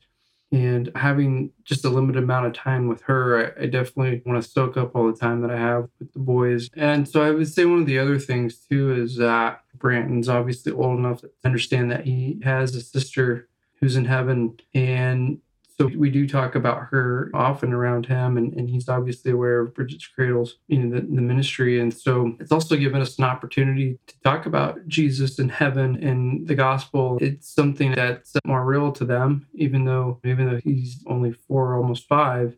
And 0.51 0.91
having 0.93 1.51
just 1.63 1.83
a 1.83 1.89
limited 1.89 2.21
amount 2.21 2.45
of 2.45 2.53
time 2.53 2.87
with 2.87 3.01
her, 3.01 3.55
I, 3.57 3.63
I 3.63 3.65
definitely 3.65 4.21
want 4.23 4.43
to 4.43 4.47
soak 4.47 4.77
up 4.77 4.95
all 4.95 5.11
the 5.11 5.17
time 5.17 5.41
that 5.41 5.49
I 5.49 5.57
have 5.57 5.89
with 5.97 6.13
the 6.13 6.19
boys. 6.19 6.69
And 6.75 7.09
so 7.09 7.23
I 7.23 7.31
would 7.31 7.51
say 7.51 7.65
one 7.65 7.79
of 7.79 7.87
the 7.87 7.97
other 7.97 8.19
things 8.19 8.57
too 8.57 8.93
is 8.93 9.15
that 9.15 9.63
Branton's 9.73 10.29
obviously 10.29 10.73
old 10.73 10.99
enough 10.99 11.21
to 11.21 11.31
understand 11.43 11.89
that 11.89 12.05
he 12.05 12.39
has 12.43 12.75
a 12.75 12.81
sister 12.81 13.49
who's 13.79 13.95
in 13.95 14.05
heaven. 14.05 14.59
And 14.75 15.39
So 15.77 15.87
we 15.87 16.09
do 16.09 16.25
talk 16.25 16.55
about 16.55 16.87
her 16.91 17.29
often 17.33 17.73
around 17.73 18.05
him, 18.05 18.37
and, 18.37 18.53
and 18.53 18.69
he's 18.69 18.87
obviously 18.87 19.31
aware 19.31 19.59
of 19.59 19.73
Bridget's 19.73 20.07
Cradles, 20.07 20.55
you 20.67 20.79
know, 20.79 20.95
the, 20.95 21.01
the 21.01 21.21
ministry. 21.21 21.81
And 21.81 21.93
so 21.93 22.33
it's 22.39 22.51
also 22.53 22.77
given 22.77 23.01
us 23.01 23.17
an 23.17 23.25
opportunity 23.25 23.99
to 24.07 24.19
talk 24.21 24.45
about 24.45 24.87
Jesus 24.87 25.37
and 25.37 25.51
heaven 25.51 26.01
and 26.01 26.47
the 26.47 26.55
gospel. 26.55 27.17
It's 27.19 27.53
something 27.53 27.91
that's 27.91 28.33
more 28.45 28.63
real 28.63 28.93
to 28.93 29.03
them, 29.03 29.47
even 29.53 29.83
though 29.83 30.21
even 30.23 30.49
though 30.49 30.61
he's 30.63 31.03
only 31.07 31.33
four, 31.33 31.75
almost 31.75 32.07
five. 32.07 32.55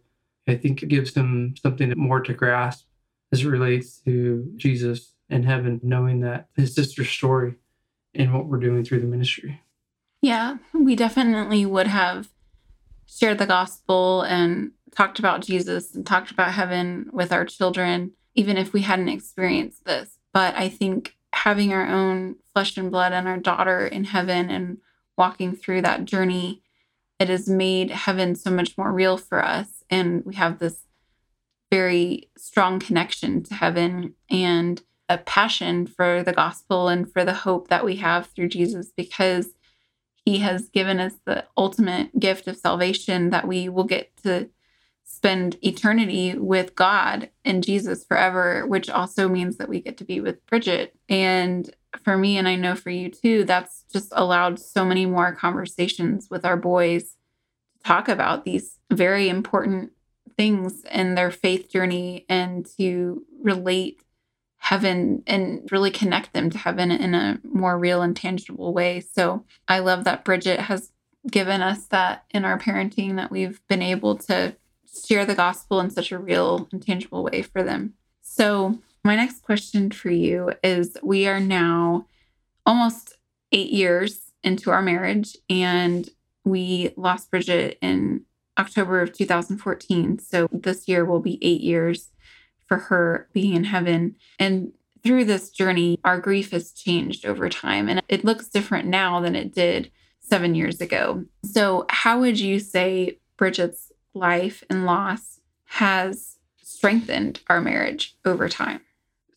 I 0.48 0.56
think 0.56 0.84
it 0.84 0.88
gives 0.88 1.16
him 1.16 1.56
something 1.62 1.92
more 1.98 2.22
to 2.22 2.34
grasp 2.34 2.86
as 3.34 3.42
it 3.42 3.48
relates 3.48 3.98
to 4.06 4.50
Jesus 4.56 5.14
and 5.30 5.44
heaven, 5.44 5.82
knowing 5.84 6.22
that 6.22 6.50
his 6.56 6.76
sister's 6.76 7.10
story 7.10 7.56
and 8.14 8.32
what 8.32 8.46
we're 8.46 8.60
doing 8.60 8.86
through 8.86 9.02
the 9.02 9.08
ministry. 9.08 9.62
Yeah, 10.22 10.58
we 10.74 10.96
definitely 10.96 11.66
would 11.66 11.88
have 11.88 12.30
shared 13.08 13.38
the 13.38 13.46
gospel 13.46 14.22
and 14.24 14.72
talked 14.96 15.20
about 15.20 15.42
Jesus 15.42 15.96
and 15.96 16.06
talked 16.06 16.32
about 16.32 16.54
heaven 16.54 17.10
with 17.12 17.32
our 17.32 17.46
children, 17.46 18.12
even 18.36 18.58
if 18.58 18.74
we 18.74 18.82
hadn't 18.82 19.10
experienced 19.10 19.86
this. 19.86 20.18
But 20.34 20.56
I 20.56 20.70
think 20.70 21.16
having 21.34 21.74
our 21.74 21.88
own 21.88 22.36
flesh 22.54 22.78
and 22.78 22.92
blood 22.92 23.14
and 23.14 23.28
our 23.28 23.38
daughter 23.38 23.86
in 23.86 24.06
heaven 24.06 24.50
and 24.50 24.78
walking 25.18 25.56
through 25.56 25.82
that 25.84 26.06
journey, 26.06 26.62
it 27.20 27.30
has 27.30 27.48
made 27.48 27.92
heaven 27.92 28.36
so 28.36 28.52
much 28.52 28.78
more 28.78 28.92
real 28.92 29.18
for 29.18 29.44
us. 29.44 29.84
And 29.90 30.24
we 30.26 30.36
have 30.36 30.60
this 30.60 30.86
very 31.72 32.30
strong 32.38 32.80
connection 32.80 33.44
to 33.44 33.54
heaven 33.54 34.14
and 34.30 34.82
a 35.10 35.18
passion 35.18 35.88
for 35.88 36.24
the 36.24 36.34
gospel 36.34 36.88
and 36.88 37.12
for 37.12 37.24
the 37.24 37.34
hope 37.34 37.70
that 37.70 37.86
we 37.86 37.98
have 37.98 38.28
through 38.28 38.50
Jesus 38.50 38.92
because 38.96 39.50
he 40.28 40.40
has 40.40 40.68
given 40.68 41.00
us 41.00 41.14
the 41.24 41.46
ultimate 41.56 42.20
gift 42.20 42.50
of 42.50 42.58
salvation 42.58 43.30
that 43.30 43.48
we 43.48 43.70
will 43.70 43.86
get 43.86 44.12
to 44.18 44.50
spend 45.06 45.56
eternity 45.62 46.38
with 46.38 46.76
God 46.76 47.30
and 47.46 47.64
Jesus 47.64 48.04
forever, 48.04 48.68
which 48.68 48.90
also 48.90 49.30
means 49.30 49.56
that 49.56 49.70
we 49.70 49.80
get 49.80 49.96
to 50.00 50.04
be 50.04 50.20
with 50.20 50.46
Bridget. 50.46 50.94
And 51.08 51.74
for 52.04 52.18
me, 52.18 52.38
and 52.38 52.46
I 52.46 52.58
know 52.58 52.76
for 52.76 52.90
you 52.90 53.10
too, 53.10 53.46
that's 53.46 53.86
just 53.90 54.12
allowed 54.12 54.60
so 54.60 54.84
many 54.84 55.06
more 55.06 55.34
conversations 55.34 56.28
with 56.30 56.44
our 56.44 56.58
boys 56.58 57.04
to 57.04 57.84
talk 57.86 58.10
about 58.10 58.44
these 58.44 58.80
very 58.92 59.30
important 59.30 59.94
things 60.36 60.84
in 60.92 61.16
their 61.16 61.32
faith 61.32 61.72
journey 61.72 62.26
and 62.28 62.68
to 62.78 63.24
relate 63.42 64.04
heaven 64.58 65.24
and 65.28 65.68
really 65.72 65.92
connect 65.92 66.34
them 66.34 66.50
to 66.50 66.58
heaven 66.58 66.92
in 66.92 67.14
a 67.14 67.40
more 67.44 67.78
real 67.78 68.02
and 68.02 68.16
tangible 68.16 68.74
way. 68.74 69.00
So 69.00 69.46
I 69.68 69.80
love 69.80 70.04
that 70.04 70.26
Bridget 70.26 70.62
has 70.62 70.92
given 71.30 71.62
us 71.62 71.86
that 71.88 72.26
in 72.32 72.46
our 72.46 72.60
parenting 72.60 73.16
that 73.16 73.32
we've 73.32 73.62
been 73.68 73.82
able 73.82 74.16
to 74.16 74.56
share 75.06 75.26
the 75.26 75.36
gospel 75.36 75.80
in 75.80 75.90
such 75.90 76.12
a 76.12 76.18
real 76.18 76.68
and 76.72 76.86
tangible 76.86 77.24
way 77.24 77.42
for 77.42 77.64
them. 77.64 77.94
So, 78.22 78.80
my 79.04 79.16
next 79.16 79.44
question 79.44 79.92
for 79.92 80.10
you 80.10 80.52
is 80.64 80.98
we 81.02 81.28
are 81.28 81.40
now 81.40 82.08
almost 82.66 83.18
eight 83.52 83.70
years 83.70 84.34
into 84.44 84.70
our 84.72 84.82
marriage, 84.82 85.38
and 85.50 86.10
we 86.44 86.94
lost 86.98 87.32
Bridget 87.32 87.78
in 87.82 88.26
October 88.58 89.02
of 89.02 89.14
2014. 89.14 90.20
So, 90.20 90.48
this 90.52 90.88
year 90.88 91.06
will 91.06 91.20
be 91.20 91.40
eight 91.42 91.62
years 91.62 92.10
for 92.68 92.78
her 92.78 93.28
being 93.34 93.54
in 93.54 93.64
heaven. 93.66 94.16
And 94.40 94.72
through 95.04 95.26
this 95.26 95.50
journey, 95.50 96.00
our 96.04 96.20
grief 96.20 96.52
has 96.52 96.72
changed 96.72 97.26
over 97.26 97.50
time 97.50 97.88
and 97.88 98.02
it 98.10 98.26
looks 98.26 98.50
different 98.50 98.88
now 98.88 99.20
than 99.20 99.36
it 99.36 99.54
did 99.54 99.92
seven 100.20 100.56
years 100.56 100.82
ago. 100.82 101.26
So, 101.44 101.86
how 101.90 102.20
would 102.20 102.40
you 102.40 102.60
say 102.60 103.20
Bridget's 103.38 103.92
life 104.14 104.64
and 104.70 104.86
loss 104.86 105.40
has 105.66 106.38
strengthened 106.62 107.40
our 107.48 107.62
marriage 107.62 108.18
over 108.26 108.50
time? 108.50 108.82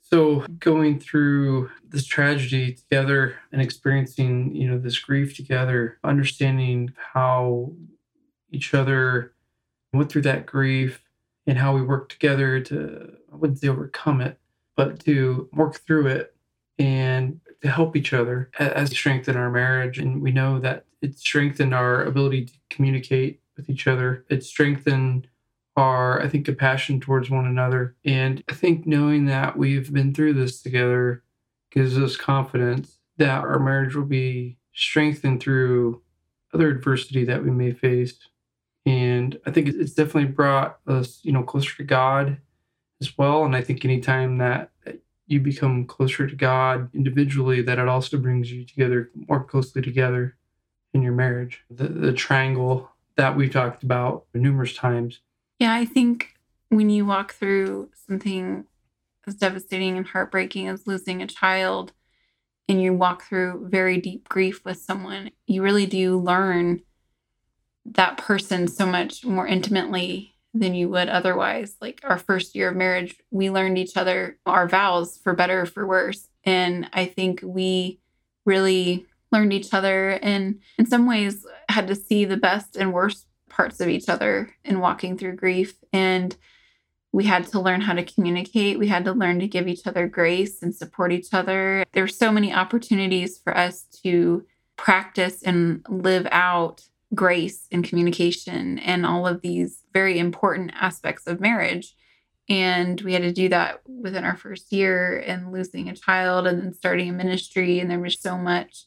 So, 0.03 0.45
going 0.59 0.99
through 0.99 1.70
this 1.89 2.05
tragedy 2.05 2.72
together 2.72 3.37
and 3.53 3.62
experiencing, 3.62 4.55
you 4.55 4.68
know, 4.68 4.78
this 4.78 4.99
grief 4.99 5.37
together, 5.37 5.99
understanding 6.03 6.93
how 7.14 7.72
each 8.51 8.74
other 8.74 9.35
went 9.93 10.11
through 10.11 10.22
that 10.22 10.47
grief 10.47 11.01
and 11.47 11.59
how 11.59 11.74
we 11.74 11.82
work 11.82 12.09
together 12.09 12.61
to, 12.61 13.12
I 13.32 13.36
wouldn't 13.36 13.59
say 13.59 13.68
overcome 13.68 14.20
it, 14.20 14.38
but 14.76 15.01
to 15.05 15.49
work 15.53 15.76
through 15.76 16.07
it 16.09 16.34
and 16.78 17.41
to 17.62 17.68
help 17.70 17.97
each 17.97 18.12
other 18.12 18.51
as 18.59 18.91
strengthen 18.91 19.36
our 19.36 19.51
marriage. 19.51 19.99
And 19.99 20.22
we 20.22 20.32
know 20.32 20.59
that 20.61 20.86
it 21.03 21.18
strengthened 21.18 21.74
our 21.74 22.03
ability 22.05 22.47
to 22.47 22.53
communicate 22.70 23.41
with 23.57 23.68
each 23.68 23.86
other. 23.86 24.24
It 24.30 24.45
strengthened 24.45 25.28
our, 25.76 26.22
I 26.22 26.28
think, 26.28 26.47
compassion 26.47 27.01
towards 27.01 27.30
one 27.30 27.47
another. 27.47 27.97
And 28.05 28.43
I 28.49 28.55
think 28.55 28.86
knowing 28.86 29.26
that 29.26 29.57
we've 29.57 29.93
been 29.93 30.14
through 30.14 30.34
this 30.34 30.62
together 30.62 31.22
gives 31.70 31.97
us 31.99 32.16
confidence 32.16 32.99
that 33.18 33.45
our 33.45 33.59
marriage 33.59 33.95
will 33.95 34.05
be 34.05 34.57
strengthened 34.72 35.41
through 35.41 36.03
other 36.53 36.68
adversity 36.68 37.24
that 37.24 37.45
we 37.45 37.51
may 37.51 37.70
face 37.70 38.18
and 39.31 39.41
I 39.47 39.51
think 39.51 39.68
it's 39.68 39.93
definitely 39.93 40.31
brought 40.31 40.78
us, 40.87 41.20
you 41.22 41.33
know, 41.33 41.43
closer 41.43 41.76
to 41.76 41.85
God 41.85 42.39
as 43.01 43.16
well. 43.16 43.45
And 43.45 43.55
I 43.55 43.62
think 43.62 43.85
anytime 43.85 44.39
that 44.39 44.70
you 45.26 45.41
become 45.41 45.87
closer 45.87 46.26
to 46.26 46.35
God 46.35 46.89
individually, 46.95 47.62
that 47.62 47.78
it 47.78 47.89
also 47.89 48.18
brings 48.18 48.51
you 48.51 48.64
together 48.64 49.11
more 49.28 49.45
closely 49.45 49.83
together 49.83 50.37
in 50.93 51.03
your 51.03 51.12
marriage. 51.12 51.62
The, 51.70 51.89
the 51.89 52.12
triangle 52.12 52.91
that 53.16 53.37
we've 53.37 53.53
talked 53.53 53.83
about 53.83 54.24
numerous 54.35 54.74
times. 54.74 55.20
Yeah, 55.59 55.74
I 55.74 55.85
think 55.85 56.35
when 56.68 56.91
you 56.91 57.07
walk 57.07 57.35
through 57.35 57.91
something 58.07 58.64
as 59.26 59.35
devastating 59.35 59.97
and 59.97 60.07
heartbreaking 60.07 60.66
as 60.66 60.87
losing 60.87 61.22
a 61.22 61.26
child, 61.26 61.93
and 62.68 62.81
you 62.81 62.95
walk 62.95 63.24
through 63.24 63.68
very 63.68 63.99
deep 63.99 64.28
grief 64.28 64.64
with 64.64 64.78
someone, 64.78 65.31
you 65.47 65.61
really 65.61 65.87
do 65.87 66.18
learn 66.18 66.83
that 67.93 68.16
person 68.16 68.68
so 68.68 68.86
much 68.86 69.24
more 69.24 69.47
intimately 69.47 70.34
than 70.55 70.74
you 70.74 70.88
would 70.88 71.09
otherwise. 71.09 71.76
Like 71.80 72.01
our 72.05 72.18
first 72.18 72.55
year 72.55 72.70
of 72.70 72.76
marriage, 72.76 73.16
we 73.30 73.51
learned 73.51 73.78
each 73.78 73.97
other 73.97 74.38
our 74.47 74.68
vows 74.68 75.18
for 75.18 75.34
better 75.34 75.62
or 75.62 75.66
for 75.66 75.86
worse. 75.86 76.28
And 76.45 76.88
I 76.93 77.07
think 77.07 77.41
we 77.43 78.01
really 78.45 79.07
learned 79.32 79.53
each 79.53 79.72
other 79.72 80.11
and 80.22 80.59
in 80.76 80.86
some 80.86 81.07
ways 81.07 81.47
had 81.68 81.86
to 81.86 81.95
see 81.95 82.24
the 82.24 82.36
best 82.36 82.76
and 82.76 82.93
worst 82.93 83.26
parts 83.49 83.80
of 83.80 83.88
each 83.88 84.09
other 84.09 84.55
in 84.64 84.80
walking 84.80 85.16
through 85.16 85.36
grief. 85.36 85.74
And 85.93 86.36
we 87.12 87.24
had 87.24 87.47
to 87.49 87.61
learn 87.61 87.80
how 87.80 87.95
to 87.95 88.05
communicate. 88.05 88.78
We 88.78 88.86
had 88.88 89.05
to 89.05 89.12
learn 89.12 89.41
to 89.41 89.49
give 89.49 89.66
each 89.68 89.86
other 89.86 90.07
grace 90.07 90.62
and 90.62 90.74
support 90.74 91.12
each 91.12 91.32
other. 91.32 91.84
There 91.93 92.05
were 92.05 92.09
so 92.09 92.30
many 92.30 92.53
opportunities 92.53 93.38
for 93.38 93.57
us 93.57 93.82
to 94.05 94.47
practice 94.76 95.43
and 95.43 95.84
live 95.88 96.26
out 96.30 96.82
grace 97.15 97.67
and 97.73 97.85
communication 97.85 98.79
and 98.79 99.05
all 99.05 99.27
of 99.27 99.41
these 99.41 99.85
very 99.93 100.19
important 100.19 100.73
aspects 100.75 101.27
of 101.27 101.41
marriage. 101.41 101.95
And 102.49 103.01
we 103.01 103.13
had 103.13 103.23
to 103.23 103.33
do 103.33 103.49
that 103.49 103.81
within 103.87 104.25
our 104.25 104.37
first 104.37 104.73
year 104.73 105.19
and 105.19 105.53
losing 105.53 105.89
a 105.89 105.97
child 105.97 106.47
and 106.47 106.61
then 106.61 106.73
starting 106.73 107.09
a 107.09 107.13
ministry. 107.13 107.79
And 107.79 107.91
there 107.91 108.01
was 108.01 108.21
so 108.21 108.37
much 108.37 108.87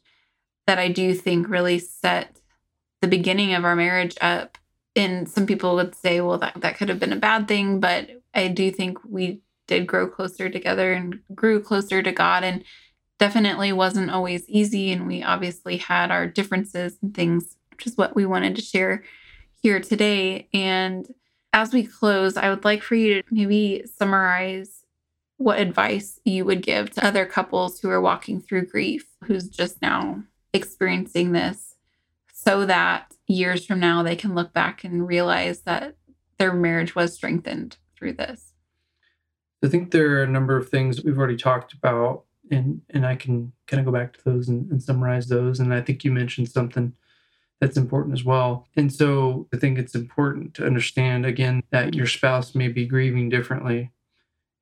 that 0.68 0.80
I 0.80 0.90
do 0.90 1.14
think 1.14 1.50
really 1.50 1.80
set 1.80 2.40
the 3.02 3.08
beginning 3.08 3.54
of 3.54 3.66
our 3.66 3.76
marriage 3.76 4.18
up. 4.22 4.58
And 4.96 5.28
some 5.28 5.46
people 5.46 5.76
would 5.76 5.96
say, 5.96 6.22
well, 6.22 6.38
that, 6.38 6.60
that 6.62 6.78
could 6.78 6.90
have 6.90 7.00
been 7.00 7.14
a 7.14 7.18
bad 7.18 7.48
thing. 7.48 7.80
But 7.80 8.10
I 8.34 8.48
do 8.48 8.70
think 8.70 9.00
we 9.08 9.42
did 9.68 9.88
grow 9.88 10.08
closer 10.08 10.50
together 10.50 10.94
and 10.94 11.20
grew 11.34 11.62
closer 11.62 12.04
to 12.04 12.12
God. 12.12 12.44
And 12.44 12.64
definitely 13.20 13.72
wasn't 13.72 14.12
always 14.12 14.48
easy. 14.50 14.92
And 14.92 15.08
we 15.08 15.24
obviously 15.24 15.78
had 15.78 16.12
our 16.12 16.28
differences 16.28 16.98
and 17.02 17.14
things 17.14 17.56
which 17.76 17.88
is 17.88 17.98
what 17.98 18.16
we 18.16 18.26
wanted 18.26 18.56
to 18.56 18.62
share 18.62 19.04
here 19.62 19.80
today. 19.80 20.48
And 20.54 21.08
as 21.52 21.74
we 21.74 21.84
close, 21.84 22.38
I 22.38 22.50
would 22.50 22.66
like 22.66 22.82
for 22.82 22.96
you 22.96 23.22
to 23.22 23.34
maybe 23.34 23.84
summarize 23.86 24.86
what 25.38 25.60
advice 25.60 26.20
you 26.24 26.46
would 26.46 26.62
give 26.62 26.92
to 26.92 27.06
other 27.06 27.26
couples 27.26 27.80
who 27.80 27.90
are 27.90 28.02
walking 28.02 28.42
through 28.42 28.68
grief, 28.68 29.08
who's 29.26 29.50
just 29.50 29.82
now 29.82 30.24
experiencing 30.54 31.32
this, 31.32 31.76
so 32.34 32.66
that 32.66 33.14
years 33.28 33.66
from 33.66 33.80
now 33.80 34.04
they 34.04 34.16
can 34.16 34.36
look 34.36 34.54
back 34.54 34.84
and 34.84 35.08
realize 35.08 35.62
that 35.62 35.96
their 36.38 36.54
marriage 36.54 36.96
was 36.96 37.14
strengthened 37.14 37.78
through 37.98 38.14
this. 38.14 38.54
I 39.64 39.70
think 39.70 39.92
there 39.92 40.20
are 40.20 40.24
a 40.24 40.28
number 40.28 40.58
of 40.58 40.70
things 40.70 41.04
we've 41.04 41.18
already 41.18 41.38
talked 41.38 41.74
about, 41.74 42.24
and 42.52 42.82
and 42.90 43.06
I 43.06 43.16
can 43.16 43.54
kind 43.68 43.80
of 43.80 43.86
go 43.86 43.92
back 43.92 44.14
to 44.14 44.24
those 44.26 44.50
and, 44.50 44.70
and 44.72 44.84
summarize 44.84 45.28
those. 45.28 45.60
And 45.60 45.74
I 45.74 45.82
think 45.82 46.04
you 46.04 46.12
mentioned 46.12 46.50
something 46.50 46.94
that's 47.64 47.78
important 47.78 48.14
as 48.14 48.26
well. 48.26 48.68
And 48.76 48.92
so 48.92 49.48
I 49.54 49.58
think 49.58 49.80
it's 49.80 49.96
important 49.96 50.54
to 50.56 50.66
understand 50.66 51.26
again 51.26 51.64
that 51.72 51.96
your 51.96 52.08
spouse 52.08 52.54
may 52.54 52.68
be 52.68 52.86
grieving 52.86 53.30
differently, 53.30 53.92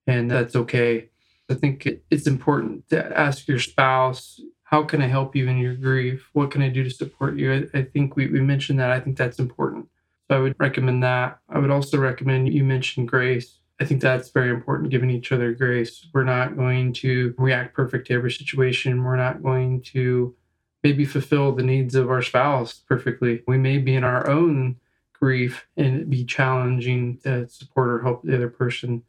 and 0.06 0.30
that's 0.30 0.56
okay. 0.56 1.10
I 1.50 1.56
think 1.56 1.90
it's 2.12 2.28
important 2.28 2.88
to 2.90 3.20
ask 3.20 3.48
your 3.48 3.58
spouse, 3.58 4.40
How 4.66 4.84
can 4.84 5.02
I 5.02 5.08
help 5.08 5.36
you 5.36 5.50
in 5.50 5.58
your 5.58 5.74
grief? 5.74 6.30
What 6.34 6.52
can 6.52 6.62
I 6.62 6.70
do 6.70 6.84
to 6.84 6.92
support 6.92 7.38
you? 7.38 7.52
I, 7.74 7.80
I 7.80 7.84
think 7.86 8.16
we, 8.16 8.28
we 8.28 8.40
mentioned 8.40 8.80
that. 8.80 8.92
I 8.92 9.00
think 9.00 9.18
that's 9.18 9.40
important. 9.40 9.88
So 10.30 10.38
I 10.38 10.40
would 10.40 10.56
recommend 10.60 11.02
that. 11.02 11.40
I 11.50 11.58
would 11.58 11.72
also 11.72 11.98
recommend 11.98 12.54
you 12.54 12.64
mentioned 12.64 13.08
grace. 13.08 13.58
I 13.80 13.86
think 13.86 14.00
that's 14.00 14.30
very 14.30 14.52
important, 14.52 14.92
giving 14.92 15.10
each 15.10 15.32
other 15.32 15.54
grace. 15.54 16.08
We're 16.14 16.24
not 16.24 16.56
going 16.56 16.94
to 17.02 17.34
react 17.40 17.74
perfect 17.74 18.08
to 18.08 18.14
every 18.14 18.32
situation. 18.32 19.04
We're 19.04 19.16
not 19.16 19.42
going 19.42 19.82
to 19.94 20.36
maybe 20.84 21.06
fulfill 21.06 21.52
the 21.52 21.64
needs 21.64 21.96
of 21.96 22.10
our 22.10 22.22
spouse 22.22 22.74
perfectly. 22.74 23.44
We 23.48 23.58
may 23.58 23.78
be 23.78 23.96
in 23.96 24.04
our 24.04 24.30
own 24.30 24.78
grief 25.14 25.68
and 25.78 26.10
be 26.10 26.26
challenging 26.26 27.18
to 27.20 27.48
support 27.48 27.90
or 27.90 28.02
help 28.02 28.24
the 28.24 28.36
other 28.36 28.50
person. 28.50 29.04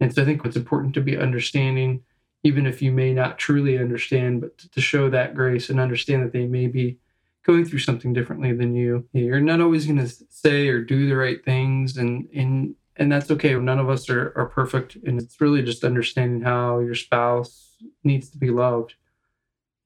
And 0.00 0.14
so 0.14 0.22
I 0.22 0.24
think 0.24 0.44
it's 0.44 0.56
important 0.56 0.94
to 0.94 1.00
be 1.00 1.16
understanding, 1.16 2.02
even 2.44 2.66
if 2.66 2.80
you 2.80 2.92
may 2.92 3.12
not 3.12 3.38
truly 3.38 3.78
understand, 3.78 4.42
but 4.42 4.56
to 4.58 4.80
show 4.80 5.10
that 5.10 5.34
grace 5.34 5.68
and 5.68 5.80
understand 5.80 6.24
that 6.24 6.32
they 6.32 6.46
may 6.46 6.68
be 6.68 6.98
going 7.44 7.64
through 7.64 7.78
something 7.78 8.12
differently 8.12 8.52
than 8.52 8.74
you. 8.74 9.08
You're 9.12 9.40
not 9.40 9.60
always 9.60 9.86
going 9.86 9.98
to 9.98 10.12
say 10.30 10.68
or 10.68 10.82
do 10.82 11.08
the 11.08 11.16
right 11.16 11.44
things, 11.44 11.96
and 11.96 12.28
and 12.34 12.74
and 12.96 13.10
that's 13.10 13.30
okay. 13.30 13.54
None 13.54 13.78
of 13.78 13.88
us 13.88 14.10
are, 14.10 14.32
are 14.36 14.46
perfect, 14.46 14.96
and 15.06 15.20
it's 15.20 15.40
really 15.40 15.62
just 15.62 15.84
understanding 15.84 16.42
how 16.42 16.80
your 16.80 16.94
spouse 16.94 17.76
needs 18.02 18.28
to 18.30 18.38
be 18.38 18.50
loved 18.50 18.94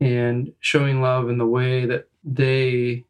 and 0.01 0.53
showing 0.61 1.03
love 1.03 1.29
in 1.29 1.39
the 1.39 1.47
way 1.47 1.87
that 1.87 2.09
they 2.25 3.05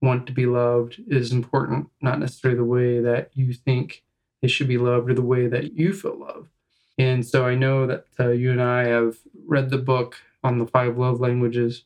want 0.00 0.26
to 0.26 0.32
be 0.32 0.46
loved 0.46 1.00
is 1.08 1.32
important, 1.32 1.88
not 2.00 2.18
necessarily 2.18 2.56
the 2.56 2.64
way 2.64 3.00
that 3.00 3.30
you 3.34 3.52
think 3.52 4.02
they 4.40 4.48
should 4.48 4.68
be 4.68 4.78
loved 4.78 5.10
or 5.10 5.14
the 5.14 5.22
way 5.22 5.46
that 5.46 5.74
you 5.74 5.92
feel 5.92 6.18
love. 6.18 6.48
And 6.96 7.26
so 7.26 7.46
I 7.46 7.54
know 7.54 7.86
that 7.86 8.06
uh, 8.18 8.28
you 8.28 8.50
and 8.50 8.62
I 8.62 8.84
have 8.84 9.18
read 9.46 9.70
the 9.70 9.78
book 9.78 10.16
on 10.42 10.58
the 10.58 10.66
five 10.66 10.96
love 10.96 11.20
languages, 11.20 11.84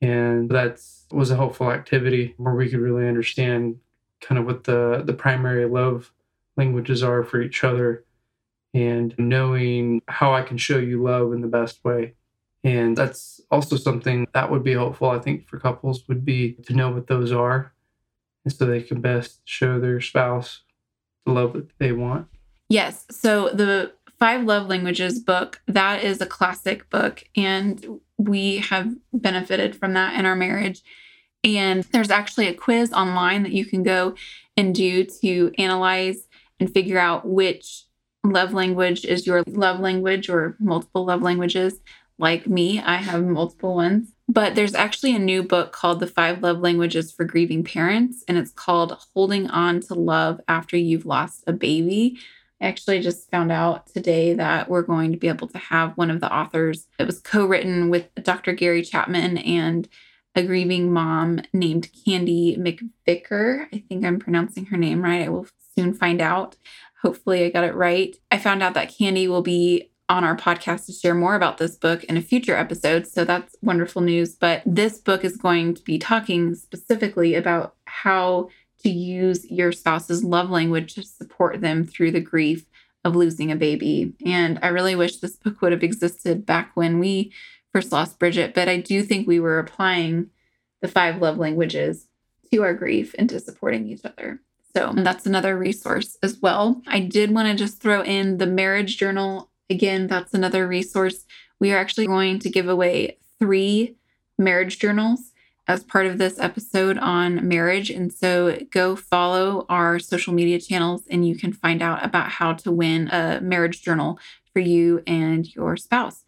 and 0.00 0.50
that 0.50 0.80
was 1.10 1.30
a 1.30 1.36
helpful 1.36 1.70
activity 1.70 2.34
where 2.36 2.54
we 2.54 2.68
could 2.68 2.80
really 2.80 3.08
understand 3.08 3.80
kind 4.20 4.38
of 4.38 4.46
what 4.46 4.64
the 4.64 5.02
the 5.04 5.12
primary 5.12 5.66
love 5.66 6.12
languages 6.56 7.02
are 7.02 7.22
for 7.22 7.40
each 7.40 7.62
other 7.64 8.04
and 8.72 9.14
knowing 9.18 10.02
how 10.08 10.34
I 10.34 10.42
can 10.42 10.58
show 10.58 10.78
you 10.78 11.02
love 11.02 11.32
in 11.32 11.40
the 11.40 11.48
best 11.48 11.84
way. 11.84 12.14
And 12.66 12.96
that's 12.96 13.40
also 13.48 13.76
something 13.76 14.26
that 14.34 14.50
would 14.50 14.64
be 14.64 14.72
helpful, 14.72 15.08
I 15.10 15.20
think, 15.20 15.46
for 15.46 15.60
couples 15.60 16.02
would 16.08 16.24
be 16.24 16.54
to 16.66 16.74
know 16.74 16.90
what 16.90 17.06
those 17.06 17.30
are. 17.30 17.72
And 18.44 18.52
so 18.52 18.66
they 18.66 18.82
can 18.82 19.00
best 19.00 19.40
show 19.44 19.78
their 19.78 20.00
spouse 20.00 20.62
the 21.24 21.32
love 21.32 21.52
that 21.52 21.68
they 21.78 21.92
want. 21.92 22.26
Yes. 22.68 23.06
So 23.08 23.50
the 23.50 23.92
Five 24.18 24.42
Love 24.42 24.66
Languages 24.66 25.20
book, 25.20 25.62
that 25.68 26.02
is 26.02 26.20
a 26.20 26.26
classic 26.26 26.90
book. 26.90 27.22
And 27.36 28.00
we 28.18 28.56
have 28.56 28.92
benefited 29.12 29.76
from 29.76 29.92
that 29.92 30.18
in 30.18 30.26
our 30.26 30.34
marriage. 30.34 30.82
And 31.44 31.84
there's 31.84 32.10
actually 32.10 32.48
a 32.48 32.54
quiz 32.54 32.92
online 32.92 33.44
that 33.44 33.52
you 33.52 33.64
can 33.64 33.84
go 33.84 34.16
and 34.56 34.74
do 34.74 35.04
to 35.22 35.52
analyze 35.56 36.26
and 36.58 36.72
figure 36.72 36.98
out 36.98 37.28
which 37.28 37.84
love 38.24 38.52
language 38.52 39.04
is 39.04 39.24
your 39.24 39.44
love 39.46 39.78
language 39.78 40.28
or 40.28 40.56
multiple 40.58 41.04
love 41.04 41.22
languages 41.22 41.80
like 42.18 42.46
me, 42.46 42.80
I 42.80 42.96
have 42.96 43.24
multiple 43.24 43.74
ones. 43.74 44.12
But 44.28 44.54
there's 44.54 44.74
actually 44.74 45.14
a 45.14 45.20
new 45.20 45.42
book 45.42 45.72
called 45.72 46.00
The 46.00 46.06
Five 46.06 46.42
Love 46.42 46.58
Languages 46.58 47.12
for 47.12 47.24
Grieving 47.24 47.62
Parents, 47.62 48.24
and 48.26 48.36
it's 48.36 48.50
called 48.50 48.96
Holding 49.14 49.48
On 49.48 49.80
to 49.82 49.94
Love 49.94 50.40
After 50.48 50.76
You've 50.76 51.06
Lost 51.06 51.44
a 51.46 51.52
Baby. 51.52 52.18
I 52.60 52.66
actually 52.66 53.00
just 53.00 53.30
found 53.30 53.52
out 53.52 53.86
today 53.86 54.32
that 54.34 54.68
we're 54.68 54.82
going 54.82 55.12
to 55.12 55.18
be 55.18 55.28
able 55.28 55.48
to 55.48 55.58
have 55.58 55.96
one 55.96 56.10
of 56.10 56.20
the 56.20 56.34
authors. 56.34 56.88
It 56.98 57.06
was 57.06 57.20
co 57.20 57.46
written 57.46 57.90
with 57.90 58.08
Dr. 58.22 58.52
Gary 58.52 58.82
Chapman 58.82 59.38
and 59.38 59.88
a 60.34 60.42
grieving 60.42 60.92
mom 60.92 61.40
named 61.52 61.90
Candy 62.04 62.56
McVicar. 62.56 63.66
I 63.72 63.84
think 63.88 64.04
I'm 64.04 64.18
pronouncing 64.18 64.66
her 64.66 64.76
name 64.76 65.02
right. 65.02 65.22
I 65.22 65.28
will 65.28 65.46
soon 65.76 65.94
find 65.94 66.20
out. 66.20 66.56
Hopefully, 67.02 67.44
I 67.44 67.50
got 67.50 67.64
it 67.64 67.74
right. 67.74 68.16
I 68.30 68.38
found 68.38 68.62
out 68.62 68.74
that 68.74 68.94
Candy 68.96 69.28
will 69.28 69.42
be 69.42 69.90
on 70.08 70.24
our 70.24 70.36
podcast 70.36 70.86
to 70.86 70.92
share 70.92 71.14
more 71.14 71.34
about 71.34 71.58
this 71.58 71.76
book 71.76 72.04
in 72.04 72.16
a 72.16 72.22
future 72.22 72.56
episode. 72.56 73.06
So 73.06 73.24
that's 73.24 73.56
wonderful 73.62 74.02
news. 74.02 74.34
But 74.34 74.62
this 74.64 74.98
book 74.98 75.24
is 75.24 75.36
going 75.36 75.74
to 75.74 75.82
be 75.82 75.98
talking 75.98 76.54
specifically 76.54 77.34
about 77.34 77.74
how 77.86 78.48
to 78.82 78.90
use 78.90 79.50
your 79.50 79.72
spouse's 79.72 80.22
love 80.22 80.50
language 80.50 80.94
to 80.94 81.02
support 81.02 81.60
them 81.60 81.84
through 81.84 82.12
the 82.12 82.20
grief 82.20 82.66
of 83.04 83.16
losing 83.16 83.50
a 83.50 83.56
baby. 83.56 84.14
And 84.24 84.58
I 84.62 84.68
really 84.68 84.94
wish 84.94 85.16
this 85.16 85.36
book 85.36 85.60
would 85.60 85.72
have 85.72 85.82
existed 85.82 86.46
back 86.46 86.72
when 86.74 86.98
we 86.98 87.32
first 87.72 87.92
lost 87.92 88.18
Bridget, 88.18 88.54
but 88.54 88.68
I 88.68 88.78
do 88.78 89.02
think 89.02 89.26
we 89.26 89.40
were 89.40 89.58
applying 89.58 90.30
the 90.82 90.88
five 90.88 91.20
love 91.20 91.38
languages 91.38 92.06
to 92.52 92.62
our 92.62 92.74
grief 92.74 93.14
and 93.18 93.28
to 93.30 93.40
supporting 93.40 93.88
each 93.88 94.04
other. 94.04 94.40
So 94.74 94.92
that's 94.94 95.24
another 95.24 95.56
resource 95.56 96.18
as 96.22 96.38
well. 96.40 96.82
I 96.86 97.00
did 97.00 97.30
want 97.30 97.48
to 97.48 97.54
just 97.54 97.80
throw 97.80 98.02
in 98.02 98.38
the 98.38 98.46
marriage 98.46 98.98
journal 98.98 99.50
Again, 99.68 100.06
that's 100.06 100.34
another 100.34 100.66
resource. 100.66 101.24
We 101.60 101.72
are 101.72 101.78
actually 101.78 102.06
going 102.06 102.38
to 102.40 102.50
give 102.50 102.68
away 102.68 103.18
three 103.38 103.96
marriage 104.38 104.78
journals 104.78 105.32
as 105.68 105.82
part 105.82 106.06
of 106.06 106.18
this 106.18 106.38
episode 106.38 106.96
on 106.98 107.46
marriage. 107.48 107.90
And 107.90 108.12
so 108.12 108.58
go 108.70 108.94
follow 108.94 109.66
our 109.68 109.98
social 109.98 110.32
media 110.32 110.60
channels 110.60 111.02
and 111.10 111.26
you 111.26 111.36
can 111.36 111.52
find 111.52 111.82
out 111.82 112.04
about 112.04 112.30
how 112.30 112.52
to 112.54 112.70
win 112.70 113.08
a 113.08 113.40
marriage 113.40 113.82
journal 113.82 114.18
for 114.52 114.60
you 114.60 115.02
and 115.06 115.52
your 115.54 115.76
spouse. 115.76 116.24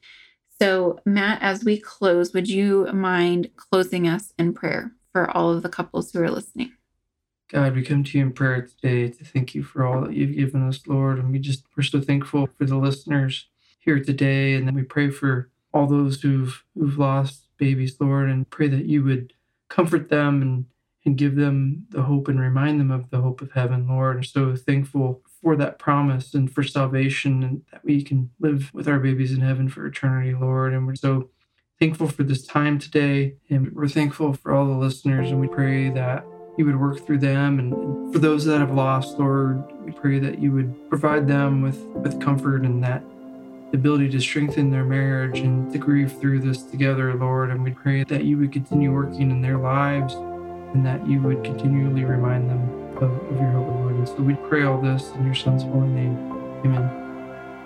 So, 0.61 0.99
Matt, 1.07 1.41
as 1.41 1.65
we 1.65 1.79
close, 1.79 2.33
would 2.33 2.49
you 2.49 2.87
mind 2.93 3.51
closing 3.55 4.09
us 4.09 4.33
in 4.39 4.55
prayer 4.55 4.93
for 5.13 5.31
all 5.31 5.53
of 5.53 5.63
the 5.63 5.69
couples 5.69 6.11
who 6.11 6.21
are 6.21 6.31
listening? 6.31 6.73
God, 7.49 7.75
we 7.75 7.83
come 7.83 8.05
to 8.05 8.19
you 8.19 8.27
in 8.27 8.33
prayer 8.33 8.61
today 8.61 9.09
to 9.09 9.25
thank 9.25 9.55
you 9.55 9.63
for 9.63 9.87
all 9.87 10.03
that 10.03 10.13
you've 10.13 10.37
given 10.37 10.69
us, 10.69 10.87
Lord. 10.87 11.19
And 11.19 11.33
we 11.33 11.39
just, 11.39 11.65
we're 11.77 11.83
so 11.83 12.01
thankful 12.01 12.47
for 12.59 12.67
the 12.67 12.77
listeners 12.77 13.47
here 13.79 13.99
today. 13.99 14.55
And 14.55 14.67
then 14.67 14.75
we 14.75 14.83
pray 14.83 15.09
for 15.09 15.51
all 15.73 15.87
those 15.87 16.21
who've, 16.21 16.63
who've 16.75 16.99
lost 16.99 17.47
babies, 17.57 17.97
Lord, 17.99 18.29
and 18.29 18.49
pray 18.51 18.69
that 18.69 18.85
you 18.85 19.03
would 19.05 19.33
comfort 19.71 20.11
them 20.11 20.43
and, 20.43 20.67
and 21.07 21.17
give 21.17 21.37
them 21.37 21.87
the 21.89 22.03
hope 22.03 22.29
and 22.29 22.39
remind 22.39 22.81
them 22.81 22.91
of 22.91 23.09
the 23.09 23.23
hope 23.23 23.41
of 23.41 23.53
heaven, 23.53 23.89
Lord. 23.89 24.17
And 24.17 24.27
so 24.27 24.55
thankful 24.55 25.23
for 25.41 25.57
that 25.57 25.79
promise 25.79 26.35
and 26.35 26.53
for 26.53 26.63
salvation 26.63 27.43
and 27.43 27.63
that 27.73 27.83
we 27.83 28.03
can 28.03 28.31
live 28.39 28.71
with 28.75 28.87
our 28.87 28.99
babies 28.99 29.33
in 29.33 29.41
heaven 29.41 29.71
for 29.71 29.87
eternity, 29.87 30.35
Lord. 30.35 30.75
And 30.75 30.87
we're 30.87 30.97
so 30.97 31.31
thankful 31.81 32.09
for 32.09 32.25
this 32.25 32.47
time 32.47 32.79
today. 32.79 33.37
And 33.49 33.73
we're 33.73 33.89
thankful 33.89 34.35
for 34.35 34.53
all 34.53 34.67
the 34.67 34.73
listeners. 34.73 35.31
And 35.31 35.41
we 35.41 35.49
pray 35.49 35.89
that 35.91 36.27
you 36.59 36.67
would 36.67 36.79
work 36.79 37.07
through 37.07 37.19
them. 37.19 37.59
And, 37.59 38.13
for 38.13 38.19
those 38.19 38.45
that 38.47 38.59
have 38.59 38.73
lost, 38.73 39.19
Lord, 39.19 39.63
we 39.85 39.93
pray 39.93 40.19
that 40.19 40.39
you 40.39 40.51
would 40.53 40.89
provide 40.89 41.29
them 41.29 41.61
with, 41.61 41.79
with 41.79 42.21
comfort 42.21 42.63
and 42.63 42.83
that 42.83 43.03
ability 43.75 44.09
to 44.09 44.21
strengthen 44.21 44.71
their 44.71 44.85
marriage 44.85 45.41
and 45.41 45.71
to 45.73 45.79
grieve 45.79 46.19
through 46.19 46.41
this 46.41 46.63
together, 46.63 47.15
Lord. 47.15 47.51
And 47.51 47.63
we 47.63 47.73
pray 47.73 48.05
that 48.05 48.25
you 48.25 48.39
would 48.39 48.51
continue 48.51 48.93
working 48.93 49.31
in 49.31 49.43
their 49.43 49.59
lives 49.59 50.15
and 50.15 50.85
that 50.87 51.07
you 51.07 51.21
would 51.21 51.45
continually 51.45 52.05
remind 52.05 52.51
them 52.51 52.63
of, 52.97 53.03
of 53.03 53.41
your 53.41 53.51
hope, 53.51 53.67
Lord. 53.67 53.95
And 53.95 54.09
so 54.09 54.15
we 54.17 54.35
pray 54.49 54.65
all 54.65 54.81
this 54.81 55.11
in 55.13 55.27
your 55.27 55.35
Son's 55.35 55.63
holy 55.65 55.89
name. 55.89 56.17
Amen. 56.65 56.91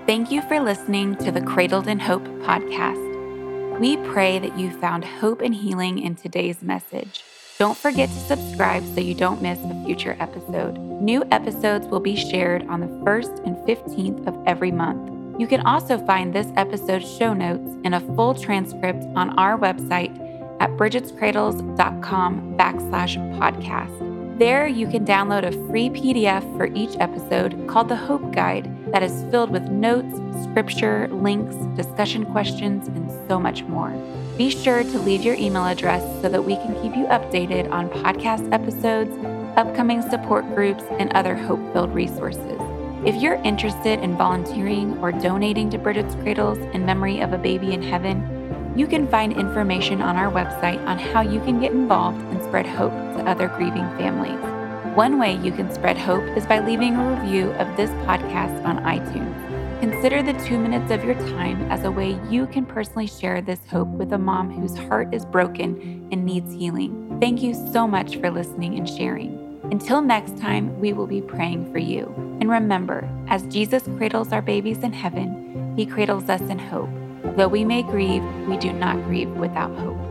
Thank 0.06 0.32
you 0.32 0.42
for 0.42 0.58
listening 0.58 1.14
to 1.16 1.30
the 1.30 1.40
Cradled 1.40 1.86
in 1.86 2.00
Hope 2.00 2.24
podcast. 2.42 3.78
We 3.78 3.96
pray 3.96 4.40
that 4.40 4.58
you 4.58 4.70
found 4.70 5.04
hope 5.04 5.40
and 5.40 5.54
healing 5.54 6.00
in 6.00 6.16
today's 6.16 6.62
message. 6.62 7.22
Don't 7.62 7.78
forget 7.78 8.08
to 8.08 8.18
subscribe 8.18 8.84
so 8.92 9.00
you 9.00 9.14
don't 9.14 9.40
miss 9.40 9.56
a 9.60 9.84
future 9.84 10.16
episode. 10.18 10.78
New 10.78 11.22
episodes 11.30 11.86
will 11.86 12.00
be 12.00 12.16
shared 12.16 12.66
on 12.66 12.80
the 12.80 12.88
1st 12.88 13.46
and 13.46 13.56
15th 13.58 14.26
of 14.26 14.36
every 14.48 14.72
month. 14.72 15.40
You 15.40 15.46
can 15.46 15.60
also 15.60 16.04
find 16.04 16.34
this 16.34 16.48
episode's 16.56 17.08
show 17.08 17.32
notes 17.32 17.70
and 17.84 17.94
a 17.94 18.00
full 18.16 18.34
transcript 18.34 19.04
on 19.14 19.38
our 19.38 19.56
website 19.56 20.10
at 20.58 20.70
bridgetscradles.com 20.70 22.56
backslash 22.58 23.38
podcast. 23.38 24.38
There 24.40 24.66
you 24.66 24.88
can 24.88 25.06
download 25.06 25.46
a 25.46 25.52
free 25.68 25.88
PDF 25.88 26.42
for 26.56 26.66
each 26.74 26.96
episode 26.98 27.68
called 27.68 27.88
the 27.88 27.94
Hope 27.94 28.34
Guide 28.34 28.66
that 28.92 29.02
is 29.02 29.24
filled 29.30 29.50
with 29.50 29.68
notes, 29.70 30.14
scripture, 30.44 31.08
links, 31.08 31.56
discussion 31.76 32.24
questions, 32.26 32.88
and 32.88 33.10
so 33.28 33.40
much 33.40 33.62
more. 33.64 33.90
Be 34.36 34.50
sure 34.50 34.82
to 34.82 34.98
leave 35.00 35.22
your 35.22 35.34
email 35.34 35.66
address 35.66 36.02
so 36.22 36.28
that 36.28 36.44
we 36.44 36.56
can 36.56 36.74
keep 36.82 36.96
you 36.96 37.06
updated 37.06 37.70
on 37.70 37.88
podcast 37.90 38.52
episodes, 38.52 39.10
upcoming 39.56 40.02
support 40.08 40.46
groups, 40.54 40.84
and 40.98 41.12
other 41.12 41.34
hope 41.34 41.60
filled 41.72 41.94
resources. 41.94 42.58
If 43.04 43.16
you're 43.16 43.42
interested 43.42 44.00
in 44.00 44.16
volunteering 44.16 44.96
or 44.98 45.10
donating 45.10 45.70
to 45.70 45.78
Bridget's 45.78 46.14
Cradles 46.16 46.58
in 46.74 46.86
memory 46.86 47.20
of 47.20 47.32
a 47.32 47.38
baby 47.38 47.72
in 47.72 47.82
heaven, 47.82 48.72
you 48.76 48.86
can 48.86 49.08
find 49.08 49.32
information 49.32 50.00
on 50.00 50.16
our 50.16 50.30
website 50.30 50.84
on 50.86 50.98
how 50.98 51.20
you 51.20 51.40
can 51.40 51.60
get 51.60 51.72
involved 51.72 52.20
and 52.30 52.42
spread 52.42 52.66
hope 52.66 52.92
to 52.92 53.28
other 53.28 53.48
grieving 53.48 53.88
families. 53.98 54.51
One 54.94 55.18
way 55.18 55.36
you 55.38 55.52
can 55.52 55.72
spread 55.72 55.96
hope 55.96 56.22
is 56.36 56.44
by 56.44 56.58
leaving 56.58 56.96
a 56.96 57.14
review 57.14 57.52
of 57.52 57.78
this 57.78 57.88
podcast 58.06 58.62
on 58.66 58.76
iTunes. 58.84 59.80
Consider 59.80 60.22
the 60.22 60.38
two 60.44 60.58
minutes 60.58 60.92
of 60.92 61.02
your 61.02 61.14
time 61.30 61.62
as 61.72 61.84
a 61.84 61.90
way 61.90 62.20
you 62.28 62.46
can 62.46 62.66
personally 62.66 63.06
share 63.06 63.40
this 63.40 63.60
hope 63.70 63.88
with 63.88 64.12
a 64.12 64.18
mom 64.18 64.50
whose 64.50 64.76
heart 64.76 65.14
is 65.14 65.24
broken 65.24 66.06
and 66.12 66.26
needs 66.26 66.52
healing. 66.52 67.16
Thank 67.20 67.42
you 67.42 67.54
so 67.72 67.88
much 67.88 68.16
for 68.16 68.30
listening 68.30 68.76
and 68.76 68.86
sharing. 68.86 69.58
Until 69.70 70.02
next 70.02 70.36
time, 70.36 70.78
we 70.78 70.92
will 70.92 71.06
be 71.06 71.22
praying 71.22 71.72
for 71.72 71.78
you. 71.78 72.12
And 72.42 72.50
remember, 72.50 73.08
as 73.28 73.44
Jesus 73.44 73.84
cradles 73.96 74.30
our 74.30 74.42
babies 74.42 74.80
in 74.80 74.92
heaven, 74.92 75.72
he 75.74 75.86
cradles 75.86 76.28
us 76.28 76.42
in 76.42 76.58
hope. 76.58 76.90
Though 77.38 77.48
we 77.48 77.64
may 77.64 77.82
grieve, 77.82 78.22
we 78.46 78.58
do 78.58 78.74
not 78.74 79.02
grieve 79.04 79.30
without 79.30 79.74
hope. 79.78 80.01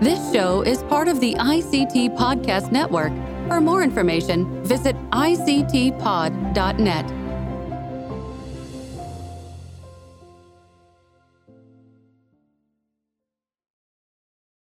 This 0.00 0.32
show 0.32 0.62
is 0.62 0.82
part 0.84 1.08
of 1.08 1.20
the 1.20 1.34
ICT 1.34 2.16
Podcast 2.16 2.72
Network. 2.72 3.12
For 3.48 3.60
more 3.60 3.82
information, 3.82 4.64
visit 4.64 4.96
ictpod.net. 5.10 5.60